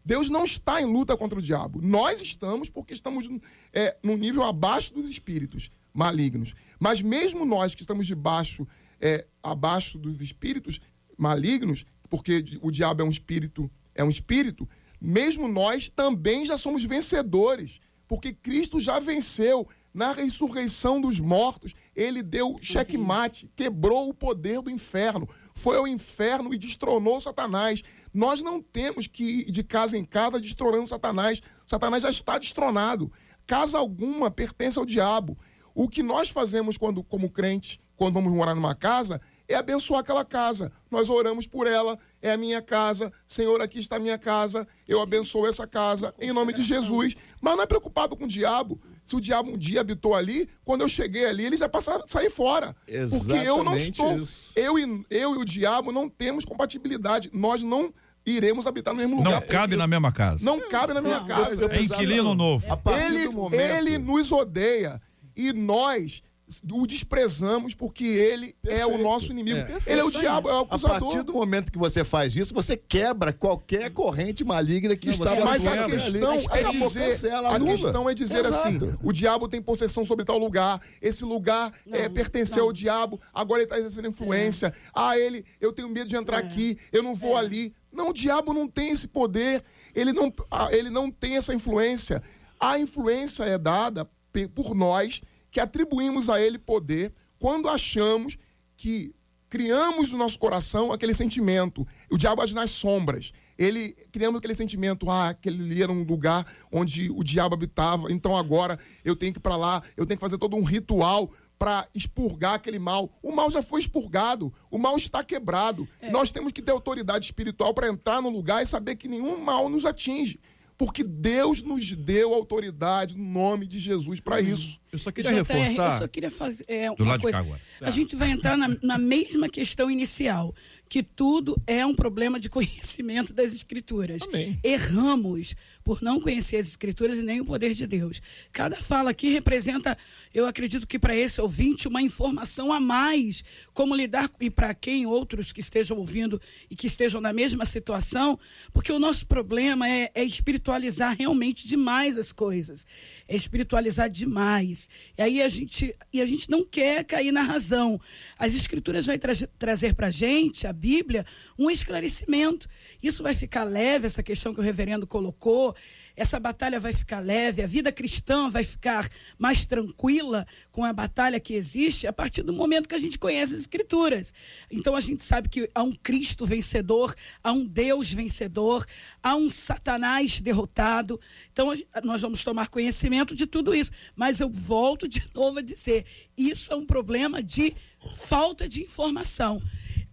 Deus 0.04 0.28
não 0.28 0.44
está 0.44 0.80
em 0.80 0.84
luta 0.84 1.16
contra 1.16 1.38
o 1.38 1.42
diabo. 1.42 1.80
Nós 1.80 2.20
estamos 2.20 2.68
porque 2.68 2.92
estamos 2.92 3.28
é, 3.72 3.96
no 4.02 4.16
nível 4.16 4.42
abaixo 4.42 4.92
dos 4.92 5.08
espíritos 5.08 5.70
malignos. 5.94 6.54
Mas 6.78 7.00
mesmo 7.00 7.44
nós 7.44 7.74
que 7.74 7.82
estamos 7.82 8.06
debaixo, 8.06 8.66
é, 9.00 9.26
abaixo 9.42 9.98
dos 9.98 10.20
espíritos 10.20 10.80
malignos, 11.16 11.86
porque 12.08 12.44
o 12.60 12.70
diabo 12.70 13.02
é 13.02 13.04
um 13.04 13.10
espírito, 13.10 13.70
é 13.94 14.02
um 14.02 14.08
espírito, 14.08 14.68
mesmo 15.00 15.48
nós 15.48 15.88
também 15.88 16.44
já 16.44 16.58
somos 16.58 16.84
vencedores, 16.84 17.80
porque 18.12 18.34
Cristo 18.34 18.78
já 18.78 19.00
venceu 19.00 19.66
na 19.94 20.12
ressurreição 20.12 21.00
dos 21.00 21.18
mortos. 21.18 21.72
Ele 21.96 22.22
deu 22.22 22.58
checkmate, 22.60 23.50
quebrou 23.56 24.10
o 24.10 24.12
poder 24.12 24.60
do 24.60 24.68
inferno, 24.68 25.26
foi 25.54 25.78
ao 25.78 25.88
inferno 25.88 26.52
e 26.52 26.58
destronou 26.58 27.18
Satanás. 27.22 27.82
Nós 28.12 28.42
não 28.42 28.60
temos 28.60 29.06
que 29.06 29.24
ir 29.24 29.50
de 29.50 29.62
casa 29.62 29.96
em 29.96 30.04
casa 30.04 30.38
destronando 30.38 30.86
Satanás. 30.86 31.40
Satanás 31.66 32.02
já 32.02 32.10
está 32.10 32.36
destronado. 32.36 33.10
Casa 33.46 33.78
alguma 33.78 34.30
pertence 34.30 34.78
ao 34.78 34.84
diabo. 34.84 35.38
O 35.74 35.88
que 35.88 36.02
nós 36.02 36.28
fazemos 36.28 36.76
quando, 36.76 37.02
como 37.02 37.30
crentes, 37.30 37.78
quando 37.96 38.12
vamos 38.12 38.30
morar 38.30 38.54
numa 38.54 38.74
casa, 38.74 39.22
é 39.48 39.54
abençoar 39.54 40.00
aquela 40.00 40.22
casa. 40.22 40.70
Nós 40.90 41.08
oramos 41.08 41.46
por 41.46 41.66
ela, 41.66 41.98
é 42.22 42.32
a 42.32 42.36
minha 42.36 42.62
casa. 42.62 43.12
Senhor, 43.26 43.60
aqui 43.60 43.80
está 43.80 43.96
a 43.96 44.00
minha 44.00 44.16
casa. 44.16 44.66
Eu 44.88 45.00
abençoo 45.00 45.46
essa 45.46 45.66
casa 45.66 46.14
em 46.20 46.32
nome 46.32 46.52
de 46.52 46.62
Jesus. 46.62 47.14
Mas 47.40 47.56
não 47.56 47.64
é 47.64 47.66
preocupado 47.66 48.16
com 48.16 48.24
o 48.24 48.28
diabo. 48.28 48.80
Se 49.02 49.16
o 49.16 49.20
diabo 49.20 49.50
um 49.50 49.58
dia 49.58 49.80
habitou 49.80 50.14
ali, 50.14 50.48
quando 50.64 50.82
eu 50.82 50.88
cheguei 50.88 51.26
ali, 51.26 51.44
ele 51.44 51.56
já 51.56 51.68
passa 51.68 51.96
a 51.96 52.06
sair 52.06 52.30
fora. 52.30 52.74
Porque 53.10 53.32
eu 53.32 53.64
não 53.64 53.74
Exatamente 53.74 53.90
estou. 53.90 54.18
isso. 54.18 54.52
Eu 54.54 54.78
e, 54.78 55.04
eu 55.10 55.34
e 55.34 55.38
o 55.38 55.44
diabo 55.44 55.90
não 55.90 56.08
temos 56.08 56.44
compatibilidade. 56.44 57.28
Nós 57.32 57.62
não 57.62 57.92
iremos 58.24 58.66
habitar 58.66 58.94
no 58.94 59.00
mesmo 59.00 59.16
lugar. 59.16 59.32
Não 59.32 59.46
cabe 59.46 59.76
na 59.76 59.86
mesma 59.86 60.12
casa. 60.12 60.44
Não 60.44 60.60
cabe 60.68 60.94
na 60.94 61.00
minha 61.00 61.20
Não, 61.20 61.26
casa. 61.26 61.66
É 61.74 61.82
inquilino 61.82 62.34
novo. 62.34 62.64
Ele, 63.04 63.28
ele 63.52 63.98
nos 63.98 64.30
odeia 64.30 65.02
e 65.36 65.52
nós 65.52 66.22
o 66.70 66.86
desprezamos 66.86 67.74
porque 67.74 68.04
ele 68.04 68.54
é 68.66 68.84
o 68.84 68.88
Perfeito. 68.88 69.02
nosso 69.02 69.32
inimigo. 69.32 69.58
É. 69.58 69.80
Ele 69.86 70.00
é 70.00 70.04
o 70.04 70.10
diabo, 70.10 70.48
é 70.48 70.52
o 70.52 70.56
A 70.56 70.60
acusador. 70.62 70.98
partir 71.00 71.22
do 71.22 71.32
momento 71.32 71.70
que 71.70 71.78
você 71.78 72.04
faz 72.04 72.34
isso, 72.36 72.52
você 72.52 72.76
quebra 72.76 73.32
qualquer 73.32 73.90
corrente 73.90 74.44
maligna 74.44 74.96
que 74.96 75.06
Não, 75.06 75.12
estava 75.12 75.36
você 75.36 75.44
Mas 75.44 75.66
a 75.66 75.84
questão 75.84 76.34
é 76.34 76.64
dizer, 76.74 77.10
cancela, 77.10 77.56
a 77.56 77.60
questão 77.60 78.10
é 78.10 78.14
dizer 78.14 78.46
assim, 78.46 78.78
o 79.02 79.12
diabo 79.12 79.48
tem 79.48 79.62
possessão 79.62 80.04
sobre 80.04 80.24
tal 80.24 80.38
lugar, 80.38 80.80
esse 81.00 81.24
lugar 81.24 81.72
é, 81.90 82.08
pertenceu 82.08 82.64
ao 82.64 82.72
diabo, 82.72 83.20
agora 83.32 83.60
ele 83.60 83.66
está 83.66 83.78
exercendo 83.78 84.08
influência. 84.08 84.74
Ah, 84.94 85.18
ele, 85.18 85.44
eu 85.60 85.72
tenho 85.72 85.88
medo 85.88 86.08
de 86.08 86.16
entrar 86.16 86.38
aqui, 86.38 86.78
eu 86.92 87.02
não 87.02 87.14
vou 87.14 87.36
ali. 87.36 87.74
Não, 87.92 88.08
o 88.08 88.12
diabo 88.12 88.54
não 88.54 88.66
tem 88.66 88.88
esse 88.88 89.06
poder, 89.06 89.62
ele 89.94 90.12
não, 90.12 90.32
ah, 90.50 90.68
ele 90.72 90.90
não 90.90 91.10
tem 91.10 91.36
essa 91.36 91.54
influência. 91.54 92.22
A 92.58 92.78
influência 92.78 93.44
é 93.44 93.58
dada 93.58 94.08
por 94.54 94.74
nós 94.74 95.20
que 95.52 95.60
atribuímos 95.60 96.28
a 96.28 96.40
ele 96.40 96.58
poder 96.58 97.14
quando 97.38 97.68
achamos 97.68 98.36
que 98.76 99.14
criamos 99.48 100.10
no 100.10 100.18
nosso 100.18 100.38
coração 100.38 100.90
aquele 100.90 101.12
sentimento. 101.12 101.86
O 102.10 102.16
diabo 102.16 102.40
age 102.40 102.54
nas 102.54 102.70
sombras. 102.70 103.32
Ele 103.58 103.94
criamos 104.10 104.38
aquele 104.38 104.54
sentimento, 104.54 105.10
ah, 105.10 105.28
aquele 105.28 105.62
ali 105.62 105.82
era 105.82 105.92
um 105.92 106.02
lugar 106.04 106.46
onde 106.72 107.10
o 107.10 107.22
diabo 107.22 107.54
habitava, 107.54 108.10
então 108.10 108.34
agora 108.34 108.78
eu 109.04 109.14
tenho 109.14 109.30
que 109.30 109.38
ir 109.38 109.42
para 109.42 109.54
lá, 109.54 109.82
eu 109.94 110.06
tenho 110.06 110.16
que 110.16 110.24
fazer 110.24 110.38
todo 110.38 110.56
um 110.56 110.62
ritual 110.62 111.30
para 111.58 111.86
expurgar 111.94 112.54
aquele 112.54 112.78
mal. 112.78 113.12
O 113.22 113.30
mal 113.30 113.50
já 113.50 113.62
foi 113.62 113.80
expurgado, 113.80 114.52
o 114.70 114.78
mal 114.78 114.96
está 114.96 115.22
quebrado. 115.22 115.86
Nós 116.10 116.30
temos 116.30 116.50
que 116.50 116.62
ter 116.62 116.72
autoridade 116.72 117.26
espiritual 117.26 117.74
para 117.74 117.88
entrar 117.88 118.22
no 118.22 118.30
lugar 118.30 118.62
e 118.62 118.66
saber 118.66 118.96
que 118.96 119.06
nenhum 119.06 119.38
mal 119.38 119.68
nos 119.68 119.84
atinge. 119.84 120.40
Porque 120.82 121.04
Deus 121.04 121.62
nos 121.62 121.92
deu 121.92 122.34
autoridade 122.34 123.16
no 123.16 123.22
nome 123.22 123.68
de 123.68 123.78
Jesus 123.78 124.18
para 124.18 124.40
isso. 124.40 124.80
Eu 124.90 124.98
só 124.98 125.12
queria 125.12 125.30
JR, 125.30 125.36
reforçar. 125.36 125.92
Eu 125.92 125.98
só 126.00 126.08
queria 126.08 126.30
fazer 126.30 126.64
é, 126.66 126.88
Do 126.92 127.04
uma 127.04 127.12
lado 127.12 127.20
de 127.20 127.22
coisa. 127.22 127.38
cá 127.38 127.44
agora. 127.44 127.60
A 127.80 127.90
gente 127.92 128.16
vai 128.16 128.32
entrar 128.32 128.56
na, 128.56 128.76
na 128.82 128.98
mesma 128.98 129.48
questão 129.48 129.88
inicial, 129.88 130.52
que 130.88 131.00
tudo 131.00 131.56
é 131.68 131.86
um 131.86 131.94
problema 131.94 132.40
de 132.40 132.50
conhecimento 132.50 133.32
das 133.32 133.54
escrituras. 133.54 134.22
Amém. 134.26 134.58
Erramos 134.60 135.54
por 135.84 136.02
não 136.02 136.20
conhecer 136.20 136.56
as 136.56 136.68
escrituras 136.68 137.16
e 137.16 137.22
nem 137.22 137.40
o 137.40 137.44
poder 137.44 137.74
de 137.74 137.86
Deus. 137.86 138.20
Cada 138.52 138.76
fala 138.76 139.10
aqui 139.10 139.28
representa, 139.28 139.96
eu 140.32 140.46
acredito 140.46 140.86
que 140.86 140.98
para 140.98 141.16
esse 141.16 141.40
ouvinte, 141.40 141.88
uma 141.88 142.02
informação 142.02 142.72
a 142.72 142.80
mais, 142.80 143.44
como 143.72 143.94
lidar 143.94 144.30
e 144.40 144.50
para 144.50 144.74
quem 144.74 145.06
outros 145.06 145.52
que 145.52 145.60
estejam 145.60 145.98
ouvindo 145.98 146.40
e 146.70 146.76
que 146.76 146.86
estejam 146.86 147.20
na 147.20 147.32
mesma 147.32 147.64
situação, 147.64 148.38
porque 148.72 148.92
o 148.92 148.98
nosso 148.98 149.26
problema 149.26 149.88
é, 149.88 150.10
é 150.14 150.24
espiritualizar 150.24 151.16
realmente 151.16 151.66
demais 151.66 152.16
as 152.16 152.32
coisas, 152.32 152.86
é 153.28 153.34
espiritualizar 153.34 154.08
demais. 154.08 154.88
E 155.16 155.22
aí 155.22 155.42
a 155.42 155.48
gente 155.48 155.92
e 156.12 156.20
a 156.20 156.26
gente 156.26 156.50
não 156.50 156.64
quer 156.64 157.04
cair 157.04 157.32
na 157.32 157.42
razão. 157.42 158.00
As 158.38 158.54
escrituras 158.54 159.06
vai 159.06 159.18
tra 159.18 159.32
trazer 159.58 159.94
para 159.94 160.10
gente 160.10 160.66
a 160.66 160.72
Bíblia 160.72 161.24
um 161.58 161.70
esclarecimento. 161.70 162.68
Isso 163.02 163.22
vai 163.22 163.34
ficar 163.34 163.64
leve 163.64 164.06
essa 164.06 164.22
questão 164.22 164.52
que 164.54 164.60
o 164.60 164.62
reverendo 164.62 165.06
colocou. 165.06 165.71
Essa 166.14 166.38
batalha 166.38 166.78
vai 166.78 166.92
ficar 166.92 167.20
leve, 167.20 167.62
a 167.62 167.66
vida 167.66 167.90
cristã 167.90 168.50
vai 168.50 168.64
ficar 168.64 169.08
mais 169.38 169.64
tranquila 169.64 170.46
com 170.70 170.84
a 170.84 170.92
batalha 170.92 171.40
que 171.40 171.54
existe 171.54 172.06
a 172.06 172.12
partir 172.12 172.42
do 172.42 172.52
momento 172.52 172.88
que 172.88 172.94
a 172.94 172.98
gente 172.98 173.18
conhece 173.18 173.54
as 173.54 173.62
Escrituras. 173.62 174.34
Então 174.70 174.94
a 174.94 175.00
gente 175.00 175.22
sabe 175.22 175.48
que 175.48 175.68
há 175.74 175.82
um 175.82 175.92
Cristo 175.92 176.44
vencedor, 176.44 177.14
há 177.42 177.52
um 177.52 177.66
Deus 177.66 178.12
vencedor, 178.12 178.86
há 179.22 179.34
um 179.34 179.48
Satanás 179.48 180.40
derrotado. 180.40 181.20
Então 181.52 181.72
nós 182.04 182.20
vamos 182.20 182.44
tomar 182.44 182.68
conhecimento 182.68 183.34
de 183.34 183.46
tudo 183.46 183.74
isso. 183.74 183.90
Mas 184.14 184.40
eu 184.40 184.50
volto 184.50 185.08
de 185.08 185.24
novo 185.34 185.58
a 185.58 185.62
dizer: 185.62 186.04
isso 186.36 186.72
é 186.72 186.76
um 186.76 186.84
problema 186.84 187.42
de 187.42 187.74
falta 188.14 188.68
de 188.68 188.82
informação. 188.82 189.62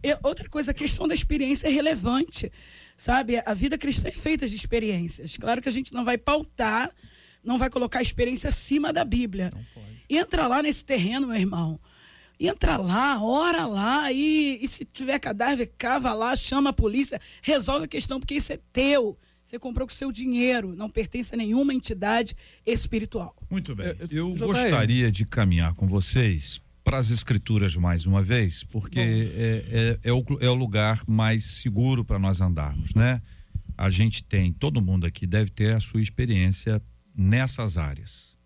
E 0.01 0.17
outra 0.23 0.47
coisa, 0.47 0.71
a 0.71 0.73
questão 0.73 1.07
da 1.07 1.13
experiência 1.13 1.67
é 1.67 1.71
relevante. 1.71 2.51
Sabe, 2.99 3.41
a 3.45 3.53
vida 3.53 3.77
cristã 3.77 4.09
é 4.09 4.11
feita 4.11 4.45
de 4.45 4.57
experiências. 4.57 5.37
Claro 5.37 5.61
que 5.61 5.69
a 5.69 5.71
gente 5.71 5.93
não 5.93 6.03
vai 6.03 6.17
pautar, 6.17 6.91
não 7.41 7.57
vai 7.57 7.69
colocar 7.69 7.99
a 7.99 8.01
experiência 8.01 8.49
acima 8.49 8.91
da 8.91 9.05
Bíblia. 9.05 9.53
Entra 10.09 10.47
lá 10.47 10.61
nesse 10.61 10.83
terreno, 10.83 11.27
meu 11.27 11.37
irmão. 11.37 11.79
entra 12.37 12.75
lá, 12.75 13.23
ora 13.23 13.65
lá 13.65 14.11
e, 14.11 14.59
e 14.61 14.67
se 14.67 14.83
tiver 14.83 15.17
cadáver, 15.17 15.71
cava 15.77 16.11
lá, 16.11 16.35
chama 16.35 16.71
a 16.71 16.73
polícia, 16.73 17.21
resolve 17.41 17.85
a 17.85 17.87
questão, 17.87 18.19
porque 18.19 18.35
isso 18.35 18.51
é 18.51 18.59
teu. 18.73 19.17
Você 19.45 19.57
comprou 19.57 19.87
com 19.87 19.93
seu 19.93 20.11
dinheiro, 20.11 20.75
não 20.75 20.89
pertence 20.89 21.33
a 21.33 21.37
nenhuma 21.37 21.73
entidade 21.73 22.35
espiritual. 22.65 23.33
Muito 23.49 23.73
bem. 23.73 23.95
Eu 24.11 24.33
gostaria 24.35 25.09
de 25.09 25.25
caminhar 25.25 25.73
com 25.73 25.87
vocês 25.87 26.59
para 26.83 26.97
as 26.97 27.09
escrituras 27.09 27.75
mais 27.75 28.05
uma 28.05 28.21
vez, 28.21 28.63
porque 28.63 28.99
é, 28.99 29.99
é, 30.03 30.09
é, 30.09 30.13
o, 30.13 30.23
é 30.39 30.49
o 30.49 30.53
lugar 30.53 31.03
mais 31.07 31.43
seguro 31.45 32.03
para 32.03 32.19
nós 32.19 32.41
andarmos, 32.41 32.93
né? 32.93 33.21
A 33.77 33.89
gente 33.89 34.23
tem, 34.23 34.51
todo 34.51 34.81
mundo 34.81 35.05
aqui 35.05 35.25
deve 35.25 35.51
ter 35.51 35.75
a 35.75 35.79
sua 35.79 36.01
experiência 36.01 36.81
nessas 37.15 37.77
áreas. 37.77 38.37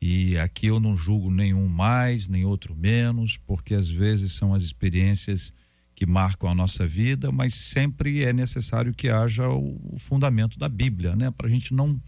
E 0.00 0.38
aqui 0.38 0.66
eu 0.66 0.78
não 0.78 0.96
julgo 0.96 1.30
nenhum 1.30 1.66
mais, 1.66 2.28
nem 2.28 2.44
outro 2.44 2.74
menos, 2.74 3.38
porque 3.38 3.74
às 3.74 3.88
vezes 3.88 4.32
são 4.32 4.54
as 4.54 4.62
experiências 4.62 5.52
que 5.94 6.04
marcam 6.04 6.50
a 6.50 6.54
nossa 6.54 6.86
vida, 6.86 7.30
mas 7.30 7.54
sempre 7.54 8.24
é 8.24 8.32
necessário 8.32 8.92
que 8.92 9.08
haja 9.08 9.48
o, 9.48 9.94
fundamento 9.96 10.58
da 10.58 10.68
Bíblia, 10.68 11.14
né? 11.14 11.30
Para 11.30 11.46
a 11.46 11.50
gente 11.50 11.72
não, 11.72 12.00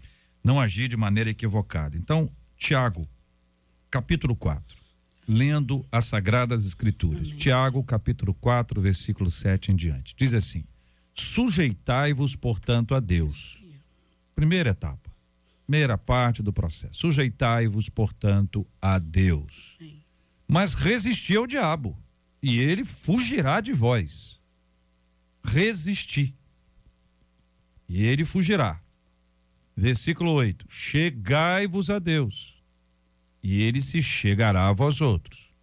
não 0.43 0.59
agir 0.59 0.87
de 0.87 0.97
maneira 0.97 1.29
equivocada. 1.29 1.97
Então, 1.97 2.29
Tiago, 2.57 3.07
capítulo 3.89 4.35
4, 4.35 4.77
lendo 5.27 5.85
as 5.91 6.05
Sagradas 6.05 6.65
Escrituras. 6.65 7.27
Amém. 7.27 7.35
Tiago, 7.37 7.83
capítulo 7.83 8.33
4, 8.33 8.79
versículo 8.79 9.29
7 9.29 9.71
em 9.71 9.75
diante. 9.75 10.15
Diz 10.15 10.33
assim: 10.33 10.63
Sujeitai-vos, 11.13 12.35
portanto, 12.35 12.95
a 12.95 12.99
Deus. 12.99 13.63
Primeira 14.35 14.69
etapa 14.69 15.07
primeira 15.67 15.97
parte 15.97 16.41
do 16.41 16.53
processo. 16.53 16.93
Sujeitai-vos, 16.93 17.89
portanto, 17.89 18.65
a 18.81 18.97
Deus. 18.97 19.77
Mas 20.47 20.73
resisti 20.73 21.35
ao 21.35 21.45
diabo, 21.45 21.95
e 22.41 22.57
ele 22.57 22.85
fugirá 22.85 23.59
de 23.59 23.73
vós. 23.73 24.39
Resisti. 25.43 26.33
E 27.89 28.03
ele 28.03 28.23
fugirá. 28.23 28.81
Versículo 29.75 30.31
8: 30.31 30.65
Chegai-vos 30.69 31.89
a 31.89 31.99
Deus, 31.99 32.56
e 33.41 33.61
ele 33.61 33.81
se 33.81 34.01
chegará 34.01 34.67
a 34.67 34.73
vós 34.73 35.01
outros. 35.01 35.53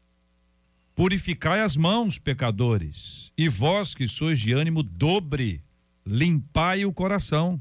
Purificai 0.94 1.60
as 1.60 1.76
mãos, 1.76 2.18
pecadores, 2.18 3.32
e 3.36 3.48
vós 3.48 3.94
que 3.94 4.06
sois 4.06 4.38
de 4.38 4.52
ânimo 4.52 4.82
dobre, 4.82 5.60
limpai 6.06 6.84
o 6.84 6.92
coração. 6.92 7.60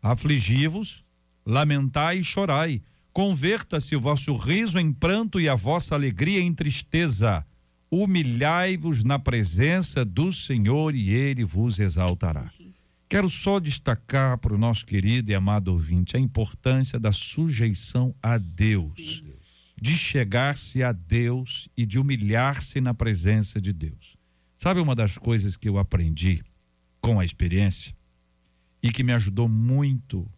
Afligi-vos 0.00 1.04
lamentai 1.48 2.18
e 2.18 2.24
chorai. 2.24 2.82
Converta-se 3.10 3.96
o 3.96 4.00
vosso 4.00 4.36
riso 4.36 4.78
em 4.78 4.92
pranto 4.92 5.40
e 5.40 5.48
a 5.48 5.54
vossa 5.54 5.94
alegria 5.94 6.40
em 6.40 6.52
tristeza. 6.52 7.44
Humilhai-vos 7.90 9.02
na 9.02 9.18
presença 9.18 10.04
do 10.04 10.30
Senhor 10.30 10.94
e 10.94 11.08
ele 11.08 11.42
vos 11.42 11.80
exaltará. 11.80 12.50
Quero 13.08 13.30
só 13.30 13.58
destacar 13.58 14.36
para 14.36 14.54
o 14.54 14.58
nosso 14.58 14.84
querido 14.84 15.32
e 15.32 15.34
amado 15.34 15.68
ouvinte 15.68 16.14
a 16.14 16.20
importância 16.20 17.00
da 17.00 17.10
sujeição 17.10 18.14
a 18.22 18.36
Deus, 18.36 19.24
de 19.80 19.96
chegar-se 19.96 20.82
a 20.82 20.92
Deus 20.92 21.68
e 21.76 21.86
de 21.86 21.98
humilhar-se 21.98 22.80
na 22.80 22.92
presença 22.92 23.60
de 23.60 23.72
Deus. 23.72 24.16
Sabe 24.56 24.80
uma 24.80 24.94
das 24.94 25.16
coisas 25.16 25.56
que 25.56 25.68
eu 25.68 25.78
aprendi 25.78 26.42
com 27.00 27.20
a 27.20 27.24
experiência 27.24 27.94
e 28.82 28.90
que 28.90 29.02
me 29.02 29.12
ajudou 29.12 29.48
muito 29.48 30.28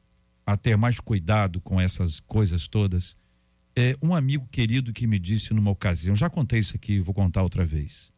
a 0.45 0.57
ter 0.57 0.77
mais 0.77 1.01
cuidado 1.01 1.61
com 1.61 1.81
essas 1.81 2.21
coisas 2.21 2.69
todas. 2.69 3.17
É 3.75 3.97
um 4.03 4.15
amigo 4.15 4.47
querido 4.49 4.93
que 4.93 5.07
me 5.07 5.19
disse 5.19 5.55
numa 5.55 5.71
ocasião, 5.71 6.15
já 6.15 6.29
contei 6.29 6.61
isso 6.61 6.77
aqui, 6.77 7.01
vou 7.01 7.15
contar 7.15 7.43
outra 7.43 7.65
vez. 7.65 8.13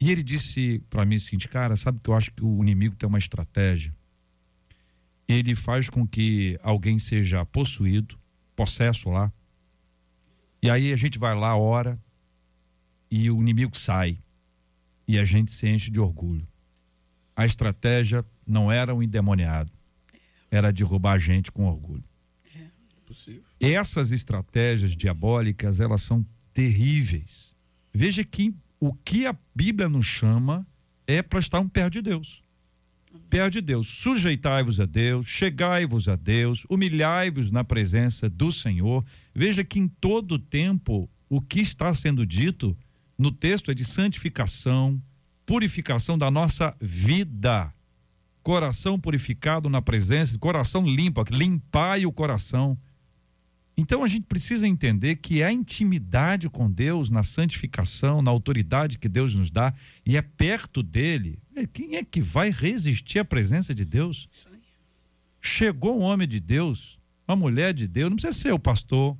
E 0.00 0.12
ele 0.12 0.22
disse 0.22 0.80
para 0.88 1.04
mim 1.04 1.18
seguinte, 1.18 1.48
cara, 1.48 1.74
sabe 1.74 1.98
que 2.00 2.10
eu 2.10 2.14
acho 2.14 2.30
que 2.32 2.44
o 2.44 2.62
inimigo 2.62 2.94
tem 2.94 3.08
uma 3.08 3.18
estratégia. 3.18 3.94
Ele 5.26 5.54
faz 5.54 5.90
com 5.90 6.06
que 6.06 6.58
alguém 6.62 6.98
seja 6.98 7.44
possuído, 7.44 8.18
possesso 8.54 9.10
lá. 9.10 9.32
E 10.62 10.70
aí 10.70 10.92
a 10.92 10.96
gente 10.96 11.18
vai 11.18 11.34
lá, 11.34 11.56
ora, 11.56 11.98
e 13.10 13.30
o 13.30 13.40
inimigo 13.40 13.76
sai. 13.76 14.18
E 15.06 15.18
a 15.18 15.24
gente 15.24 15.50
se 15.50 15.68
enche 15.68 15.90
de 15.90 16.00
orgulho. 16.00 16.46
A 17.34 17.46
estratégia 17.46 18.24
não 18.46 18.70
era 18.70 18.94
um 18.94 19.02
endemoniado 19.02 19.72
era 20.50 20.72
derrubar 20.72 21.12
a 21.12 21.18
gente 21.18 21.52
com 21.52 21.66
orgulho. 21.66 22.04
É. 22.54 22.66
Possível. 23.06 23.42
Essas 23.60 24.10
estratégias 24.10 24.96
diabólicas, 24.96 25.80
elas 25.80 26.02
são 26.02 26.24
terríveis. 26.52 27.54
Veja 27.92 28.24
que 28.24 28.54
o 28.80 28.94
que 28.94 29.26
a 29.26 29.36
Bíblia 29.54 29.88
nos 29.88 30.06
chama 30.06 30.66
é 31.06 31.22
para 31.22 31.38
estar 31.38 31.60
um 31.60 31.68
perto 31.68 31.94
de 31.94 32.02
Deus. 32.02 32.42
Perto 33.30 33.54
de 33.54 33.60
Deus. 33.60 33.88
Sujeitai-vos 33.88 34.80
a 34.80 34.86
Deus, 34.86 35.26
chegai-vos 35.26 36.08
a 36.08 36.16
Deus, 36.16 36.66
humilhai-vos 36.68 37.50
na 37.50 37.64
presença 37.64 38.28
do 38.28 38.52
Senhor. 38.52 39.04
Veja 39.34 39.64
que 39.64 39.78
em 39.78 39.88
todo 39.88 40.38
tempo 40.38 41.10
o 41.28 41.40
que 41.40 41.60
está 41.60 41.92
sendo 41.92 42.26
dito 42.26 42.76
no 43.18 43.30
texto 43.30 43.70
é 43.70 43.74
de 43.74 43.84
santificação, 43.84 45.02
purificação 45.44 46.16
da 46.16 46.30
nossa 46.30 46.76
vida 46.80 47.72
coração 48.48 48.98
purificado 48.98 49.68
na 49.68 49.82
presença, 49.82 50.38
coração 50.38 50.82
limpo, 50.82 51.22
limpai 51.30 52.06
o 52.06 52.12
coração. 52.12 52.78
Então 53.80 54.02
a 54.02 54.08
gente 54.08 54.26
precisa 54.26 54.66
entender 54.66 55.14
que 55.16 55.40
a 55.40 55.52
intimidade 55.52 56.50
com 56.50 56.68
Deus, 56.68 57.10
na 57.10 57.22
santificação, 57.22 58.20
na 58.20 58.28
autoridade 58.28 58.98
que 58.98 59.08
Deus 59.08 59.36
nos 59.36 59.52
dá, 59.52 59.72
e 60.04 60.16
é 60.16 60.20
perto 60.20 60.82
dele. 60.82 61.38
É, 61.54 61.64
quem 61.64 61.94
é 61.94 62.02
que 62.02 62.20
vai 62.20 62.50
resistir 62.50 63.20
à 63.20 63.24
presença 63.24 63.72
de 63.72 63.84
Deus? 63.84 64.28
Chegou 65.40 65.96
um 65.96 66.02
homem 66.02 66.26
de 66.26 66.40
Deus, 66.40 66.98
uma 67.26 67.36
mulher 67.36 67.72
de 67.72 67.86
Deus, 67.86 68.10
não 68.10 68.16
precisa 68.16 68.36
ser 68.36 68.52
o 68.52 68.58
pastor, 68.58 69.16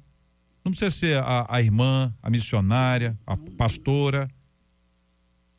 não 0.64 0.72
precisa 0.72 0.90
ser 0.90 1.22
a, 1.22 1.46
a 1.48 1.62
irmã, 1.62 2.12
a 2.20 2.28
missionária, 2.28 3.16
a 3.24 3.36
pastora. 3.36 4.28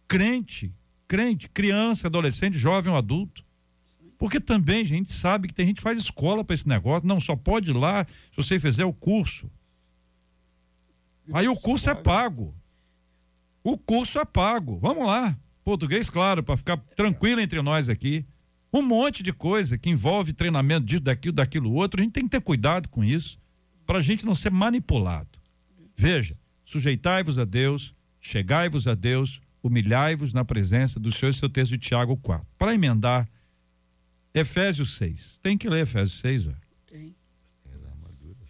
Crente, 0.10 0.74
crente, 1.08 1.48
criança, 1.48 2.08
adolescente, 2.08 2.58
jovem 2.58 2.92
ou 2.92 2.98
adulto. 2.98 3.46
Porque 4.20 4.42
também 4.42 4.82
a 4.82 4.86
gente 4.86 5.14
sabe 5.14 5.48
que 5.48 5.54
tem 5.54 5.66
gente 5.66 5.78
que 5.78 5.82
faz 5.82 5.98
escola 5.98 6.44
para 6.44 6.54
esse 6.54 6.68
negócio, 6.68 7.08
não 7.08 7.22
só 7.22 7.38
pode 7.38 7.72
ir 7.72 7.74
lá 7.74 8.06
se 8.06 8.36
você 8.36 8.60
fizer 8.60 8.84
o 8.84 8.92
curso. 8.92 9.50
Aí 11.32 11.48
o 11.48 11.56
curso 11.56 11.90
é 11.90 11.96
pago. 11.96 12.54
O 13.64 13.78
curso 13.78 14.20
é 14.20 14.26
pago. 14.26 14.78
Vamos 14.78 15.08
lá. 15.08 15.40
Português, 15.64 16.10
claro, 16.10 16.44
para 16.44 16.58
ficar 16.58 16.76
tranquilo 16.98 17.40
entre 17.40 17.62
nós 17.62 17.88
aqui. 17.88 18.26
Um 18.74 18.82
monte 18.82 19.24
de 19.24 19.32
coisa 19.32 19.78
que 19.78 19.90
envolve 19.90 20.34
treinamento 20.34 20.86
disso, 20.86 21.02
daquilo, 21.02 21.34
daquilo 21.34 21.74
outro. 21.74 22.02
A 22.02 22.04
gente 22.04 22.14
tem 22.14 22.26
que 22.26 22.30
ter 22.30 22.42
cuidado 22.42 22.90
com 22.90 23.06
isso, 23.06 23.40
para 23.86 24.00
a 24.00 24.02
gente 24.02 24.26
não 24.26 24.36
ser 24.36 24.52
manipulado. 24.52 25.40
Veja, 25.96 26.38
sujeitai-vos 26.66 27.40
a 27.40 27.46
Deus, 27.46 27.96
chegai-vos 28.20 28.86
a 28.86 28.96
Deus, 28.96 29.40
humilhai-vos 29.64 30.34
na 30.34 30.44
presença 30.44 31.00
do 31.00 31.10
Senhor, 31.10 31.34
seu 31.34 31.50
texto 31.50 31.72
de 31.72 31.78
Tiago 31.78 32.18
4. 32.18 32.46
Para 32.58 32.74
emendar 32.74 33.30
Efésios 34.34 34.96
6. 34.98 35.40
Tem 35.42 35.58
que 35.58 35.70
ler 35.70 35.84
Efésios 35.84 36.20
6, 36.20 36.48
ó. 36.48 36.52
Tem. 36.88 37.16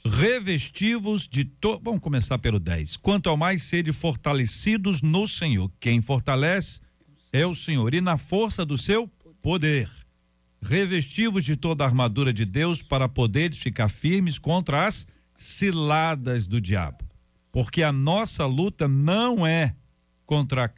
Revestivos 0.05 1.27
de 1.27 1.45
todo. 1.45 1.81
Vamos 1.83 1.99
começar 1.99 2.37
pelo 2.37 2.59
10. 2.59 2.97
Quanto 2.97 3.29
ao 3.29 3.37
mais 3.37 3.63
sede 3.63 3.91
fortalecidos 3.91 5.01
no 5.01 5.27
Senhor. 5.27 5.71
Quem 5.79 6.01
fortalece 6.01 6.79
é 7.31 7.45
o 7.45 7.55
Senhor. 7.55 7.93
E 7.93 8.01
na 8.01 8.17
força 8.17 8.65
do 8.65 8.77
seu 8.77 9.07
poder. 9.41 9.89
Revestivos 10.61 11.45
de 11.45 11.55
toda 11.55 11.83
a 11.83 11.87
armadura 11.87 12.33
de 12.33 12.45
Deus 12.45 12.83
para 12.83 13.07
poderes 13.07 13.61
ficar 13.61 13.87
firmes 13.87 14.37
contra 14.37 14.87
as 14.87 15.07
ciladas 15.35 16.47
do 16.47 16.59
diabo. 16.59 17.05
Porque 17.51 17.81
a 17.81 17.93
nossa 17.93 18.45
luta 18.45 18.87
não 18.87 19.47
é 19.47 19.75
contra 20.25 20.65
a 20.65 20.71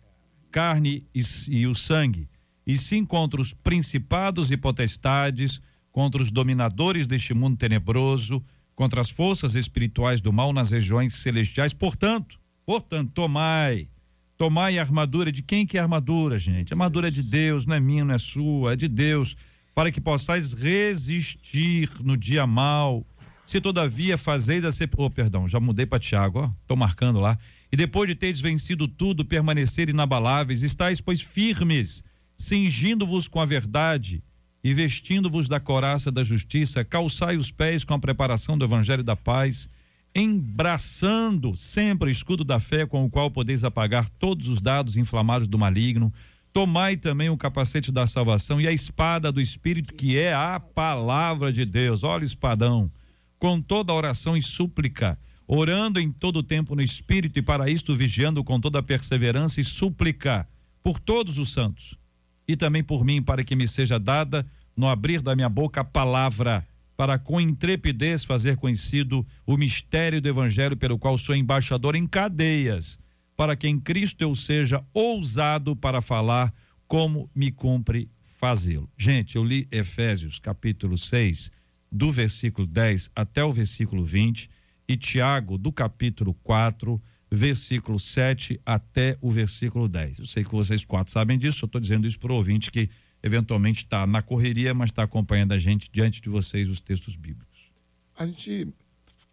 carne 0.51 1.05
e, 1.13 1.21
e 1.49 1.67
o 1.67 1.73
sangue, 1.73 2.29
e 2.65 2.77
sim 2.77 3.05
contra 3.05 3.41
os 3.41 3.53
principados 3.53 4.51
e 4.51 4.57
potestades, 4.57 5.61
contra 5.91 6.21
os 6.21 6.31
dominadores 6.31 7.07
deste 7.07 7.33
mundo 7.33 7.57
tenebroso, 7.57 8.43
contra 8.75 9.01
as 9.01 9.09
forças 9.09 9.55
espirituais 9.55 10.21
do 10.21 10.31
mal 10.31 10.53
nas 10.53 10.71
regiões 10.71 11.15
celestiais. 11.15 11.73
Portanto, 11.73 12.39
portanto, 12.65 13.11
tomai, 13.13 13.89
tomai 14.37 14.77
a 14.77 14.81
armadura 14.81 15.31
de 15.31 15.41
quem 15.41 15.65
que 15.65 15.77
é 15.77 15.81
a 15.81 15.83
armadura, 15.83 16.39
gente? 16.39 16.73
A 16.73 16.75
armadura 16.75 17.09
é 17.09 17.11
de 17.11 17.23
Deus, 17.23 17.65
não 17.65 17.75
é 17.75 17.79
minha, 17.79 18.05
não 18.05 18.15
é 18.15 18.17
sua, 18.17 18.73
é 18.73 18.75
de 18.75 18.87
Deus, 18.87 19.35
para 19.75 19.91
que 19.91 19.99
possais 19.99 20.53
resistir 20.53 21.89
no 22.01 22.15
dia 22.15 22.47
mal. 22.47 23.05
Se 23.43 23.59
todavia 23.59 24.17
fazeis 24.17 24.63
a 24.63 24.69
oh, 24.97 25.09
perdão, 25.09 25.47
já 25.47 25.59
mudei 25.59 25.85
para 25.85 25.99
Tiago, 25.99 26.39
ó, 26.39 26.51
tô 26.67 26.75
marcando 26.75 27.19
lá. 27.19 27.37
E 27.71 27.75
depois 27.75 28.09
de 28.09 28.15
teres 28.15 28.39
vencido 28.39 28.87
tudo, 28.87 29.25
permanecer 29.25 29.89
inabaláveis, 29.89 30.61
estáis 30.61 31.01
pois 31.01 31.21
firmes 31.21 32.03
cingindo-vos 32.41 33.27
com 33.27 33.39
a 33.39 33.45
verdade 33.45 34.23
e 34.63 34.73
vestindo-vos 34.73 35.47
da 35.47 35.59
coraça 35.59 36.11
da 36.11 36.23
justiça, 36.23 36.83
calçai 36.83 37.37
os 37.37 37.51
pés 37.51 37.83
com 37.83 37.93
a 37.93 37.99
preparação 37.99 38.57
do 38.57 38.65
evangelho 38.65 39.03
da 39.03 39.15
paz, 39.15 39.69
embraçando 40.13 41.55
sempre 41.55 42.09
o 42.09 42.11
escudo 42.11 42.43
da 42.43 42.59
fé 42.59 42.85
com 42.85 43.05
o 43.05 43.09
qual 43.09 43.29
podeis 43.29 43.63
apagar 43.63 44.09
todos 44.19 44.47
os 44.47 44.59
dados 44.59 44.97
inflamados 44.97 45.47
do 45.47 45.57
maligno. 45.57 46.11
Tomai 46.51 46.97
também 46.97 47.29
o 47.29 47.37
capacete 47.37 47.91
da 47.91 48.05
salvação 48.05 48.59
e 48.59 48.67
a 48.67 48.71
espada 48.71 49.31
do 49.31 49.39
Espírito, 49.39 49.93
que 49.93 50.17
é 50.17 50.33
a 50.33 50.59
palavra 50.59 51.53
de 51.53 51.63
Deus. 51.63 52.03
Olha 52.03 52.23
o 52.23 52.27
espadão. 52.27 52.91
Com 53.39 53.61
toda 53.61 53.93
oração 53.93 54.35
e 54.35 54.41
súplica, 54.41 55.17
orando 55.47 55.99
em 55.99 56.11
todo 56.11 56.43
tempo 56.43 56.75
no 56.75 56.81
Espírito 56.81 57.39
e 57.39 57.41
para 57.41 57.69
isto 57.69 57.95
vigiando 57.95 58.43
com 58.43 58.59
toda 58.59 58.83
perseverança 58.83 59.61
e 59.61 59.63
súplica 59.63 60.47
por 60.83 60.99
todos 60.99 61.37
os 61.37 61.51
santos 61.51 62.00
e 62.47 62.55
também 62.55 62.83
por 62.83 63.03
mim, 63.03 63.21
para 63.21 63.43
que 63.43 63.55
me 63.55 63.67
seja 63.67 63.99
dada 63.99 64.45
no 64.75 64.87
abrir 64.87 65.21
da 65.21 65.35
minha 65.35 65.49
boca 65.49 65.81
a 65.81 65.85
palavra 65.85 66.65
para 66.95 67.17
com 67.17 67.41
intrepidez 67.41 68.23
fazer 68.23 68.57
conhecido 68.57 69.25
o 69.45 69.57
mistério 69.57 70.21
do 70.21 70.29
evangelho 70.29 70.77
pelo 70.77 70.99
qual 70.99 71.17
sou 71.17 71.35
embaixador 71.35 71.95
em 71.95 72.05
cadeias, 72.05 72.99
para 73.35 73.55
que 73.55 73.67
em 73.67 73.79
Cristo 73.79 74.21
eu 74.21 74.35
seja 74.35 74.85
ousado 74.93 75.75
para 75.75 76.01
falar 76.01 76.53
como 76.87 77.29
me 77.33 77.51
cumpre 77.51 78.07
fazê-lo. 78.21 78.89
Gente, 78.97 79.35
eu 79.35 79.43
li 79.43 79.67
Efésios 79.71 80.37
capítulo 80.37 80.97
6, 80.97 81.51
do 81.91 82.11
versículo 82.11 82.67
10 82.67 83.09
até 83.15 83.43
o 83.43 83.51
versículo 83.51 84.05
20, 84.05 84.49
e 84.87 84.97
Tiago, 84.97 85.57
do 85.57 85.71
capítulo 85.71 86.33
4, 86.43 87.01
versículo 87.31 87.97
7 87.97 88.59
até 88.65 89.17
o 89.21 89.31
versículo 89.31 89.87
10. 89.87 90.19
Eu 90.19 90.25
sei 90.25 90.43
que 90.43 90.51
vocês 90.51 90.83
quatro 90.83 91.13
sabem 91.13 91.39
disso, 91.39 91.63
eu 91.63 91.67
estou 91.67 91.79
dizendo 91.79 92.05
isso 92.05 92.19
para 92.19 92.33
o 92.33 92.35
ouvinte 92.35 92.69
que 92.69 92.89
eventualmente 93.23 93.83
está 93.83 94.05
na 94.05 94.21
correria, 94.21 94.73
mas 94.73 94.89
está 94.89 95.03
acompanhando 95.03 95.53
a 95.53 95.57
gente 95.57 95.89
diante 95.91 96.21
de 96.21 96.29
vocês 96.29 96.67
os 96.67 96.81
textos 96.81 97.15
bíblicos? 97.15 97.71
A 98.17 98.25
gente 98.25 98.67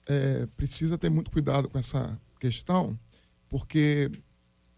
é, 0.07 0.47
precisa 0.57 0.97
ter 0.97 1.11
muito 1.11 1.31
cuidado 1.31 1.69
com 1.69 1.79
essa 1.79 2.19
questão, 2.39 2.99
porque 3.49 4.11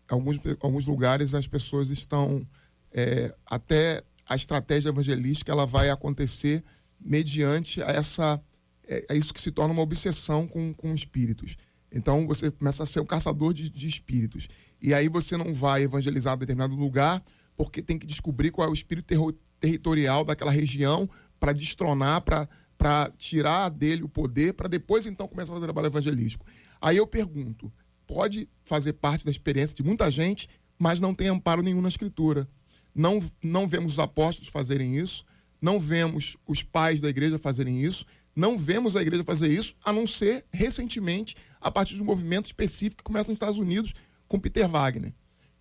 alguns, 0.08 0.38
alguns 0.60 0.86
lugares 0.86 1.34
as 1.34 1.46
pessoas 1.46 1.90
estão 1.90 2.46
é, 2.92 3.34
até 3.44 4.02
a 4.26 4.36
estratégia 4.36 4.88
evangelística 4.88 5.52
ela 5.52 5.66
vai 5.66 5.90
acontecer 5.90 6.64
mediante 7.00 7.82
a 7.82 7.88
essa 7.88 8.40
é, 8.86 9.06
é, 9.08 9.16
isso 9.16 9.34
que 9.34 9.40
se 9.40 9.50
torna 9.50 9.72
uma 9.72 9.82
obsessão 9.82 10.46
com, 10.46 10.72
com 10.74 10.94
espíritos. 10.94 11.56
Então 11.92 12.26
você 12.26 12.50
começa 12.50 12.82
a 12.82 12.86
ser 12.86 13.00
um 13.00 13.06
caçador 13.06 13.52
de, 13.52 13.68
de 13.68 13.86
espíritos. 13.86 14.48
E 14.80 14.94
aí 14.94 15.08
você 15.08 15.36
não 15.36 15.52
vai 15.52 15.82
evangelizar 15.82 16.36
determinado 16.36 16.74
lugar 16.74 17.22
porque 17.56 17.82
tem 17.82 17.98
que 17.98 18.06
descobrir 18.06 18.50
qual 18.50 18.66
é 18.66 18.70
o 18.70 18.74
espírito 18.74 19.06
ter 19.06 19.18
territorial 19.58 20.24
daquela 20.24 20.50
região 20.50 21.08
para 21.38 21.52
destronar, 21.52 22.22
para 22.22 23.10
tirar 23.18 23.68
dele 23.68 24.02
o 24.02 24.08
poder, 24.08 24.54
para 24.54 24.68
depois 24.68 25.04
então 25.04 25.28
começar 25.28 25.52
a 25.52 25.54
fazer 25.56 25.66
trabalho 25.66 25.88
evangelístico. 25.88 26.46
Aí 26.80 26.96
eu 26.96 27.06
pergunto: 27.06 27.70
pode 28.06 28.48
fazer 28.64 28.94
parte 28.94 29.24
da 29.24 29.30
experiência 29.30 29.76
de 29.76 29.82
muita 29.82 30.10
gente, 30.10 30.48
mas 30.78 31.00
não 31.00 31.14
tem 31.14 31.28
amparo 31.28 31.62
nenhum 31.62 31.82
na 31.82 31.88
Escritura. 31.88 32.48
Não, 32.94 33.20
não 33.42 33.68
vemos 33.68 33.92
os 33.92 33.98
apóstolos 33.98 34.50
fazerem 34.50 34.96
isso, 34.96 35.24
não 35.60 35.78
vemos 35.78 36.36
os 36.46 36.62
pais 36.62 37.00
da 37.00 37.08
igreja 37.08 37.38
fazerem 37.38 37.82
isso, 37.82 38.06
não 38.34 38.56
vemos 38.56 38.96
a 38.96 39.02
igreja 39.02 39.24
fazer 39.24 39.48
isso, 39.48 39.74
a 39.84 39.92
não 39.92 40.06
ser 40.06 40.44
recentemente, 40.52 41.36
a 41.60 41.70
partir 41.70 41.94
de 41.94 42.02
um 42.02 42.04
movimento 42.04 42.46
específico 42.46 42.98
que 42.98 43.04
começa 43.04 43.30
nos 43.30 43.36
Estados 43.36 43.58
Unidos 43.58 43.94
com 44.28 44.38
Peter 44.38 44.68
Wagner. 44.68 45.12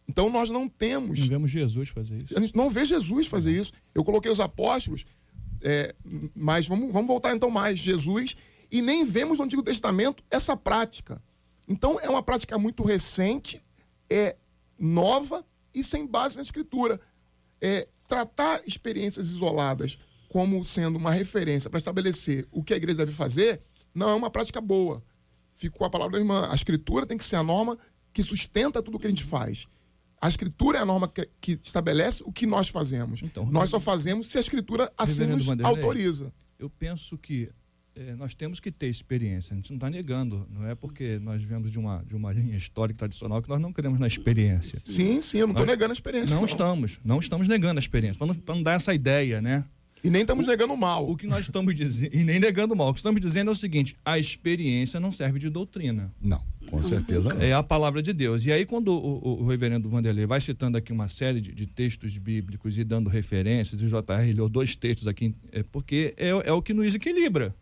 Então 0.08 0.30
nós 0.30 0.50
não 0.50 0.68
temos. 0.68 1.20
Não 1.20 1.28
vemos 1.28 1.52
Jesus 1.52 1.90
fazer 1.90 2.24
isso. 2.24 2.38
A 2.38 2.42
gente 2.42 2.56
não 2.56 2.70
vê 2.70 2.86
Jesus 2.86 3.28
fazer 3.28 3.52
isso. 3.54 3.72
Eu 3.94 4.04
coloquei 4.04 4.32
os 4.32 4.40
apóstolos, 4.40 5.06
é, 5.62 5.94
mas 6.36 6.68
vamos, 6.68 6.92
vamos 6.92 7.08
voltar 7.08 7.36
então 7.36 7.52
mais. 7.52 7.80
Jesus, 7.80 8.36
e 8.72 8.82
nem 8.82 9.06
vemos 9.06 9.38
no 9.38 9.46
Antigo 9.46 9.62
Testamento 9.62 10.24
essa 10.32 10.58
prática. 10.58 11.22
Então 11.68 12.00
é 12.00 12.10
uma 12.10 12.24
prática 12.24 12.58
muito 12.58 12.84
recente, 12.84 13.64
é 14.10 14.36
nova 14.80 15.46
e 15.74 15.84
sem 15.84 16.08
base 16.08 16.38
na 16.38 16.44
Escritura. 16.44 17.00
É, 17.62 17.88
tratar 18.08 18.62
experiências 18.66 19.28
isoladas 19.28 20.00
como 20.30 20.64
sendo 20.64 20.98
uma 20.98 21.12
referência 21.12 21.70
para 21.70 21.80
estabelecer 21.80 22.48
o 22.52 22.64
que 22.64 22.74
a 22.74 22.78
igreja 22.78 23.00
deve 23.00 23.12
fazer, 23.12 23.62
não 23.94 24.10
é 24.10 24.14
uma 24.14 24.30
prática 24.30 24.62
boa. 24.62 25.04
Ficou 25.54 25.86
a 25.86 25.90
palavra 25.90 26.14
da 26.14 26.20
irmã. 26.20 26.48
A 26.50 26.56
Escritura 26.56 27.06
tem 27.06 27.18
que 27.18 27.24
ser 27.24 27.36
a 27.36 27.44
norma 27.44 27.78
que 28.14 28.24
sustenta 28.24 28.82
tudo 28.82 28.96
o 28.96 29.00
que 29.00 29.08
a 29.08 29.10
gente 29.10 29.24
faz. 29.24 29.68
A 30.22 30.28
escritura 30.28 30.80
é 30.80 30.82
a 30.82 30.86
norma 30.86 31.08
que, 31.08 31.28
que 31.40 31.58
estabelece 31.62 32.22
o 32.26 32.32
que 32.32 32.46
nós 32.46 32.68
fazemos. 32.68 33.24
Então, 33.24 33.46
nós 33.46 33.70
só 33.70 33.80
fazemos 33.80 34.28
se 34.28 34.38
a 34.38 34.42
escritura 34.42 34.92
assim 34.98 35.26
nos 35.26 35.50
autoriza. 35.64 36.34
Eu 36.58 36.70
penso 36.70 37.18
que 37.18 37.50
é, 37.96 38.16
nós 38.16 38.34
temos 38.34 38.60
que 38.60 38.70
ter 38.70 38.88
experiência. 38.88 39.54
A 39.54 39.56
gente 39.56 39.70
não 39.70 39.78
está 39.78 39.90
negando. 39.90 40.46
Não 40.52 40.68
é 40.68 40.76
porque 40.76 41.20
nós 41.20 41.42
vemos 41.44 41.72
de 41.72 41.80
uma, 41.80 42.04
de 42.06 42.16
uma 42.16 42.34
linha 42.34 42.58
histórica 42.58 43.00
tradicional 43.00 43.42
que 43.42 43.48
nós 43.48 43.62
não 43.62 43.72
queremos 43.72 43.98
na 43.98 44.08
experiência. 44.08 44.78
Sim, 44.86 45.22
sim, 45.22 45.38
eu 45.38 45.48
não 45.48 45.54
estou 45.54 45.66
negando 45.66 45.92
a 45.92 45.94
experiência. 45.94 46.34
Não, 46.34 46.42
não, 46.42 46.46
estamos. 46.46 47.00
Não 47.04 47.20
estamos 47.20 47.48
negando 47.48 47.80
a 47.80 47.82
experiência. 47.82 48.18
Para 48.18 48.28
não, 48.28 48.36
não 48.46 48.62
dar 48.62 48.74
essa 48.74 48.94
ideia, 48.94 49.42
né? 49.42 49.66
E 50.04 50.10
nem 50.10 50.22
estamos 50.22 50.48
negando 50.48 50.76
mal. 50.78 51.10
O 51.10 51.18
que 51.18 51.28
nós 51.28 51.42
estamos 51.42 51.76
dizendo, 51.76 52.16
e 52.16 52.24
nem 52.24 52.40
negando 52.40 52.76
mal. 52.76 52.90
O 52.90 52.94
que 52.94 53.00
estamos 53.00 53.20
dizendo 53.20 53.50
é 53.50 53.52
o 53.52 53.56
seguinte: 53.56 53.98
a 54.04 54.18
experiência 54.18 55.00
não 55.00 55.12
serve 55.12 55.40
de 55.40 55.50
doutrina. 55.50 56.14
Não, 56.22 56.42
com 56.70 56.82
certeza 56.82 57.34
não. 57.34 57.42
É 57.42 57.54
a 57.54 57.62
palavra 57.62 58.02
de 58.02 58.14
Deus. 58.14 58.46
E 58.46 58.52
aí, 58.52 58.66
quando 58.66 58.90
o, 58.90 59.18
o, 59.18 59.44
o 59.44 59.48
reverendo 59.48 59.90
Vanderlei 59.90 60.26
vai 60.26 60.40
citando 60.40 60.78
aqui 60.78 60.94
uma 60.94 61.10
série 61.10 61.42
de, 61.42 61.54
de, 61.54 61.68
textos 61.68 62.18
bíblicos 62.18 62.78
e 62.78 62.84
dando 62.84 63.10
referências, 63.10 63.82
o 63.82 63.88
JR 63.88 64.34
leu 64.36 64.48
dois 64.48 64.76
textos 64.76 65.08
aqui, 65.08 65.36
é 65.52 65.64
porque 65.64 66.14
é, 66.18 66.30
é 66.30 66.54
o 66.54 66.62
que 66.62 66.74
nos 66.74 66.96
equilibra. 66.96 67.54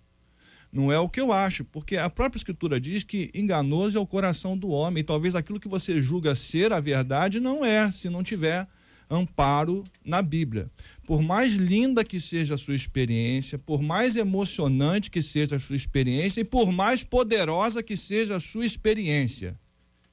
Não 0.71 0.91
é 0.91 0.99
o 0.99 1.07
que 1.07 1.21
eu 1.21 1.31
acho, 1.31 1.63
porque 1.63 1.95
a 1.95 2.09
própria 2.09 2.37
Escritura 2.37 2.79
diz 2.79 3.03
que 3.03 3.31
enganoso 3.33 3.97
é 3.97 4.01
o 4.01 4.05
coração 4.05 4.57
do 4.57 4.67
homem, 4.67 5.01
e 5.01 5.03
talvez 5.03 5.33
aquilo 5.33 5.59
que 5.59 5.67
você 5.67 6.01
julga 6.01 6.35
ser 6.35 6.73
a 6.73 6.79
verdade 6.79 7.39
não 7.39 7.63
é, 7.63 7.89
se 7.89 8.09
não 8.09 8.21
tiver 8.21 8.67
amparo 9.09 9.83
na 10.03 10.21
Bíblia. 10.21 10.69
Por 11.05 11.21
mais 11.21 11.53
linda 11.53 12.03
que 12.03 12.19
seja 12.19 12.55
a 12.55 12.57
sua 12.57 12.75
experiência, 12.75 13.57
por 13.57 13.81
mais 13.81 14.15
emocionante 14.15 15.09
que 15.09 15.21
seja 15.21 15.55
a 15.55 15.59
sua 15.59 15.75
experiência 15.75 16.41
e 16.41 16.43
por 16.43 16.71
mais 16.71 17.03
poderosa 17.03 17.81
que 17.81 17.95
seja 17.95 18.35
a 18.35 18.39
sua 18.39 18.65
experiência, 18.65 19.57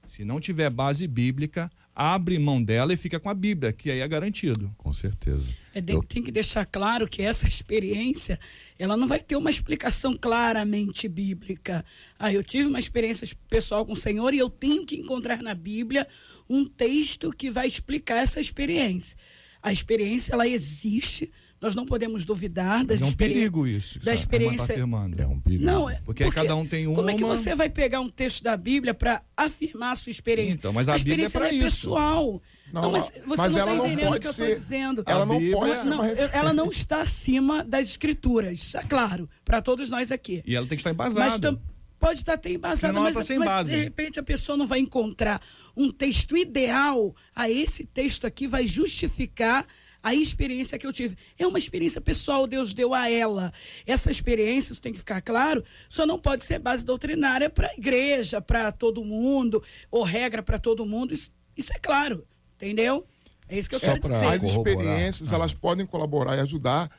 se 0.06 0.24
não 0.24 0.38
tiver 0.38 0.70
base 0.70 1.06
bíblica, 1.06 1.70
abre 1.94 2.38
mão 2.38 2.62
dela 2.62 2.92
e 2.92 2.96
fica 2.96 3.20
com 3.20 3.28
a 3.28 3.34
Bíblia, 3.34 3.72
que 3.72 3.90
aí 3.90 4.00
é 4.00 4.08
garantido. 4.08 4.74
Com 4.76 4.92
certeza. 4.92 5.52
É, 5.72 5.80
tem, 5.80 6.00
tem, 6.02 6.22
que 6.22 6.32
deixar 6.32 6.64
claro 6.64 7.06
que 7.06 7.22
essa 7.22 7.46
experiência, 7.46 8.38
ela 8.78 8.96
não 8.96 9.06
vai 9.06 9.20
ter 9.20 9.36
uma 9.36 9.50
explicação 9.50 10.16
claramente 10.16 11.08
bíblica. 11.08 11.84
Ah, 12.18 12.32
eu 12.32 12.42
tive 12.42 12.66
uma 12.66 12.80
experiência 12.80 13.28
pessoal 13.48 13.86
com 13.86 13.92
o 13.92 13.96
Senhor 13.96 14.34
e 14.34 14.38
eu 14.38 14.50
tenho 14.50 14.84
que 14.84 14.96
encontrar 14.96 15.42
na 15.42 15.54
Bíblia 15.54 16.06
um 16.48 16.64
texto 16.64 17.30
que 17.30 17.50
vai 17.50 17.68
explicar 17.68 18.16
essa 18.16 18.40
experiência. 18.40 19.16
A 19.62 19.72
experiência, 19.72 20.32
ela 20.32 20.46
existe, 20.46 21.30
nós 21.60 21.74
não 21.74 21.86
podemos 21.86 22.24
duvidar 22.24 22.84
das 22.84 23.00
é 23.00 23.04
um 23.04 23.12
perigo 23.12 23.66
isso. 23.66 23.98
Da 24.00 24.06
tá 24.06 24.14
experiência. 24.14 24.74
Tá 24.74 25.22
é 25.22 25.26
um 25.26 25.40
perigo. 25.40 25.64
Não, 25.64 25.88
é, 25.88 26.00
porque, 26.04 26.24
porque 26.24 26.40
cada 26.40 26.54
um 26.54 26.66
tem 26.66 26.86
uma. 26.86 26.96
Como 26.96 27.10
é 27.10 27.14
que 27.14 27.24
você 27.24 27.54
vai 27.54 27.70
pegar 27.70 28.00
um 28.00 28.10
texto 28.10 28.42
da 28.42 28.56
Bíblia 28.56 28.92
para 28.92 29.22
afirmar 29.36 29.92
a 29.92 29.94
sua 29.94 30.10
experiência? 30.10 30.56
Então, 30.58 30.72
mas 30.72 30.88
a, 30.88 30.92
a 30.92 30.96
experiência 30.96 31.40
Bíblia 31.40 31.58
é, 31.58 31.62
é 31.62 31.70
pessoal. 31.70 32.42
Não, 32.72 32.82
não, 32.82 32.90
mas 32.90 33.12
você 33.24 33.36
mas 33.36 33.52
não 33.54 33.60
está 33.60 33.76
entendendo 33.76 34.14
o 34.14 34.20
que 34.20 34.32
ser, 34.32 34.42
eu 34.42 34.46
estou 34.46 34.46
dizendo. 34.46 35.04
Ela 35.06 35.24
não 35.24 35.50
pode 35.52 35.76
ser 35.76 35.88
não, 35.88 36.04
Ela 36.04 36.52
não 36.52 36.70
está 36.70 37.00
acima 37.02 37.64
das 37.64 37.86
escrituras, 37.88 38.52
isso 38.52 38.76
é 38.76 38.82
claro, 38.82 39.28
para 39.44 39.62
todos 39.62 39.88
nós 39.90 40.10
aqui. 40.10 40.42
E 40.44 40.56
ela 40.56 40.66
tem 40.66 40.76
que 40.76 40.80
estar 40.80 40.90
embasada. 40.90 41.52
Mas 41.52 41.60
pode 41.98 42.20
estar 42.20 42.34
até 42.34 42.50
embasada, 42.50 43.00
mas, 43.00 43.26
tá 43.26 43.34
mas 43.38 43.66
de 43.66 43.76
repente 43.76 44.20
a 44.20 44.22
pessoa 44.22 44.58
não 44.58 44.66
vai 44.66 44.78
encontrar 44.78 45.40
um 45.74 45.90
texto 45.90 46.36
ideal. 46.36 47.14
A 47.34 47.48
esse 47.48 47.86
texto 47.86 48.26
aqui 48.26 48.46
vai 48.46 48.66
justificar 48.66 49.66
a 50.04 50.14
experiência 50.14 50.78
que 50.78 50.86
eu 50.86 50.92
tive. 50.92 51.16
É 51.38 51.46
uma 51.46 51.56
experiência 51.56 51.98
pessoal, 51.98 52.46
Deus 52.46 52.74
deu 52.74 52.92
a 52.92 53.10
ela. 53.10 53.50
Essa 53.86 54.10
experiência, 54.10 54.74
isso 54.74 54.82
tem 54.82 54.92
que 54.92 54.98
ficar 54.98 55.22
claro, 55.22 55.64
só 55.88 56.06
não 56.06 56.18
pode 56.18 56.44
ser 56.44 56.58
base 56.58 56.84
doutrinária 56.84 57.48
para 57.48 57.68
a 57.68 57.74
igreja, 57.74 58.42
para 58.42 58.70
todo 58.70 59.02
mundo, 59.02 59.64
ou 59.90 60.04
regra 60.04 60.42
para 60.42 60.58
todo 60.58 60.84
mundo. 60.84 61.14
Isso, 61.14 61.32
isso, 61.56 61.72
é 61.72 61.78
claro, 61.78 62.26
entendeu? 62.54 63.06
É 63.48 63.58
isso 63.58 63.68
que 63.68 63.76
eu 63.76 63.80
Só 63.80 63.86
quero 63.86 64.00
dizer. 64.08 64.26
As 64.26 64.42
experiências, 64.42 65.32
ah. 65.32 65.36
elas 65.36 65.54
podem 65.54 65.86
colaborar 65.86 66.36
e 66.36 66.40
ajudar. 66.40 66.90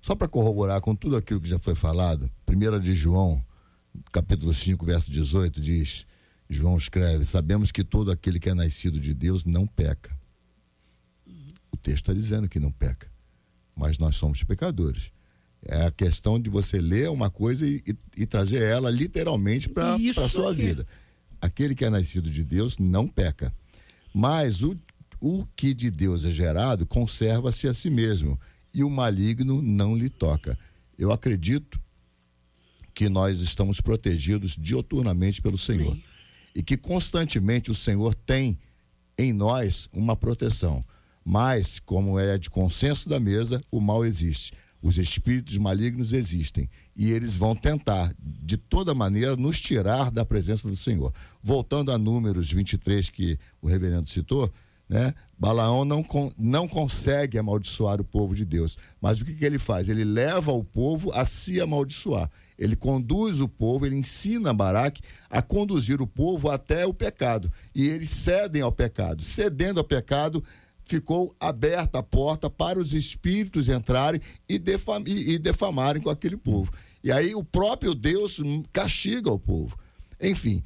Só 0.00 0.14
para 0.14 0.28
corroborar 0.28 0.80
com 0.80 0.94
tudo 0.94 1.16
aquilo 1.16 1.40
que 1.40 1.48
já 1.48 1.58
foi 1.58 1.74
falado, 1.74 2.30
1 2.48 2.80
de 2.80 2.94
João, 2.94 3.44
capítulo 4.10 4.52
5, 4.52 4.86
verso 4.86 5.10
18, 5.10 5.60
diz: 5.60 6.06
João 6.48 6.76
escreve: 6.76 7.26
Sabemos 7.26 7.70
que 7.70 7.84
todo 7.84 8.10
aquele 8.10 8.40
que 8.40 8.48
é 8.48 8.54
nascido 8.54 8.98
de 8.98 9.12
Deus 9.12 9.44
não 9.44 9.66
peca 9.66 10.19
o 11.72 11.76
texto 11.76 12.04
está 12.04 12.12
dizendo 12.12 12.48
que 12.48 12.60
não 12.60 12.70
peca, 12.70 13.10
mas 13.74 13.98
nós 13.98 14.16
somos 14.16 14.42
pecadores. 14.42 15.12
É 15.62 15.86
a 15.86 15.90
questão 15.90 16.40
de 16.40 16.48
você 16.48 16.80
ler 16.80 17.10
uma 17.10 17.28
coisa 17.28 17.66
e, 17.66 17.82
e, 17.86 18.22
e 18.22 18.26
trazer 18.26 18.62
ela 18.62 18.90
literalmente 18.90 19.68
para 19.68 19.94
a 19.94 20.28
sua 20.28 20.54
vida. 20.54 20.86
Aquele 21.40 21.74
que 21.74 21.84
é 21.84 21.90
nascido 21.90 22.30
de 22.30 22.42
Deus 22.42 22.78
não 22.78 23.06
peca. 23.06 23.52
Mas 24.12 24.62
o, 24.62 24.76
o 25.20 25.46
que 25.54 25.74
de 25.74 25.90
Deus 25.90 26.24
é 26.24 26.30
gerado 26.30 26.86
conserva-se 26.86 27.68
a 27.68 27.74
si 27.74 27.90
mesmo, 27.90 28.40
e 28.72 28.82
o 28.82 28.90
maligno 28.90 29.60
não 29.60 29.96
lhe 29.96 30.08
toca. 30.08 30.58
Eu 30.96 31.12
acredito 31.12 31.80
que 32.94 33.08
nós 33.08 33.40
estamos 33.40 33.80
protegidos 33.80 34.56
dioturnamente 34.56 35.40
pelo 35.40 35.58
Senhor. 35.58 35.92
Amém. 35.92 36.04
E 36.54 36.62
que 36.62 36.76
constantemente 36.76 37.70
o 37.70 37.74
Senhor 37.74 38.14
tem 38.14 38.58
em 39.16 39.32
nós 39.32 39.88
uma 39.92 40.16
proteção. 40.16 40.84
Mas, 41.30 41.78
como 41.78 42.18
é 42.18 42.36
de 42.36 42.50
consenso 42.50 43.08
da 43.08 43.20
mesa, 43.20 43.62
o 43.70 43.80
mal 43.80 44.04
existe. 44.04 44.52
Os 44.82 44.98
espíritos 44.98 45.56
malignos 45.58 46.12
existem 46.12 46.68
e 46.96 47.12
eles 47.12 47.36
vão 47.36 47.54
tentar, 47.54 48.12
de 48.18 48.56
toda 48.56 48.92
maneira, 48.94 49.36
nos 49.36 49.60
tirar 49.60 50.10
da 50.10 50.24
presença 50.26 50.66
do 50.66 50.74
Senhor. 50.74 51.14
Voltando 51.40 51.92
a 51.92 51.98
Números 51.98 52.50
23, 52.50 53.10
que 53.10 53.38
o 53.62 53.68
reverendo 53.68 54.08
citou, 54.08 54.52
né? 54.88 55.14
Balaão 55.38 55.84
não, 55.84 56.04
não 56.36 56.66
consegue 56.66 57.38
amaldiçoar 57.38 58.00
o 58.00 58.04
povo 58.04 58.34
de 58.34 58.44
Deus. 58.44 58.76
Mas 59.00 59.20
o 59.20 59.24
que, 59.24 59.32
que 59.32 59.44
ele 59.44 59.60
faz? 59.60 59.88
Ele 59.88 60.02
leva 60.02 60.50
o 60.50 60.64
povo 60.64 61.12
a 61.14 61.24
se 61.24 61.60
amaldiçoar. 61.60 62.28
Ele 62.58 62.74
conduz 62.74 63.38
o 63.38 63.48
povo, 63.48 63.86
ele 63.86 63.94
ensina 63.94 64.52
Baraque 64.52 65.00
a 65.30 65.40
conduzir 65.40 66.02
o 66.02 66.08
povo 66.08 66.50
até 66.50 66.84
o 66.84 66.92
pecado. 66.92 67.52
E 67.72 67.86
eles 67.86 68.10
cedem 68.10 68.62
ao 68.62 68.72
pecado. 68.72 69.22
Cedendo 69.22 69.78
ao 69.78 69.84
pecado, 69.84 70.42
ficou 70.90 71.32
aberta 71.38 72.00
a 72.00 72.02
porta 72.02 72.50
para 72.50 72.80
os 72.80 72.92
espíritos 72.92 73.68
entrarem 73.68 74.20
e, 74.48 74.58
defam 74.58 75.04
e, 75.06 75.34
e 75.34 75.38
defamarem 75.38 76.02
com 76.02 76.10
aquele 76.10 76.36
povo. 76.36 76.72
E 77.02 77.12
aí 77.12 77.32
o 77.32 77.44
próprio 77.44 77.94
Deus 77.94 78.40
castiga 78.72 79.30
o 79.30 79.38
povo. 79.38 79.78
Enfim, 80.20 80.64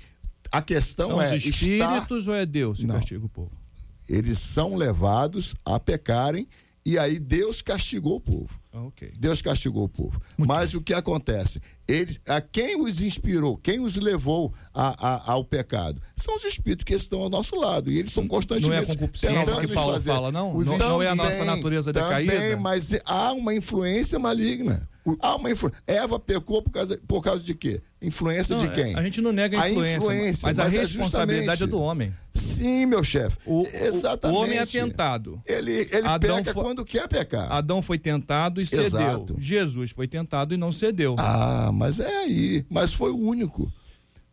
a 0.51 0.63
questão 0.63 1.09
São 1.09 1.23
é. 1.23 1.27
São 1.27 1.37
os 1.37 1.45
espíritos 1.45 2.19
estar... 2.21 2.31
ou 2.31 2.35
é 2.35 2.47
Deus 2.47 2.79
que 2.79 2.87
Não. 2.87 2.95
castiga 2.95 3.27
o 3.27 3.29
povo? 3.29 3.53
Eles 4.09 4.39
são 4.39 4.75
levados 4.75 5.55
a 5.63 5.79
pecarem 5.79 6.49
e 6.87 6.99
aí 6.99 7.19
Deus 7.19 7.63
castigou 7.63 8.17
o 8.17 8.21
povo. 8.21 8.61
Ah, 8.71 8.83
okay. 8.83 9.13
Deus 9.19 9.41
castigou 9.41 9.85
o 9.85 9.89
povo. 9.89 10.21
Muito 10.37 10.49
Mas 10.49 10.73
bem. 10.73 10.81
o 10.81 10.83
que 10.83 10.93
acontece? 10.93 11.61
Eles, 11.89 12.21
a 12.29 12.41
quem 12.41 12.81
os 12.81 13.01
inspirou, 13.01 13.57
quem 13.57 13.81
os 13.81 13.97
levou 13.97 14.53
a, 14.73 15.09
a, 15.09 15.33
ao 15.33 15.45
pecado? 15.45 16.01
São 16.15 16.37
os 16.37 16.45
espíritos 16.45 16.85
que 16.85 16.95
estão 16.95 17.21
ao 17.21 17.31
nosso 17.31 17.57
lado. 17.57 17.91
E 17.91 17.99
eles 17.99 18.13
são 18.13 18.29
constantemente. 18.29 18.69
Não 18.69 18.77
é 18.77 18.81
a 18.81 18.87
concupiscência 18.87 19.61
que 19.61 19.69
Paulo 19.69 19.93
fazer. 19.95 20.11
fala, 20.11 20.31
não? 20.31 20.53
Não, 20.61 20.79
não, 20.79 21.03
é 21.03 21.09
a 21.09 21.15
nossa 21.15 21.45
natureza 21.45 21.93
decaída? 21.93 22.33
Também, 22.33 22.57
mas 22.57 22.91
há 23.05 23.33
uma 23.33 23.55
influência 23.55 24.19
maligna. 24.19 24.87
Há 25.21 25.37
uma 25.37 25.51
influência. 25.51 25.79
Eva 25.87 26.19
pecou 26.19 26.63
por 26.63 26.71
causa, 26.71 26.99
por 27.07 27.23
causa 27.23 27.43
de 27.43 27.55
quê? 27.55 27.83
Influência 28.01 28.57
não, 28.57 28.67
de 28.67 28.73
quem? 28.73 28.95
A 28.95 29.03
gente 29.03 29.21
não 29.21 29.33
nega 29.33 29.61
a 29.61 29.71
influência, 29.71 29.95
a 29.95 29.99
influência 29.99 30.49
mas, 30.49 30.57
mas, 30.57 30.59
a 30.59 30.77
é 30.77 30.81
responsabilidade 30.81 31.63
é, 31.63 31.65
é, 31.65 31.69
do 31.69 31.79
homem. 31.79 32.15
Sim, 32.35 32.87
meu 32.87 33.05
chefe. 33.05 33.39
Exatamente. 33.73 34.37
O 34.37 34.43
homem 34.43 34.59
é 34.59 34.67
tentado. 34.67 35.43
Ele, 35.47 35.89
ele 35.91 36.07
Adão 36.07 36.39
peca 36.39 36.55
foi, 36.55 36.63
quando 36.63 36.85
quer 36.85 37.07
pecar. 37.07 37.53
Adão 37.53 37.83
foi 37.83 37.99
tentado 37.99 38.61
e 38.61 38.67
cedeu. 38.67 38.85
Exato. 38.85 39.37
Jesus 39.39 39.91
foi 39.91 40.09
tentado 40.09 40.55
e 40.55 40.57
não 40.57 40.73
cedeu. 40.73 41.17
Ah, 41.19 41.71
mas 41.73 42.01
é 42.01 42.17
aí. 42.19 42.65
Mas 42.71 42.93
foi 42.93 43.11
o 43.11 43.19
único. 43.19 43.71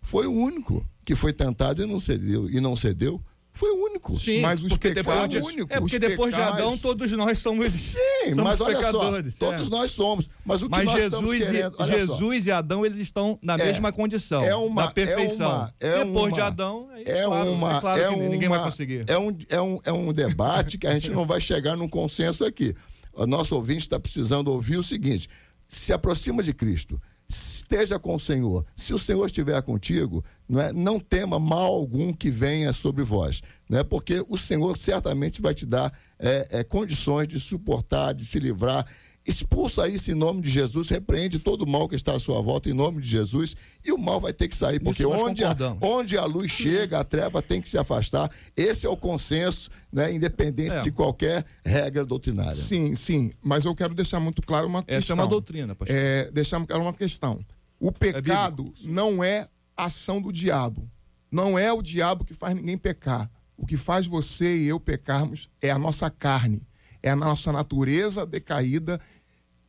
Foi 0.02 0.26
o 0.26 0.32
único 0.32 0.86
que 1.04 1.16
foi 1.16 1.34
tentado 1.34 1.84
e 1.84 1.86
não 1.86 2.00
cedeu. 2.00 2.50
E 2.50 2.62
não 2.62 2.76
cedeu 2.76 3.22
foi 3.54 3.70
o 3.72 3.84
único. 3.84 4.18
Sim, 4.18 4.42
mas 4.42 4.62
porque 4.62 4.92
depois 4.92 5.30
de, 5.30 5.38
único. 5.40 5.74
É 5.74 5.80
porque 5.80 6.00
depois 6.00 6.34
de 6.34 6.42
Adão 6.42 6.78
todos 6.78 7.12
nós 7.12 7.38
somos 7.40 7.70
Sim, 7.72 7.98
somos 8.30 8.44
mas 8.44 8.62
olha 8.62 8.78
pecadores. 8.78 9.36
Só, 9.36 9.52
todos 9.52 9.68
é. 9.68 9.70
nós 9.70 9.92
somos. 9.92 10.30
Mas 10.46 10.62
o 10.62 10.66
que 10.66 10.72
mas 10.72 10.86
nós 10.86 10.96
Jesus, 10.96 11.46
querendo, 11.46 11.76
e, 11.80 11.86
Jesus 11.86 12.46
e 12.46 12.52
Adão 12.52 12.86
eles 12.86 12.98
estão 12.98 13.38
na 13.42 13.56
é, 13.56 13.66
mesma 13.66 13.92
condição, 13.92 14.42
é 14.42 14.56
uma, 14.56 14.84
da 14.84 14.92
perfeição. 14.92 15.70
É 15.80 15.96
uma, 15.96 16.02
é 16.02 16.06
depois 16.06 16.28
uma, 16.28 16.32
de 16.32 16.42
Adão, 16.42 16.90
aí, 16.94 17.04
é 17.06 17.24
claro, 17.26 17.52
uma, 17.52 17.78
é 17.78 17.82
claro 17.82 18.02
é 18.02 18.08
que 18.08 18.16
uma, 18.16 18.30
ninguém 18.30 18.50
vai 18.50 18.64
conseguir. 18.64 19.06
É 19.08 19.18
um, 19.18 19.38
é, 19.50 19.62
um, 19.62 19.80
é 19.84 19.92
um 19.92 20.14
debate 20.14 20.78
que 20.78 20.88
a 20.88 20.94
gente 20.94 21.12
não 21.12 21.26
vai 21.26 21.42
chegar 21.42 21.76
num 21.76 21.90
consenso 21.90 22.46
aqui. 22.46 22.74
O 23.14 23.28
nosso 23.28 23.56
ouvinte 23.56 23.82
está 23.82 24.00
precisando 24.00 24.48
ouvir 24.48 24.78
o 24.78 24.84
seguinte: 24.84 25.30
se 25.68 25.92
aproxima 25.92 26.42
de 26.42 26.54
Cristo 26.54 27.02
esteja 27.32 27.98
com 27.98 28.16
o 28.16 28.20
Senhor. 28.20 28.66
Se 28.76 28.94
o 28.94 29.00
Senhor 29.00 29.26
estiver 29.26 29.62
contigo, 29.62 30.24
não, 30.48 30.60
é, 30.60 30.74
não 30.74 31.00
tema 31.00 31.40
mal 31.40 31.74
algum 31.74 32.12
que 32.14 32.30
venha 32.30 32.74
sobre 32.74 33.04
vós, 33.04 33.42
não 33.70 33.80
é? 33.80 33.84
porque 33.84 34.24
o 34.30 34.38
Senhor 34.38 34.78
certamente 34.78 35.42
vai 35.42 35.54
te 35.54 35.66
dar 35.66 35.92
é, 36.20 36.48
é, 36.52 36.64
condições 36.64 37.28
de 37.28 37.40
suportar, 37.40 38.14
de 38.14 38.26
se 38.26 38.40
livrar 38.40 38.86
expulsa 39.26 39.88
isso 39.88 40.12
em 40.12 40.16
nome 40.16 40.42
de 40.42 40.50
Jesus, 40.50 40.90
repreende 40.90 41.38
todo 41.38 41.62
o 41.62 41.70
mal 41.70 41.88
que 41.88 41.96
está 41.96 42.14
à 42.14 42.20
sua 42.20 42.42
volta 42.42 42.70
em 42.70 42.74
nome 42.74 43.02
de 43.02 43.08
Jesus 43.08 43.56
e 43.84 43.92
o 43.92 43.98
mal 43.98 44.20
vai 44.20 44.34
ter 44.34 44.48
que 44.48 44.56
sair, 44.56 44.80
porque 44.80 45.06
onde 45.06 45.44
a, 45.44 45.56
onde 45.80 46.18
a 46.18 46.26
luz 46.26 46.52
chega, 46.52 47.00
a 47.00 47.04
treva 47.04 47.42
tem 47.42 47.62
que 47.62 47.70
se 47.70 47.78
afastar. 47.78 48.32
Esse 48.56 48.86
é 48.86 48.90
o 48.90 48.98
consenso, 48.98 49.70
né, 49.92 50.12
independente 50.12 50.76
é. 50.76 50.82
de 50.82 50.92
qualquer 50.92 51.46
regra 51.64 52.04
doutrinária. 52.04 52.56
Sim, 52.56 52.96
sim, 52.96 53.32
mas 53.42 53.64
eu 53.66 53.76
quero 53.76 53.94
deixar 53.94 54.20
muito 54.20 54.42
claro 54.42 54.68
uma 54.68 54.82
questão. 54.82 54.98
Essa 54.98 55.14
é 55.14 55.16
uma 55.16 55.28
doutrina, 55.28 55.76
pastor. 55.76 55.96
É, 55.96 56.32
deixar 56.32 56.66
claro 56.66 56.84
uma 56.84 56.94
questão. 56.94 57.40
O 57.80 57.90
é 57.90 57.92
pecado 57.92 58.66
é 58.84 58.88
não 58.88 59.24
é 59.24 59.48
ação 59.78 60.22
do 60.22 60.32
diabo. 60.32 60.90
Não 61.32 61.58
é 61.58 61.72
o 61.72 61.82
diabo 61.82 62.26
que 62.26 62.34
faz 62.34 62.56
ninguém 62.56 62.78
pecar. 62.78 63.30
O 63.56 63.66
que 63.66 63.78
faz 63.78 64.06
você 64.06 64.58
e 64.58 64.68
eu 64.68 64.80
pecarmos 64.80 65.50
é 65.62 65.70
a 65.70 65.78
nossa 65.78 66.10
carne 66.10 66.62
é 67.02 67.10
a 67.10 67.16
nossa 67.16 67.52
natureza 67.52 68.26
decaída 68.26 69.00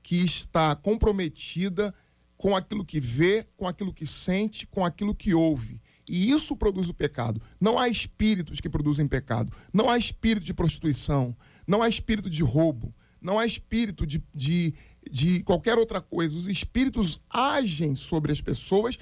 que 0.03 0.17
está 0.17 0.75
comprometida 0.75 1.95
com 2.37 2.57
aquilo 2.57 2.85
que 2.85 2.99
vê, 2.99 3.47
com 3.57 3.69
aquilo 3.69 3.93
que 3.93 4.07
sente, 4.07 4.67
com 4.67 4.85
aquilo 4.85 5.15
que 5.15 5.33
ouve. 5.33 5.81
E 6.09 6.31
isso 6.31 6.57
produz 6.57 6.89
o 6.89 6.95
pecado. 6.95 7.41
Não 7.61 7.79
há 7.79 7.89
espíritos 7.89 8.61
que 8.61 8.69
produzem 8.69 9.07
pecado. 9.07 9.53
Não 9.73 9.89
há 9.89 9.97
espírito 9.97 10.45
de 10.45 10.53
prostituição. 10.53 11.37
Não 11.67 11.81
há 11.81 11.89
espírito 11.89 12.29
de 12.29 12.43
roubo. 12.43 12.93
Não 13.21 13.39
há 13.39 13.47
espírito 13.47 14.05
de, 14.05 14.23
de, 14.35 14.75
de 15.09 15.43
qualquer 15.45 15.79
outra 15.79 16.01
coisa. 16.01 16.37
Os 16.37 16.49
espíritos 16.49 17.21
agem 17.31 17.95
sobre 17.95 18.33
as 18.33 18.41
pessoas 18.41 18.99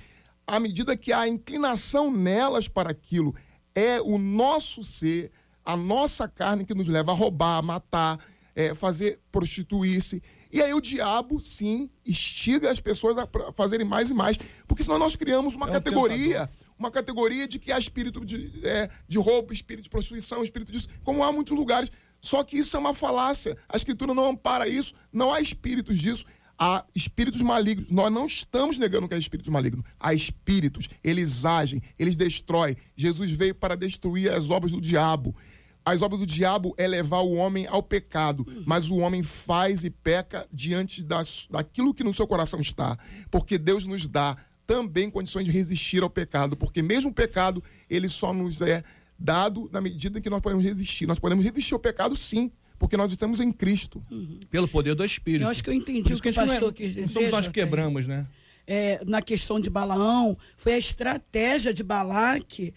à 0.47 0.61
medida 0.61 0.97
que 0.97 1.12
há 1.12 1.26
inclinação 1.26 2.12
nelas 2.12 2.68
para 2.68 2.91
aquilo. 2.91 3.35
É 3.74 4.01
o 4.01 4.18
nosso 4.18 4.85
ser, 4.85 5.33
a 5.64 5.76
nossa 5.76 6.28
carne 6.28 6.64
que 6.64 6.74
nos 6.74 6.88
leva 6.88 7.12
a 7.12 7.14
roubar, 7.14 7.58
a 7.58 7.62
matar, 7.62 8.18
é, 8.54 8.74
fazer 8.74 9.20
prostituir-se. 9.30 10.22
E 10.52 10.61
aí 10.61 10.74
o 10.74 10.80
diabo, 10.80 11.38
sim, 11.38 11.88
instiga 12.04 12.70
as 12.70 12.80
pessoas 12.80 13.16
a 13.16 13.28
fazerem 13.54 13.86
mais 13.86 14.11
e 14.11 14.14
mais. 14.14 14.36
Porque 14.66 14.82
senão 14.82 14.98
nós 14.98 15.14
criamos 15.14 15.54
uma 15.54 15.66
é 15.66 15.70
um 15.70 15.72
categoria, 15.72 16.40
tentador. 16.40 16.74
uma 16.78 16.90
categoria 16.90 17.46
de 17.46 17.58
que 17.58 17.70
há 17.70 17.78
espírito 17.78 18.24
de, 18.24 18.52
é, 18.64 18.90
de 19.06 19.18
roubo, 19.18 19.52
espírito 19.52 19.84
de 19.84 19.90
prostituição, 19.90 20.42
espírito 20.42 20.72
disso, 20.72 20.88
como 21.04 21.22
há 21.22 21.30
muitos 21.30 21.56
lugares. 21.56 21.90
Só 22.20 22.42
que 22.42 22.58
isso 22.58 22.76
é 22.76 22.80
uma 22.80 22.92
falácia. 22.92 23.56
A 23.68 23.76
escritura 23.76 24.12
não 24.12 24.28
ampara 24.28 24.68
isso, 24.68 24.92
não 25.12 25.32
há 25.32 25.40
espíritos 25.40 25.98
disso 25.98 26.26
há 26.61 26.84
espíritos 26.94 27.40
malignos. 27.40 27.90
Nós 27.90 28.12
não 28.12 28.26
estamos 28.26 28.76
negando 28.76 29.08
que 29.08 29.14
há 29.14 29.18
espírito 29.18 29.50
maligno. 29.50 29.82
Há 29.98 30.12
espíritos, 30.12 30.86
eles 31.02 31.46
agem, 31.46 31.80
eles 31.98 32.14
destroem. 32.14 32.76
Jesus 32.94 33.30
veio 33.30 33.54
para 33.54 33.74
destruir 33.74 34.30
as 34.30 34.50
obras 34.50 34.70
do 34.70 34.80
diabo. 34.80 35.34
As 35.82 36.02
obras 36.02 36.20
do 36.20 36.26
diabo 36.26 36.74
é 36.76 36.86
levar 36.86 37.20
o 37.20 37.32
homem 37.32 37.66
ao 37.66 37.82
pecado, 37.82 38.46
mas 38.66 38.90
o 38.90 38.98
homem 38.98 39.22
faz 39.22 39.82
e 39.82 39.88
peca 39.88 40.46
diante 40.52 41.02
das, 41.02 41.48
daquilo 41.50 41.94
que 41.94 42.04
no 42.04 42.12
seu 42.12 42.26
coração 42.26 42.61
está. 42.61 42.98
Porque 43.30 43.56
Deus 43.56 43.86
nos 43.86 44.06
dá 44.06 44.36
também 44.66 45.11
condições 45.11 45.46
de 45.46 45.50
resistir 45.50 46.02
ao 46.02 46.11
pecado, 46.11 46.54
porque 46.56 46.82
mesmo 46.82 47.11
o 47.11 47.14
pecado, 47.14 47.64
ele 47.88 48.08
só 48.08 48.34
nos 48.34 48.61
é 48.61 48.84
dado 49.18 49.68
na 49.72 49.80
medida 49.80 50.18
em 50.18 50.22
que 50.22 50.30
nós 50.30 50.40
podemos 50.40 50.64
resistir. 50.64 51.06
Nós 51.06 51.18
podemos 51.18 51.44
resistir 51.44 51.72
ao 51.72 51.80
pecado, 51.80 52.14
sim, 52.14 52.52
porque 52.81 52.97
nós 52.97 53.11
estamos 53.11 53.41
em 53.41 53.53
Cristo. 53.53 54.03
Uhum. 54.11 54.41
Pelo 54.51 54.66
poder 54.66 54.95
do 54.95 55.05
Espírito. 55.05 55.43
Eu 55.43 55.51
acho 55.51 55.62
que 55.62 55.68
eu 55.68 55.74
entendi 55.74 56.14
o 56.14 56.16
que, 56.16 56.22
que 56.22 56.28
o 56.31 56.35
pastor 56.35 56.70
é, 56.70 56.72
quis 56.72 56.95
dizer. 56.95 57.09
Somos 57.09 57.31
nós 57.31 57.47
que 57.47 57.53
quebramos, 57.53 58.09
né? 58.09 58.26
É, 58.66 59.03
na 59.05 59.20
questão 59.20 59.61
de 59.61 59.68
Balaão, 59.68 60.37
foi 60.57 60.72
a 60.72 60.78
estratégia 60.78 61.74
de 61.74 61.83
Balaque 61.83 62.72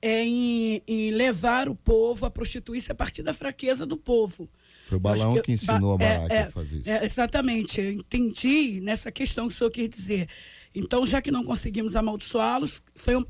é, 0.00 0.22
em, 0.22 0.80
em, 0.86 1.10
levar 1.10 1.68
o 1.68 1.74
povo 1.74 2.26
a 2.26 2.30
prostituir-se 2.30 2.92
a 2.92 2.94
partir 2.94 3.24
da 3.24 3.32
fraqueza 3.32 3.84
do 3.84 3.96
povo. 3.96 4.48
Foi 4.86 4.98
o 4.98 5.00
Balaão 5.00 5.34
que, 5.34 5.42
que 5.42 5.52
ensinou 5.52 5.98
a 5.98 6.04
é, 6.04 6.14
Balaque 6.14 6.34
é, 6.34 6.42
a 6.42 6.50
fazer 6.52 6.76
isso. 6.76 6.90
É, 6.90 7.04
exatamente, 7.04 7.80
eu 7.80 7.90
entendi 7.90 8.80
nessa 8.80 9.10
questão 9.10 9.48
que 9.48 9.54
o 9.54 9.56
senhor 9.56 9.70
quer 9.70 9.88
dizer. 9.88 10.28
Então, 10.72 11.04
já 11.04 11.20
que 11.20 11.32
não 11.32 11.42
conseguimos 11.42 11.96
amaldiçoá-los, 11.96 12.80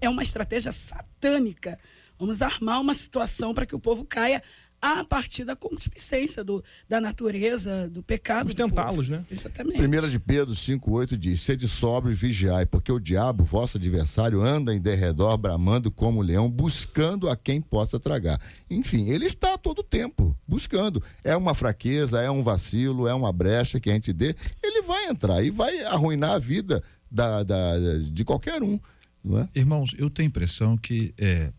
é 0.02 0.08
uma 0.08 0.22
estratégia 0.22 0.70
satânica. 0.70 1.78
Vamos 2.18 2.42
armar 2.42 2.78
uma 2.82 2.92
situação 2.92 3.54
para 3.54 3.64
que 3.64 3.74
o 3.74 3.80
povo 3.80 4.04
caia 4.04 4.42
a 4.80 5.04
partir 5.04 5.44
da 5.44 5.54
concupiscência 5.54 6.42
do, 6.42 6.64
da 6.88 7.00
natureza, 7.00 7.88
do 7.88 8.02
pecado. 8.02 8.38
Vamos 8.38 8.54
tentá-los, 8.54 9.08
né? 9.08 9.24
Exatamente. 9.30 9.76
Primeira 9.76 10.08
de 10.08 10.18
Pedro 10.18 10.54
5,8 10.54 11.16
diz: 11.16 11.42
Sede 11.42 11.68
sobre 11.68 12.12
e 12.12 12.14
vigiai, 12.14 12.64
porque 12.64 12.90
o 12.90 12.98
diabo, 12.98 13.44
vosso 13.44 13.76
adversário, 13.76 14.40
anda 14.40 14.74
em 14.74 14.80
derredor, 14.80 15.36
bramando 15.36 15.90
como 15.90 16.22
leão, 16.22 16.50
buscando 16.50 17.28
a 17.28 17.36
quem 17.36 17.60
possa 17.60 18.00
tragar. 18.00 18.40
Enfim, 18.70 19.10
ele 19.10 19.26
está 19.26 19.58
todo 19.58 19.82
tempo 19.82 20.36
buscando. 20.46 21.02
É 21.22 21.36
uma 21.36 21.54
fraqueza, 21.54 22.20
é 22.20 22.30
um 22.30 22.42
vacilo, 22.42 23.06
é 23.06 23.12
uma 23.14 23.32
brecha 23.32 23.78
que 23.78 23.90
a 23.90 23.92
gente 23.92 24.12
dê, 24.12 24.34
ele 24.62 24.82
vai 24.82 25.08
entrar 25.08 25.42
e 25.42 25.50
vai 25.50 25.82
arruinar 25.84 26.32
a 26.32 26.38
vida 26.38 26.82
da, 27.10 27.42
da 27.42 27.78
de 28.10 28.24
qualquer 28.24 28.62
um. 28.62 28.80
Não 29.22 29.38
é? 29.40 29.48
Irmãos, 29.54 29.94
eu 29.98 30.08
tenho 30.08 30.28
a 30.28 30.30
impressão 30.30 30.78
que 30.78 31.12
é, 31.18 31.52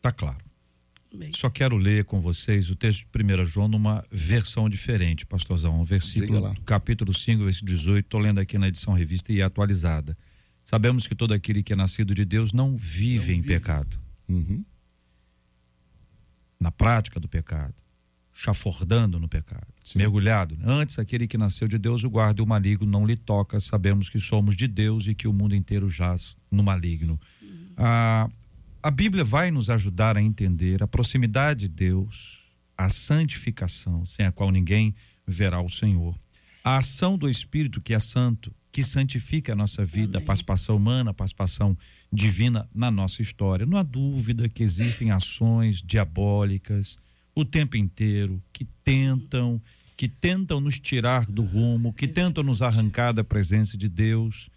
tá 0.00 0.10
claro 0.10 0.49
Bem. 1.12 1.32
Só 1.34 1.50
quero 1.50 1.76
ler 1.76 2.04
com 2.04 2.20
vocês 2.20 2.70
o 2.70 2.76
texto 2.76 3.04
de 3.04 3.24
1 3.24 3.44
João 3.44 3.66
numa 3.66 4.04
versão 4.12 4.68
diferente, 4.68 5.26
pastorzão. 5.26 5.80
Um 5.80 5.84
versículo, 5.84 6.54
capítulo 6.64 7.12
5, 7.12 7.42
versículo 7.42 7.72
18. 7.72 8.04
Estou 8.04 8.20
lendo 8.20 8.38
aqui 8.38 8.56
na 8.56 8.68
edição 8.68 8.94
revista 8.94 9.32
e 9.32 9.42
atualizada. 9.42 10.16
Sabemos 10.64 11.08
que 11.08 11.14
todo 11.16 11.34
aquele 11.34 11.64
que 11.64 11.72
é 11.72 11.76
nascido 11.76 12.14
de 12.14 12.24
Deus 12.24 12.52
não 12.52 12.76
vive 12.76 13.32
não 13.32 13.38
em 13.38 13.42
vive. 13.42 13.54
pecado. 13.54 13.98
Uhum. 14.28 14.64
Na 16.60 16.70
prática 16.70 17.18
do 17.18 17.28
pecado. 17.28 17.74
Chafurdando 18.32 19.18
no 19.18 19.28
pecado. 19.28 19.66
Sim. 19.82 19.98
Mergulhado. 19.98 20.56
Antes, 20.64 20.98
aquele 20.98 21.26
que 21.26 21.36
nasceu 21.36 21.66
de 21.66 21.76
Deus 21.76 22.04
o 22.04 22.10
guarda 22.10 22.40
e 22.40 22.44
o 22.44 22.46
maligno 22.46 22.86
não 22.86 23.04
lhe 23.04 23.16
toca. 23.16 23.58
Sabemos 23.58 24.08
que 24.08 24.20
somos 24.20 24.54
de 24.56 24.68
Deus 24.68 25.08
e 25.08 25.14
que 25.14 25.26
o 25.26 25.32
mundo 25.32 25.56
inteiro 25.56 25.90
jaz 25.90 26.36
no 26.50 26.62
maligno. 26.62 27.18
Uhum. 27.42 27.66
Ah, 27.76 28.30
a 28.82 28.90
Bíblia 28.90 29.22
vai 29.22 29.50
nos 29.50 29.68
ajudar 29.68 30.16
a 30.16 30.22
entender 30.22 30.82
a 30.82 30.88
proximidade 30.88 31.60
de 31.60 31.68
Deus, 31.68 32.44
a 32.76 32.88
santificação, 32.88 34.06
sem 34.06 34.24
a 34.24 34.32
qual 34.32 34.50
ninguém 34.50 34.94
verá 35.26 35.60
o 35.60 35.68
Senhor, 35.68 36.18
a 36.64 36.78
ação 36.78 37.16
do 37.16 37.28
Espírito 37.28 37.80
que 37.80 37.92
é 37.92 38.00
santo, 38.00 38.54
que 38.72 38.82
santifica 38.82 39.52
a 39.52 39.56
nossa 39.56 39.84
vida, 39.84 40.18
Amém. 40.18 40.22
a 40.22 40.26
participação 40.26 40.76
humana, 40.76 41.10
a 41.10 41.14
participação 41.14 41.76
divina 42.12 42.68
na 42.74 42.90
nossa 42.90 43.20
história. 43.20 43.66
Não 43.66 43.76
há 43.76 43.82
dúvida 43.82 44.48
que 44.48 44.62
existem 44.62 45.10
ações 45.10 45.82
diabólicas 45.82 46.96
o 47.34 47.44
tempo 47.44 47.76
inteiro 47.76 48.42
que 48.52 48.64
tentam, 48.84 49.60
que 49.96 50.08
tentam 50.08 50.60
nos 50.60 50.78
tirar 50.78 51.26
do 51.26 51.42
rumo, 51.42 51.92
que 51.92 52.06
tentam 52.06 52.44
nos 52.44 52.62
arrancar 52.62 53.12
da 53.12 53.24
presença 53.24 53.76
de 53.76 53.88
Deus 53.88 54.48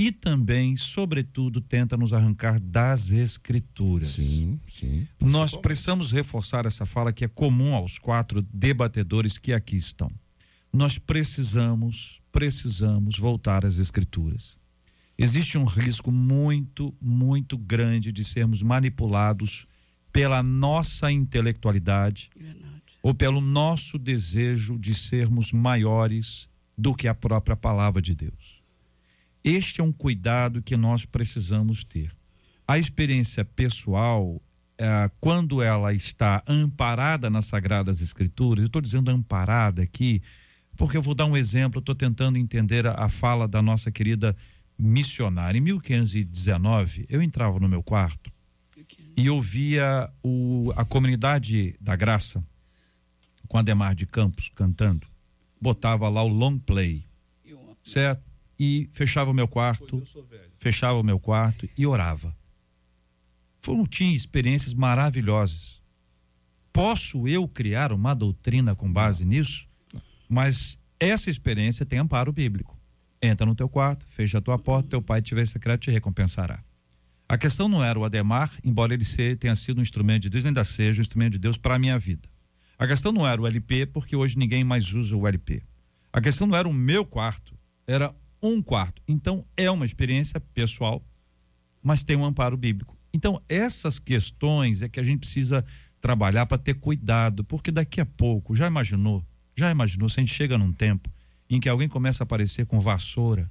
e 0.00 0.10
também, 0.10 0.78
sobretudo, 0.78 1.60
tenta 1.60 1.94
nos 1.94 2.14
arrancar 2.14 2.58
das 2.58 3.10
escrituras. 3.10 4.08
Sim, 4.08 4.58
sim. 4.66 5.06
Nós 5.20 5.54
precisamos 5.54 6.10
reforçar 6.10 6.64
essa 6.64 6.86
fala 6.86 7.12
que 7.12 7.22
é 7.22 7.28
comum 7.28 7.74
aos 7.74 7.98
quatro 7.98 8.40
debatedores 8.40 9.36
que 9.36 9.52
aqui 9.52 9.76
estão. 9.76 10.10
Nós 10.72 10.96
precisamos, 10.96 12.18
precisamos 12.32 13.18
voltar 13.18 13.66
às 13.66 13.76
escrituras. 13.76 14.56
Existe 15.18 15.58
um 15.58 15.66
risco 15.66 16.10
muito, 16.10 16.94
muito 16.98 17.58
grande 17.58 18.10
de 18.10 18.24
sermos 18.24 18.62
manipulados 18.62 19.66
pela 20.10 20.42
nossa 20.42 21.12
intelectualidade 21.12 22.30
Verdade. 22.34 22.94
ou 23.02 23.12
pelo 23.12 23.42
nosso 23.42 23.98
desejo 23.98 24.78
de 24.78 24.94
sermos 24.94 25.52
maiores 25.52 26.48
do 26.76 26.94
que 26.94 27.06
a 27.06 27.14
própria 27.14 27.54
palavra 27.54 28.00
de 28.00 28.14
Deus. 28.14 28.59
Este 29.42 29.80
é 29.80 29.84
um 29.84 29.92
cuidado 29.92 30.62
que 30.62 30.76
nós 30.76 31.04
precisamos 31.04 31.82
ter. 31.84 32.12
A 32.66 32.78
experiência 32.78 33.44
pessoal, 33.44 34.40
é, 34.78 35.10
quando 35.18 35.62
ela 35.62 35.92
está 35.92 36.42
amparada 36.46 37.30
nas 37.30 37.46
Sagradas 37.46 38.00
Escrituras, 38.00 38.62
eu 38.62 38.66
estou 38.66 38.82
dizendo 38.82 39.10
amparada 39.10 39.82
aqui, 39.82 40.22
porque 40.76 40.96
eu 40.96 41.02
vou 41.02 41.14
dar 41.14 41.26
um 41.26 41.36
exemplo, 41.36 41.80
estou 41.80 41.94
tentando 41.94 42.38
entender 42.38 42.86
a, 42.86 42.92
a 42.92 43.08
fala 43.08 43.48
da 43.48 43.60
nossa 43.60 43.90
querida 43.90 44.36
missionária. 44.78 45.58
Em 45.58 45.60
1519, 45.62 47.06
eu 47.08 47.22
entrava 47.22 47.58
no 47.58 47.68
meu 47.68 47.82
quarto 47.82 48.30
e 49.16 49.28
ouvia 49.28 50.10
o, 50.22 50.72
a 50.76 50.84
comunidade 50.84 51.76
da 51.80 51.96
graça 51.96 52.44
com 53.48 53.58
Ademar 53.58 53.94
de 53.94 54.06
Campos 54.06 54.48
cantando. 54.54 55.06
Botava 55.60 56.08
lá 56.08 56.22
o 56.22 56.28
long 56.28 56.58
play, 56.58 57.04
certo? 57.84 58.29
E 58.62 58.90
fechava 58.92 59.30
o 59.30 59.34
meu 59.34 59.48
quarto, 59.48 60.02
fechava 60.58 60.98
o 60.98 61.02
meu 61.02 61.18
quarto 61.18 61.66
e 61.78 61.86
orava. 61.86 62.36
Foram, 63.58 63.86
tinha 63.86 64.14
experiências 64.14 64.74
maravilhosas. 64.74 65.80
Posso 66.70 67.26
eu 67.26 67.48
criar 67.48 67.90
uma 67.90 68.12
doutrina 68.12 68.74
com 68.74 68.92
base 68.92 69.24
nisso? 69.24 69.66
Mas 70.28 70.78
essa 71.00 71.30
experiência 71.30 71.86
tem 71.86 72.00
amparo 72.00 72.30
bíblico. 72.34 72.78
Entra 73.22 73.46
no 73.46 73.54
teu 73.54 73.66
quarto, 73.66 74.04
fecha 74.06 74.36
a 74.36 74.42
tua 74.42 74.58
porta, 74.58 74.90
teu 74.90 75.00
pai 75.00 75.22
tiver 75.22 75.46
secreto 75.46 75.80
te 75.80 75.90
recompensará. 75.90 76.62
A 77.26 77.38
questão 77.38 77.66
não 77.66 77.82
era 77.82 77.98
o 77.98 78.04
Ademar, 78.04 78.52
embora 78.62 78.92
ele 78.92 79.06
tenha 79.36 79.56
sido 79.56 79.78
um 79.78 79.82
instrumento 79.82 80.24
de 80.24 80.30
Deus, 80.30 80.44
ainda 80.44 80.64
seja 80.64 81.00
um 81.00 81.02
instrumento 81.02 81.32
de 81.32 81.38
Deus 81.38 81.56
para 81.56 81.76
a 81.76 81.78
minha 81.78 81.98
vida. 81.98 82.28
A 82.78 82.86
questão 82.86 83.10
não 83.10 83.26
era 83.26 83.40
o 83.40 83.46
LP, 83.46 83.86
porque 83.86 84.14
hoje 84.14 84.36
ninguém 84.36 84.64
mais 84.64 84.92
usa 84.92 85.16
o 85.16 85.26
LP. 85.26 85.62
A 86.12 86.20
questão 86.20 86.46
não 86.46 86.56
era 86.58 86.68
o 86.68 86.74
meu 86.74 87.06
quarto, 87.06 87.58
era 87.86 88.14
um 88.42 88.62
quarto. 88.62 89.02
Então, 89.06 89.44
é 89.56 89.70
uma 89.70 89.84
experiência 89.84 90.40
pessoal, 90.40 91.04
mas 91.82 92.02
tem 92.02 92.16
um 92.16 92.24
amparo 92.24 92.56
bíblico. 92.56 92.96
Então, 93.12 93.42
essas 93.48 93.98
questões 93.98 94.82
é 94.82 94.88
que 94.88 95.00
a 95.00 95.02
gente 95.02 95.20
precisa 95.20 95.64
trabalhar 96.00 96.46
para 96.46 96.58
ter 96.58 96.74
cuidado, 96.74 97.44
porque 97.44 97.70
daqui 97.70 98.00
a 98.00 98.06
pouco, 98.06 98.56
já 98.56 98.66
imaginou? 98.66 99.24
Já 99.56 99.70
imaginou 99.70 100.08
se 100.08 100.20
a 100.20 100.22
gente 100.22 100.34
chega 100.34 100.56
num 100.56 100.72
tempo 100.72 101.10
em 101.48 101.60
que 101.60 101.68
alguém 101.68 101.88
começa 101.88 102.22
a 102.22 102.24
aparecer 102.24 102.64
com 102.64 102.80
vassoura, 102.80 103.50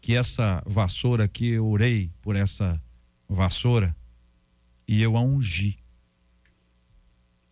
que 0.00 0.14
essa 0.14 0.62
vassoura 0.66 1.26
que 1.26 1.46
eu 1.46 1.66
orei 1.66 2.10
por 2.20 2.36
essa 2.36 2.82
vassoura 3.28 3.96
e 4.86 5.00
eu 5.00 5.16
a 5.16 5.22
ungi. 5.22 5.78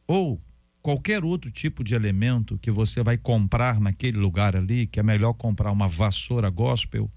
Ou 0.07 0.43
qualquer 0.83 1.25
outro 1.25 1.51
tipo 1.51 1.85
de 1.85 1.95
elemento 1.95 2.59
que 2.59 2.71
você 2.71 3.03
vai 3.03 3.17
comprar 3.17 3.81
naquele 3.81 4.19
lugar 4.19 4.57
ali, 4.57 4.87
que 4.87 4.99
é 4.99 5.03
melhor 5.03 5.33
comprar 5.33 5.71
uma 5.71 5.89
vassoura 5.89 6.51
gospel 6.51 7.11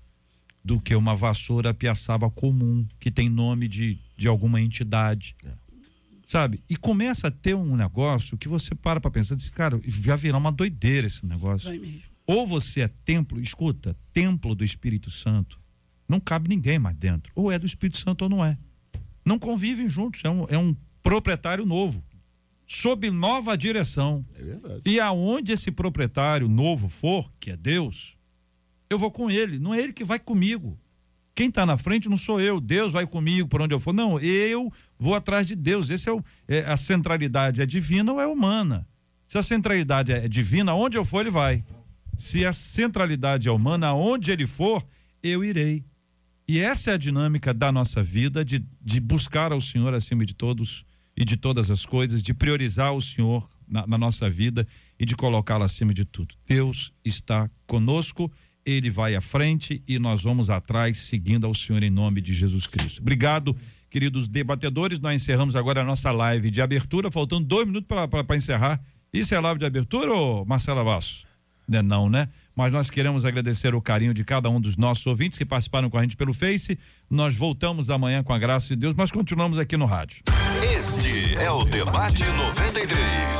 do 0.63 0.79
que 0.79 0.95
uma 0.95 1.15
vassoura 1.15 1.73
piaçava 1.73 2.29
comum, 2.29 2.87
que 2.99 3.11
tem 3.11 3.27
nome 3.27 3.67
de, 3.67 3.99
de 4.15 4.27
alguma 4.27 4.61
entidade. 4.61 5.35
É. 5.43 5.51
Sabe? 6.27 6.63
E 6.69 6.75
começa 6.75 7.27
a 7.27 7.31
ter 7.31 7.55
um 7.55 7.75
negócio 7.75 8.37
que 8.37 8.47
você 8.47 8.73
para 8.73 9.01
para 9.01 9.11
pensar, 9.11 9.35
diz, 9.35 9.49
cara, 9.49 9.79
vai 9.83 10.17
virar 10.17 10.37
uma 10.37 10.51
doideira 10.51 11.07
esse 11.07 11.25
negócio. 11.25 11.69
Ou 12.25 12.47
você 12.47 12.81
é 12.81 12.87
templo, 12.87 13.39
escuta, 13.39 13.95
templo 14.11 14.55
do 14.55 14.63
Espírito 14.63 15.11
Santo. 15.11 15.59
Não 16.07 16.19
cabe 16.19 16.49
ninguém 16.49 16.79
mais 16.79 16.95
dentro. 16.95 17.31
Ou 17.35 17.51
é 17.51 17.59
do 17.59 17.65
Espírito 17.65 17.99
Santo 17.99 18.23
ou 18.23 18.29
não 18.29 18.43
é. 18.43 18.57
Não 19.23 19.37
convivem 19.37 19.87
juntos, 19.87 20.21
é 20.23 20.29
um, 20.29 20.45
é 20.49 20.57
um 20.57 20.75
proprietário 21.03 21.65
novo 21.65 22.03
sob 22.65 23.09
nova 23.11 23.57
direção. 23.57 24.25
É 24.37 24.43
verdade. 24.43 24.81
E 24.85 24.99
aonde 24.99 25.51
esse 25.51 25.71
proprietário 25.71 26.47
novo 26.47 26.89
for, 26.89 27.31
que 27.39 27.51
é 27.51 27.57
Deus, 27.57 28.17
eu 28.89 28.97
vou 28.97 29.11
com 29.11 29.29
ele, 29.29 29.59
não 29.59 29.73
é 29.73 29.81
ele 29.81 29.93
que 29.93 30.03
vai 30.03 30.19
comigo. 30.19 30.77
Quem 31.33 31.49
está 31.49 31.65
na 31.65 31.77
frente 31.77 32.07
não 32.07 32.15
sou 32.15 32.39
eu, 32.39 32.61
Deus 32.61 32.93
vai 32.93 33.05
comigo 33.05 33.47
por 33.47 33.61
onde 33.61 33.75
eu 33.75 33.79
for. 33.79 33.93
Não, 33.93 34.17
eu 34.19 34.71
vou 34.97 35.15
atrás 35.15 35.45
de 35.45 35.53
Deus. 35.53 35.89
Esse 35.89 36.07
é, 36.07 36.13
o, 36.13 36.23
é 36.47 36.59
a 36.61 36.77
centralidade 36.77 37.61
é 37.61 37.65
divina 37.65 38.13
ou 38.13 38.21
é 38.21 38.25
humana? 38.25 38.87
Se 39.27 39.37
a 39.37 39.43
centralidade 39.43 40.13
é 40.13 40.27
divina, 40.29 40.73
onde 40.73 40.97
eu 40.97 41.03
for 41.03 41.21
ele 41.21 41.29
vai. 41.29 41.63
Se 42.15 42.45
a 42.45 42.53
centralidade 42.53 43.49
é 43.49 43.51
humana, 43.51 43.87
aonde 43.87 44.31
ele 44.31 44.47
for, 44.47 44.85
eu 45.21 45.43
irei. 45.43 45.83
E 46.47 46.59
essa 46.59 46.91
é 46.91 46.93
a 46.93 46.97
dinâmica 46.97 47.53
da 47.53 47.71
nossa 47.71 48.01
vida 48.01 48.45
de, 48.45 48.63
de 48.81 48.99
buscar 49.01 49.51
ao 49.51 49.59
Senhor 49.59 49.93
acima 49.93 50.25
de 50.25 50.33
todos 50.33 50.85
e 51.17 51.23
de 51.23 51.37
todas 51.37 51.71
as 51.71 51.85
coisas, 51.85 52.21
de 52.21 52.33
priorizar 52.33 52.93
o 52.93 53.01
Senhor 53.01 53.47
na, 53.67 53.85
na 53.87 53.97
nossa 53.97 54.29
vida 54.29 54.67
e 54.99 55.05
de 55.05 55.15
colocá-lo 55.15 55.63
acima 55.63 55.93
de 55.93 56.05
tudo. 56.05 56.35
Deus 56.47 56.93
está 57.03 57.49
conosco, 57.65 58.31
ele 58.65 58.89
vai 58.89 59.15
à 59.15 59.21
frente 59.21 59.81
e 59.87 59.97
nós 59.99 60.23
vamos 60.23 60.49
atrás, 60.49 60.97
seguindo 60.97 61.45
ao 61.45 61.53
Senhor 61.53 61.83
em 61.83 61.89
nome 61.89 62.21
de 62.21 62.33
Jesus 62.33 62.67
Cristo. 62.67 63.01
Obrigado, 63.01 63.55
queridos 63.89 64.27
debatedores. 64.27 64.99
Nós 64.99 65.15
encerramos 65.15 65.55
agora 65.55 65.81
a 65.81 65.85
nossa 65.85 66.11
live 66.11 66.51
de 66.51 66.61
abertura, 66.61 67.11
faltando 67.11 67.45
dois 67.45 67.65
minutos 67.65 67.87
para 67.87 68.35
encerrar. 68.35 68.81
Isso 69.13 69.33
é 69.33 69.39
live 69.39 69.59
de 69.59 69.65
abertura, 69.65 70.11
ou 70.11 70.45
Marcela 70.45 70.83
Basso? 70.83 71.25
Não, 71.67 71.79
é 71.79 71.81
não, 71.81 72.09
né? 72.09 72.29
mas 72.55 72.71
nós 72.71 72.89
queremos 72.89 73.25
agradecer 73.25 73.75
o 73.75 73.81
carinho 73.81 74.13
de 74.13 74.23
cada 74.23 74.49
um 74.49 74.61
dos 74.61 74.77
nossos 74.77 75.05
ouvintes 75.05 75.37
que 75.37 75.45
participaram 75.45 75.89
com 75.89 75.97
a 75.97 76.01
gente 76.01 76.15
pelo 76.15 76.33
Face. 76.33 76.79
Nós 77.09 77.35
voltamos 77.35 77.89
amanhã 77.89 78.23
com 78.23 78.33
a 78.33 78.39
graça 78.39 78.69
de 78.69 78.75
Deus, 78.77 78.95
mas 78.95 79.11
continuamos 79.11 79.59
aqui 79.59 79.75
no 79.75 79.85
rádio. 79.85 80.23
É 81.37 81.51
o 81.51 81.65
Debate 81.65 82.23
93, 82.23 82.93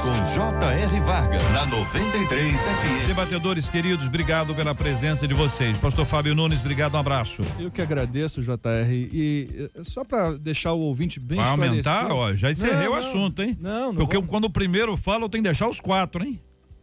com 0.04 0.34
J.R. 0.34 1.00
Varga, 1.00 1.38
na 1.54 1.66
93 1.66 2.60
FM. 2.60 3.08
Debatedores 3.08 3.70
queridos, 3.70 4.06
obrigado 4.08 4.54
pela 4.54 4.76
presença 4.76 5.26
de 5.26 5.34
vocês. 5.34 5.78
Pastor 5.78 6.06
Fábio 6.06 6.36
Nunes, 6.36 6.60
obrigado, 6.60 6.96
um 6.96 7.00
abraço. 7.00 7.44
Eu 7.58 7.72
que 7.72 7.82
agradeço, 7.82 8.44
J.R. 8.44 9.10
E 9.14 9.70
eh, 9.76 9.84
só 9.84 10.04
para 10.04 10.34
deixar 10.34 10.74
o 10.74 10.80
ouvinte 10.80 11.22
bem 11.22 11.38
Vai 11.38 11.48
aumentar, 11.48 12.12
ó, 12.12 12.34
já 12.34 12.52
encerrei 12.52 12.86
não, 12.86 12.92
o 12.92 12.96
assunto, 12.96 13.42
hein? 13.42 13.58
Não, 13.62 13.94
não. 13.94 13.96
Porque 13.96 14.18
vamos... 14.18 14.30
quando 14.30 14.46
o 14.46 14.50
primeiro 14.50 14.98
fala, 14.98 15.24
eu 15.24 15.30
tenho 15.30 15.44
que 15.44 15.50
deixar 15.50 15.70
os 15.70 15.80
quatro, 15.80 16.22
hein? 16.22 16.42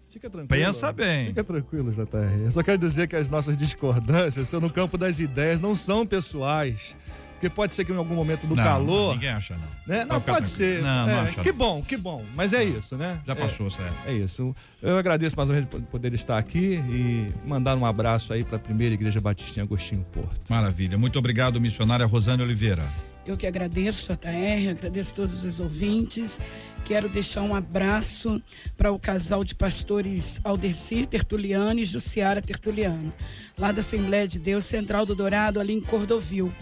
Fica 0.08 0.30
tranquilo. 0.30 0.64
Pensa 0.64 0.92
bem. 0.92 1.26
Fica 1.26 1.44
tranquilo, 1.44 1.92
JR. 1.92 2.44
Eu 2.44 2.50
só 2.50 2.62
quero 2.62 2.78
dizer 2.78 3.06
que 3.06 3.16
as 3.16 3.28
nossas 3.28 3.56
discordâncias 3.56 4.48
são 4.48 4.60
no 4.60 4.70
campo 4.70 4.96
das 4.96 5.18
ideias, 5.20 5.60
não 5.60 5.74
são 5.74 6.06
pessoais. 6.06 6.96
Porque 7.42 7.50
pode 7.50 7.74
ser 7.74 7.84
que 7.84 7.90
em 7.90 7.96
algum 7.96 8.14
momento 8.14 8.46
do 8.46 8.54
não, 8.54 8.62
calor. 8.62 9.14
Ninguém 9.14 9.30
acha, 9.30 9.56
não. 9.56 9.68
Né? 9.84 10.04
Não, 10.04 10.20
pode 10.20 10.46
ser. 10.46 10.80
Não, 10.80 11.08
é, 11.08 11.12
não 11.12 11.20
acha. 11.22 11.42
Que 11.42 11.50
bom, 11.50 11.82
que 11.82 11.96
bom. 11.96 12.24
Mas 12.36 12.52
é 12.52 12.62
isso, 12.62 12.96
né? 12.96 13.20
Já 13.26 13.34
passou, 13.34 13.66
é, 13.66 13.70
certo. 13.70 13.94
É 14.06 14.12
isso. 14.12 14.54
Eu 14.80 14.96
agradeço 14.96 15.36
mais 15.36 15.48
uma 15.48 15.56
vez 15.56 15.66
por 15.66 15.82
poder 15.82 16.14
estar 16.14 16.38
aqui 16.38 16.74
e 16.88 17.32
mandar 17.44 17.76
um 17.76 17.84
abraço 17.84 18.32
aí 18.32 18.44
para 18.44 18.58
a 18.58 18.60
primeira 18.60 18.94
Igreja 18.94 19.20
Batista 19.20 19.58
em 19.58 19.64
Agostinho 19.64 20.06
Porto. 20.12 20.40
Maravilha. 20.48 20.96
Muito 20.96 21.18
obrigado, 21.18 21.60
missionária 21.60 22.06
Rosane 22.06 22.44
Oliveira. 22.44 22.88
Eu 23.26 23.36
que 23.36 23.46
agradeço, 23.46 24.12
JR, 24.12 24.70
agradeço 24.70 25.12
todos 25.12 25.44
os 25.44 25.58
ouvintes. 25.58 26.40
Quero 26.84 27.08
deixar 27.08 27.42
um 27.42 27.56
abraço 27.56 28.40
para 28.76 28.92
o 28.92 28.98
casal 29.00 29.42
de 29.42 29.54
pastores 29.54 30.40
Aldecir 30.44 31.08
Tertuliano 31.08 31.80
e 31.80 31.84
Jussiara 31.84 32.40
Tertuliano, 32.40 33.12
lá 33.58 33.72
da 33.72 33.80
Assembleia 33.80 34.28
de 34.28 34.38
Deus 34.38 34.64
Central 34.64 35.06
do 35.06 35.14
Dourado, 35.14 35.60
ali 35.60 35.72
em 35.72 35.80
Cordovil, 35.80 36.52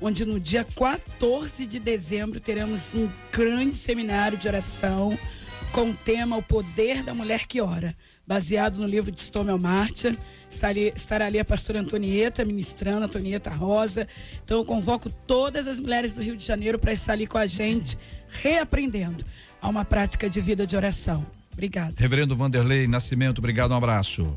onde 0.00 0.24
no 0.24 0.38
dia 0.38 0.64
14 0.64 1.66
de 1.66 1.78
dezembro 1.78 2.40
teremos 2.40 2.94
um 2.94 3.08
grande 3.32 3.76
seminário 3.76 4.38
de 4.38 4.48
oração 4.48 5.18
com 5.72 5.90
o 5.90 5.94
tema 5.94 6.36
O 6.36 6.42
Poder 6.42 7.02
da 7.02 7.14
Mulher 7.14 7.46
que 7.46 7.60
Ora 7.60 7.94
baseado 8.28 8.78
no 8.78 8.86
livro 8.86 9.10
de 9.10 9.22
Stommel 9.22 9.58
Martin. 9.58 10.14
Estarei, 10.50 10.92
estará 10.94 11.24
ali 11.24 11.38
a 11.38 11.44
pastora 11.44 11.80
Antonieta 11.80 12.44
ministrando, 12.44 13.06
Antonieta 13.06 13.48
Rosa. 13.48 14.06
Então 14.44 14.58
eu 14.58 14.64
convoco 14.66 15.08
todas 15.26 15.66
as 15.66 15.80
mulheres 15.80 16.12
do 16.12 16.20
Rio 16.20 16.36
de 16.36 16.44
Janeiro 16.44 16.78
para 16.78 16.92
estar 16.92 17.14
ali 17.14 17.26
com 17.26 17.38
a 17.38 17.46
gente, 17.46 17.96
reaprendendo 18.28 19.24
a 19.62 19.68
uma 19.68 19.82
prática 19.82 20.28
de 20.28 20.42
vida 20.42 20.66
de 20.66 20.76
oração. 20.76 21.26
Obrigada. 21.50 21.94
Reverendo 21.98 22.36
Vanderlei 22.36 22.86
Nascimento, 22.86 23.38
obrigado, 23.38 23.70
um 23.70 23.76
abraço. 23.76 24.36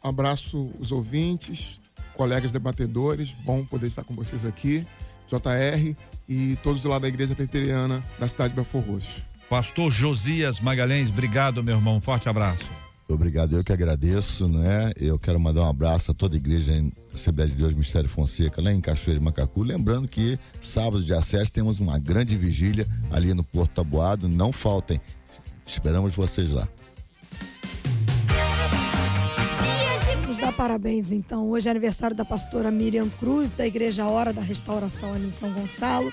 Abraço 0.00 0.70
os 0.78 0.92
ouvintes, 0.92 1.80
colegas 2.14 2.50
debatedores, 2.50 3.32
bom 3.44 3.64
poder 3.64 3.86
estar 3.86 4.04
com 4.04 4.14
vocês 4.14 4.44
aqui, 4.44 4.86
JR 5.26 5.96
e 6.28 6.56
todos 6.62 6.84
lá 6.84 6.98
da 6.98 7.08
Igreja 7.08 7.34
Presbiteriana 7.34 8.02
da 8.18 8.28
cidade 8.28 8.50
de 8.50 8.56
Belfor 8.56 8.82
Roxo. 8.82 9.22
Pastor 9.48 9.90
Josias 9.90 10.60
Magalhães, 10.60 11.08
obrigado, 11.10 11.62
meu 11.62 11.76
irmão. 11.76 12.00
Forte 12.00 12.28
abraço. 12.28 12.64
Obrigado, 13.08 13.56
eu 13.56 13.64
que 13.64 13.72
agradeço, 13.72 14.48
né? 14.48 14.92
Eu 14.96 15.18
quero 15.18 15.38
mandar 15.38 15.62
um 15.62 15.68
abraço 15.68 16.10
a 16.10 16.14
toda 16.14 16.34
a 16.34 16.38
igreja 16.38 16.74
em 16.74 16.90
Assembleia 17.12 17.50
de 17.50 17.56
Deus 17.56 17.74
Mistério 17.74 18.08
Fonseca, 18.08 18.62
lá 18.62 18.72
em 18.72 18.80
Cachoeira 18.80 19.18
de 19.18 19.24
Macacu. 19.24 19.62
Lembrando 19.62 20.08
que 20.08 20.38
sábado, 20.60 21.04
dia 21.04 21.20
7, 21.20 21.52
temos 21.52 21.80
uma 21.80 21.98
grande 21.98 22.36
vigília 22.36 22.86
ali 23.10 23.34
no 23.34 23.44
Porto 23.44 23.72
Tabuado. 23.72 24.28
Não 24.28 24.52
faltem. 24.52 25.00
Esperamos 25.66 26.14
vocês 26.14 26.50
lá. 26.50 26.66
Dar 30.52 30.56
parabéns 30.56 31.10
então. 31.10 31.48
Hoje 31.50 31.68
é 31.68 31.70
aniversário 31.70 32.14
da 32.14 32.24
pastora 32.24 32.70
Miriam 32.70 33.08
Cruz, 33.08 33.54
da 33.54 33.66
Igreja 33.66 34.06
Hora 34.06 34.32
da 34.32 34.42
Restauração 34.42 35.14
ali 35.14 35.26
em 35.26 35.30
São 35.30 35.50
Gonçalo. 35.52 36.12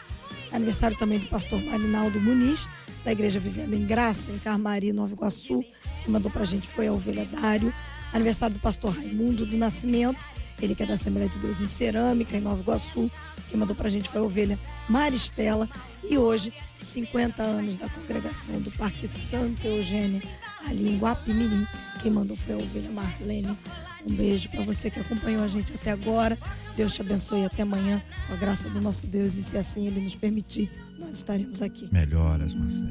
É 0.52 0.56
aniversário 0.56 0.98
também 0.98 1.20
do 1.20 1.28
pastor 1.28 1.62
Marinaldo 1.62 2.20
Muniz, 2.22 2.68
da 3.04 3.12
Igreja 3.12 3.40
Vivendo 3.40 3.74
em 3.74 3.86
Graça, 3.86 4.32
em 4.32 4.40
Carmari, 4.40 4.94
Nova 4.94 5.14
Iguaçu. 5.14 5.64
Quem 6.04 6.14
mandou 6.14 6.32
pra 6.32 6.46
gente 6.46 6.68
foi 6.68 6.88
a 6.88 6.94
Ovelha 6.94 7.26
Dário. 7.26 7.74
Aniversário 8.14 8.56
do 8.56 8.62
pastor 8.62 8.92
Raimundo 8.92 9.46
do 9.46 9.58
Nascimento, 9.58 10.20
ele 10.62 10.74
que 10.74 10.84
é 10.84 10.86
da 10.86 10.94
Assembleia 10.94 11.30
de 11.30 11.38
Deus 11.38 11.60
em 11.62 11.68
Cerâmica, 11.68 12.36
em 12.36 12.42
Nova 12.42 12.62
Iguaçu. 12.62 13.12
Quem 13.50 13.60
mandou 13.60 13.76
pra 13.76 13.90
gente 13.90 14.10
foi 14.10 14.22
a 14.22 14.24
Ovelha 14.24 14.60
Maristela. 14.88 15.70
E 16.10 16.18
hoje, 16.18 16.54
50 16.80 17.44
anos 17.44 17.78
da 17.78 17.90
congregação 17.90 18.60
do 18.62 18.72
Parque 18.72 19.08
Santa 19.08 19.68
Eugênia, 19.68 20.22
ali 20.66 20.90
em 20.90 20.98
Guapimirim. 20.98 21.68
Quem 22.02 22.12
mandou 22.12 22.38
foi 22.38 22.54
a 22.54 22.58
Ovelha 22.58 22.90
Marlene. 22.90 23.58
Um 24.06 24.14
beijo 24.14 24.50
para 24.50 24.64
você 24.64 24.90
que 24.90 25.00
acompanhou 25.00 25.44
a 25.44 25.48
gente 25.48 25.74
até 25.74 25.92
agora. 25.92 26.38
Deus 26.76 26.94
te 26.94 27.02
abençoe 27.02 27.44
até 27.46 27.64
amanhã, 27.64 28.02
com 28.28 28.34
a 28.34 28.38
graça 28.38 28.70
do 28.70 28.80
nosso 28.82 29.08
Deus. 29.08 29.36
E 29.36 29.44
se 29.44 29.58
assim 29.58 29.88
Ele 29.88 30.00
nos 30.00 30.16
permitir, 30.16 30.72
nós 30.98 31.12
estaremos 31.12 31.62
aqui. 31.62 31.90
Melhoras, 31.92 32.54
Marcelo. 32.54 32.90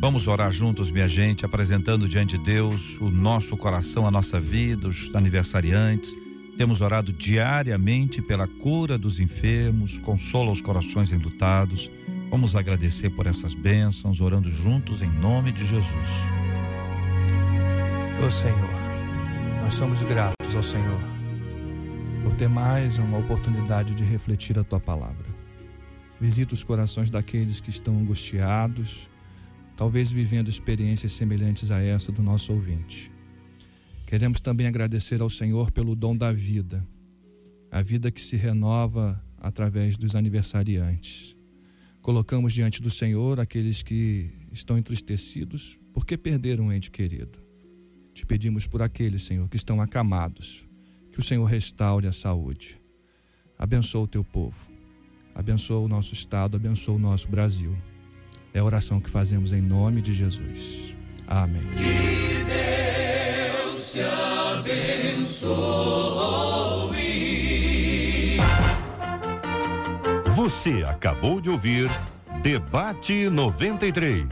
Vamos 0.00 0.28
orar 0.28 0.52
juntos, 0.52 0.90
minha 0.90 1.08
gente, 1.08 1.46
apresentando 1.46 2.06
diante 2.06 2.36
de 2.36 2.44
Deus 2.44 2.98
o 3.00 3.10
nosso 3.10 3.56
coração, 3.56 4.06
a 4.06 4.10
nossa 4.10 4.38
vida, 4.38 4.86
os 4.86 5.14
aniversariantes. 5.14 6.14
Temos 6.58 6.82
orado 6.82 7.12
diariamente 7.12 8.20
pela 8.20 8.46
cura 8.46 8.98
dos 8.98 9.18
enfermos, 9.18 9.98
consola 9.98 10.52
os 10.52 10.60
corações 10.60 11.10
enlutados. 11.10 11.90
Vamos 12.30 12.54
agradecer 12.54 13.10
por 13.10 13.26
essas 13.26 13.54
bênçãos, 13.54 14.20
orando 14.20 14.50
juntos 14.50 15.00
em 15.00 15.10
nome 15.10 15.52
de 15.52 15.66
Jesus. 15.66 16.10
Ô 18.24 18.30
Senhor, 18.30 18.73
nós 19.64 19.74
somos 19.74 20.02
gratos 20.02 20.54
ao 20.54 20.62
Senhor 20.62 21.00
por 22.22 22.34
ter 22.34 22.50
mais 22.50 22.98
uma 22.98 23.16
oportunidade 23.16 23.94
de 23.94 24.04
refletir 24.04 24.58
a 24.58 24.62
tua 24.62 24.78
palavra. 24.78 25.24
Visita 26.20 26.52
os 26.52 26.62
corações 26.62 27.08
daqueles 27.08 27.62
que 27.62 27.70
estão 27.70 27.96
angustiados, 27.96 29.08
talvez 29.74 30.12
vivendo 30.12 30.50
experiências 30.50 31.14
semelhantes 31.14 31.70
a 31.70 31.80
essa 31.80 32.12
do 32.12 32.22
nosso 32.22 32.52
ouvinte. 32.52 33.10
Queremos 34.06 34.38
também 34.38 34.66
agradecer 34.66 35.22
ao 35.22 35.30
Senhor 35.30 35.70
pelo 35.70 35.96
dom 35.96 36.14
da 36.14 36.30
vida, 36.30 36.86
a 37.70 37.80
vida 37.80 38.10
que 38.10 38.20
se 38.20 38.36
renova 38.36 39.18
através 39.38 39.96
dos 39.96 40.14
aniversariantes. 40.14 41.34
Colocamos 42.02 42.52
diante 42.52 42.82
do 42.82 42.90
Senhor 42.90 43.40
aqueles 43.40 43.82
que 43.82 44.30
estão 44.52 44.76
entristecidos 44.76 45.80
porque 45.94 46.18
perderam 46.18 46.66
um 46.66 46.72
ente 46.72 46.90
querido. 46.90 47.43
Te 48.14 48.24
pedimos 48.24 48.64
por 48.64 48.80
aqueles, 48.80 49.24
Senhor, 49.24 49.48
que 49.48 49.56
estão 49.56 49.82
acamados, 49.82 50.64
que 51.10 51.18
o 51.18 51.22
Senhor 51.22 51.44
restaure 51.44 52.06
a 52.06 52.12
saúde. 52.12 52.80
Abençoa 53.58 54.02
o 54.02 54.06
teu 54.06 54.22
povo, 54.22 54.68
abençoa 55.34 55.80
o 55.80 55.88
nosso 55.88 56.14
estado, 56.14 56.56
abençoa 56.56 56.94
o 56.94 56.98
nosso 56.98 57.26
Brasil. 57.28 57.76
É 58.54 58.60
a 58.60 58.64
oração 58.64 59.00
que 59.00 59.10
fazemos 59.10 59.52
em 59.52 59.60
nome 59.60 60.00
de 60.00 60.14
Jesus. 60.14 60.94
Amém. 61.26 61.62
Que 61.76 62.44
Deus 63.64 63.92
te 63.92 64.00
abençoe. 64.00 65.54
Você 70.36 70.84
acabou 70.86 71.40
de 71.40 71.50
ouvir 71.50 71.90
Debate 72.42 73.28
93. 73.28 74.22